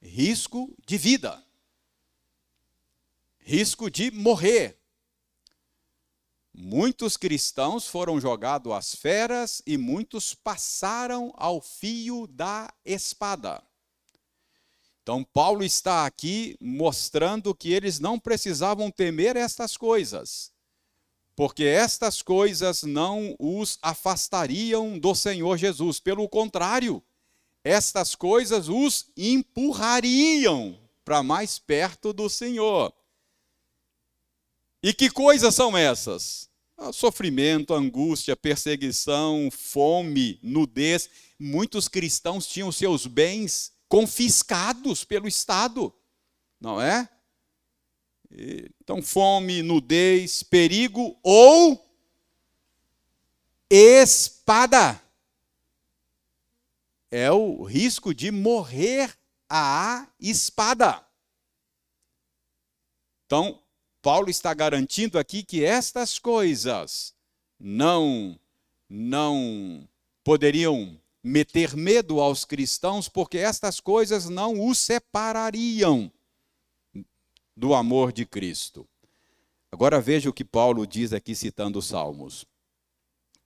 risco 0.00 0.74
de 0.86 0.96
vida, 0.96 1.44
risco 3.38 3.90
de 3.90 4.10
morrer. 4.10 4.78
Muitos 6.52 7.16
cristãos 7.16 7.86
foram 7.86 8.20
jogados 8.20 8.72
às 8.72 8.94
feras 8.94 9.62
e 9.64 9.76
muitos 9.76 10.34
passaram 10.34 11.32
ao 11.36 11.60
fio 11.60 12.26
da 12.26 12.72
espada. 12.84 13.62
Então, 15.02 15.24
Paulo 15.24 15.62
está 15.62 16.04
aqui 16.04 16.56
mostrando 16.60 17.54
que 17.54 17.72
eles 17.72 17.98
não 17.98 18.18
precisavam 18.18 18.90
temer 18.90 19.36
estas 19.36 19.76
coisas, 19.76 20.52
porque 21.38 21.62
estas 21.62 22.20
coisas 22.20 22.82
não 22.82 23.36
os 23.38 23.78
afastariam 23.80 24.98
do 24.98 25.14
Senhor 25.14 25.56
Jesus. 25.56 26.00
Pelo 26.00 26.28
contrário, 26.28 27.00
estas 27.62 28.16
coisas 28.16 28.68
os 28.68 29.08
empurrariam 29.16 30.76
para 31.04 31.22
mais 31.22 31.56
perto 31.56 32.12
do 32.12 32.28
Senhor. 32.28 32.92
E 34.82 34.92
que 34.92 35.08
coisas 35.08 35.54
são 35.54 35.76
essas? 35.76 36.50
Sofrimento, 36.92 37.72
angústia, 37.72 38.34
perseguição, 38.34 39.48
fome, 39.48 40.40
nudez. 40.42 41.08
Muitos 41.38 41.86
cristãos 41.86 42.48
tinham 42.48 42.72
seus 42.72 43.06
bens 43.06 43.70
confiscados 43.88 45.04
pelo 45.04 45.28
Estado, 45.28 45.94
não 46.60 46.82
é? 46.82 47.08
Então, 48.30 49.02
fome, 49.02 49.62
nudez, 49.62 50.42
perigo 50.42 51.18
ou 51.22 51.86
espada. 53.70 55.00
É 57.10 57.30
o 57.32 57.62
risco 57.62 58.14
de 58.14 58.30
morrer 58.30 59.16
à 59.48 60.06
espada. 60.20 61.02
Então, 63.24 63.62
Paulo 64.02 64.28
está 64.28 64.52
garantindo 64.52 65.18
aqui 65.18 65.42
que 65.42 65.64
estas 65.64 66.18
coisas 66.18 67.14
não 67.58 68.38
não 68.88 69.86
poderiam 70.24 70.98
meter 71.22 71.76
medo 71.76 72.20
aos 72.20 72.44
cristãos, 72.44 73.06
porque 73.08 73.36
estas 73.36 73.80
coisas 73.80 74.28
não 74.28 74.66
os 74.66 74.78
separariam 74.78 76.10
do 77.58 77.74
amor 77.74 78.12
de 78.12 78.24
Cristo. 78.24 78.88
Agora 79.70 80.00
veja 80.00 80.30
o 80.30 80.32
que 80.32 80.44
Paulo 80.44 80.86
diz 80.86 81.12
aqui 81.12 81.34
citando 81.34 81.80
os 81.80 81.86
Salmos. 81.86 82.46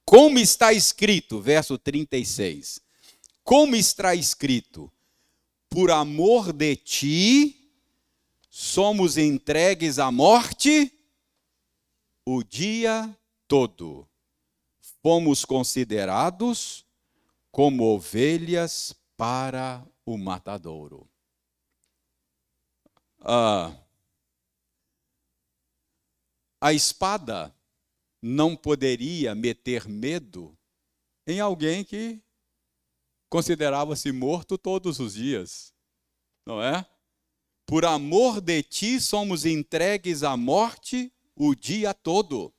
Como 0.04 0.38
está 0.38 0.72
escrito, 0.72 1.40
verso 1.40 1.78
36. 1.78 2.80
Como 3.42 3.74
está 3.74 4.14
escrito: 4.14 4.92
Por 5.70 5.90
amor 5.90 6.52
de 6.52 6.76
ti 6.76 7.70
somos 8.50 9.16
entregues 9.16 9.98
à 9.98 10.12
morte 10.12 10.92
o 12.26 12.42
dia 12.42 13.16
todo. 13.48 14.06
Fomos 15.02 15.44
considerados 15.44 16.84
como 17.50 17.84
ovelhas 17.94 18.94
para 19.16 19.84
o 20.04 20.18
matadouro. 20.18 21.08
Ah, 23.18 23.72
a 26.62 26.72
espada 26.72 27.52
não 28.22 28.54
poderia 28.54 29.34
meter 29.34 29.88
medo 29.88 30.56
em 31.26 31.40
alguém 31.40 31.82
que 31.82 32.22
considerava-se 33.28 34.12
morto 34.12 34.56
todos 34.56 35.00
os 35.00 35.14
dias, 35.14 35.74
não 36.46 36.62
é? 36.62 36.86
Por 37.66 37.84
amor 37.84 38.40
de 38.40 38.62
ti 38.62 39.00
somos 39.00 39.44
entregues 39.44 40.22
à 40.22 40.36
morte 40.36 41.12
o 41.34 41.52
dia 41.52 41.92
todo. 41.92 42.54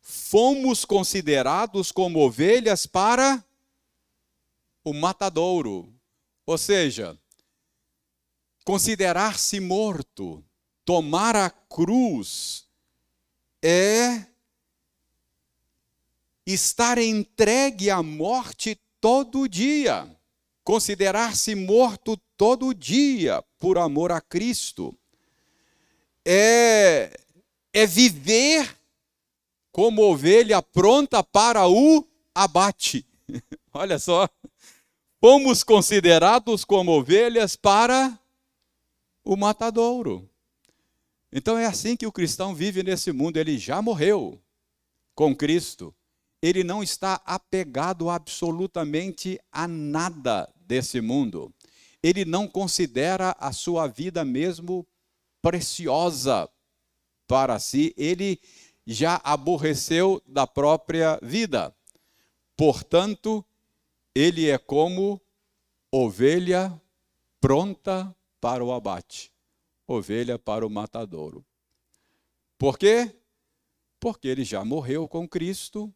Fomos 0.00 0.86
considerados 0.86 1.92
como 1.92 2.20
ovelhas 2.20 2.86
para 2.86 3.44
o 4.82 4.94
matadouro. 4.94 5.94
Ou 6.46 6.56
seja, 6.56 7.18
considerar-se 8.64 9.60
morto, 9.60 10.42
tomar 10.82 11.36
a 11.36 11.50
cruz, 11.50 12.65
é 13.62 14.26
estar 16.46 16.98
entregue 16.98 17.90
à 17.90 18.02
morte 18.02 18.80
todo 19.00 19.48
dia, 19.48 20.08
considerar-se 20.62 21.54
morto 21.54 22.16
todo 22.36 22.72
dia 22.74 23.42
por 23.58 23.78
amor 23.78 24.12
a 24.12 24.20
Cristo. 24.20 24.96
É, 26.24 27.18
é 27.72 27.86
viver 27.86 28.76
como 29.72 30.02
ovelha 30.02 30.62
pronta 30.62 31.22
para 31.22 31.68
o 31.68 32.06
abate. 32.34 33.06
Olha 33.72 33.98
só, 33.98 34.28
fomos 35.20 35.62
considerados 35.62 36.64
como 36.64 36.92
ovelhas 36.92 37.56
para 37.56 38.18
o 39.24 39.36
matadouro. 39.36 40.28
Então 41.36 41.56
é 41.56 41.66
assim 41.66 41.96
que 41.96 42.06
o 42.06 42.12
cristão 42.12 42.52
vive 42.52 42.82
nesse 42.82 43.12
mundo, 43.12 43.36
ele 43.36 43.58
já 43.58 43.80
morreu 43.80 44.42
com 45.14 45.36
Cristo. 45.36 45.94
Ele 46.42 46.64
não 46.64 46.82
está 46.82 47.20
apegado 47.24 48.10
absolutamente 48.10 49.38
a 49.52 49.68
nada 49.68 50.52
desse 50.66 51.00
mundo 51.00 51.54
ele 52.08 52.24
não 52.24 52.46
considera 52.46 53.34
a 53.38 53.50
sua 53.50 53.88
vida 53.88 54.24
mesmo 54.24 54.86
preciosa 55.42 56.48
para 57.26 57.58
si, 57.58 57.92
ele 57.96 58.40
já 58.86 59.20
aborreceu 59.24 60.22
da 60.24 60.46
própria 60.46 61.18
vida. 61.20 61.74
Portanto, 62.56 63.44
ele 64.14 64.48
é 64.48 64.56
como 64.56 65.20
ovelha 65.90 66.80
pronta 67.40 68.14
para 68.40 68.64
o 68.64 68.72
abate, 68.72 69.32
ovelha 69.86 70.38
para 70.38 70.66
o 70.66 70.70
matadouro. 70.70 71.44
Por 72.58 72.78
quê? 72.78 73.14
Porque 74.00 74.28
ele 74.28 74.44
já 74.44 74.64
morreu 74.64 75.08
com 75.08 75.28
Cristo, 75.28 75.92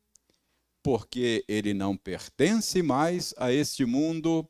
porque 0.82 1.45
ele 1.49 1.74
não 1.74 1.97
pertence 1.97 2.82
mais 2.82 3.34
a 3.36 3.53
este 3.53 3.84
mundo 3.84 4.49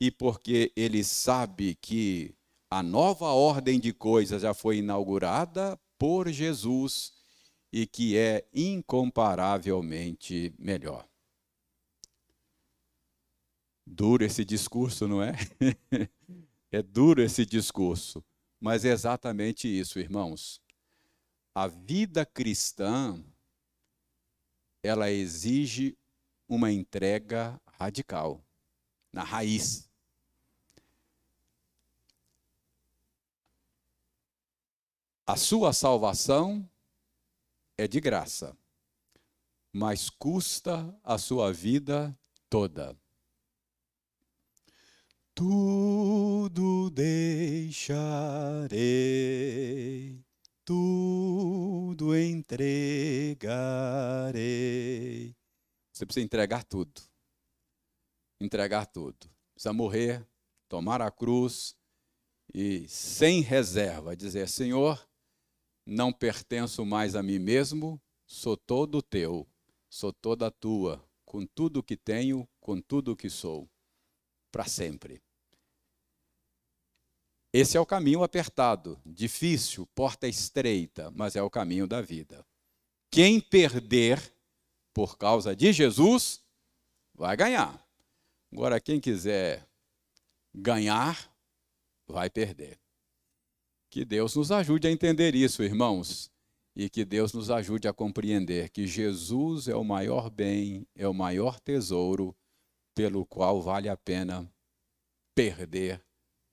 e 0.00 0.10
porque 0.10 0.72
ele 0.76 1.04
sabe 1.04 1.74
que 1.74 2.34
a 2.70 2.82
nova 2.82 3.26
ordem 3.26 3.78
de 3.78 3.92
coisas 3.92 4.42
já 4.42 4.52
foi 4.52 4.78
inaugurada 4.78 5.78
por 5.98 6.28
Jesus 6.28 7.12
e 7.72 7.86
que 7.86 8.16
é 8.16 8.44
incomparavelmente 8.52 10.52
melhor. 10.58 11.08
Duro 13.86 14.24
esse 14.24 14.44
discurso, 14.44 15.06
não 15.06 15.22
é? 15.22 15.32
é 16.72 16.82
duro 16.82 17.22
esse 17.22 17.46
discurso, 17.46 18.24
mas 18.60 18.84
é 18.84 18.88
exatamente 18.88 19.68
isso, 19.68 19.98
irmãos. 19.98 20.60
A 21.54 21.66
vida 21.66 22.24
cristã 22.24 23.22
ela 24.82 25.10
exige 25.10 25.96
uma 26.48 26.70
entrega 26.70 27.60
radical, 27.66 28.44
na 29.12 29.22
raiz. 29.22 29.90
A 35.26 35.36
sua 35.36 35.72
salvação 35.72 36.68
é 37.76 37.88
de 37.88 38.00
graça, 38.00 38.56
mas 39.72 40.08
custa 40.08 40.96
a 41.02 41.18
sua 41.18 41.52
vida 41.52 42.16
toda. 42.48 42.96
Tudo 45.36 46.88
deixarei, 46.88 47.84
tudo 50.64 52.16
entregarei. 52.16 52.96
Você 55.92 56.06
precisa 56.06 56.24
entregar 56.24 56.64
tudo. 56.64 57.02
Entregar 58.40 58.86
tudo. 58.86 59.30
Precisa 59.52 59.74
morrer, 59.74 60.26
tomar 60.70 61.02
a 61.02 61.10
cruz 61.10 61.76
e 62.54 62.88
sem 62.88 63.42
reserva 63.42 64.16
dizer: 64.16 64.48
Senhor, 64.48 65.06
não 65.84 66.14
pertenço 66.14 66.82
mais 66.86 67.14
a 67.14 67.22
mim 67.22 67.38
mesmo, 67.38 68.00
sou 68.26 68.56
todo 68.56 69.02
teu, 69.02 69.46
sou 69.90 70.14
toda 70.14 70.50
tua, 70.50 71.06
com 71.26 71.44
tudo 71.44 71.82
que 71.82 71.94
tenho, 71.94 72.48
com 72.58 72.80
tudo 72.80 73.14
que 73.14 73.28
sou, 73.28 73.68
para 74.50 74.64
sempre. 74.64 75.25
Esse 77.52 77.76
é 77.76 77.80
o 77.80 77.86
caminho 77.86 78.22
apertado, 78.22 79.00
difícil, 79.04 79.86
porta 79.94 80.28
estreita, 80.28 81.10
mas 81.14 81.36
é 81.36 81.42
o 81.42 81.50
caminho 81.50 81.86
da 81.86 82.02
vida. 82.02 82.44
Quem 83.10 83.40
perder 83.40 84.20
por 84.96 85.18
causa 85.18 85.54
de 85.54 85.74
Jesus, 85.74 86.42
vai 87.14 87.36
ganhar. 87.36 87.86
Agora, 88.50 88.80
quem 88.80 88.98
quiser 88.98 89.68
ganhar, 90.54 91.30
vai 92.08 92.30
perder. 92.30 92.80
Que 93.90 94.06
Deus 94.06 94.34
nos 94.34 94.50
ajude 94.50 94.88
a 94.88 94.90
entender 94.90 95.34
isso, 95.34 95.62
irmãos, 95.62 96.32
e 96.74 96.88
que 96.88 97.04
Deus 97.04 97.34
nos 97.34 97.50
ajude 97.50 97.86
a 97.86 97.92
compreender 97.92 98.70
que 98.70 98.86
Jesus 98.86 99.68
é 99.68 99.76
o 99.76 99.84
maior 99.84 100.30
bem, 100.30 100.88
é 100.94 101.06
o 101.06 101.12
maior 101.12 101.60
tesouro 101.60 102.34
pelo 102.94 103.26
qual 103.26 103.60
vale 103.60 103.90
a 103.90 103.98
pena 103.98 104.50
perder 105.34 106.02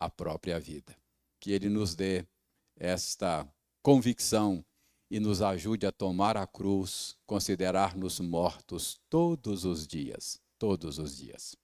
a 0.06 0.10
própria 0.10 0.60
vida. 0.60 0.96
Que 1.40 1.52
Ele 1.52 1.70
nos 1.70 1.96
dê 1.96 2.26
esta 2.78 3.48
convicção 3.82 4.64
e 5.10 5.20
nos 5.20 5.42
ajude 5.42 5.86
a 5.86 5.92
tomar 5.92 6.38
a 6.38 6.48
cruz, 6.48 7.16
considerar-nos 7.26 8.20
mortos 8.20 9.00
todos 9.10 9.66
os 9.66 9.86
dias, 9.86 10.42
todos 10.58 10.98
os 10.98 11.18
dias. 11.18 11.56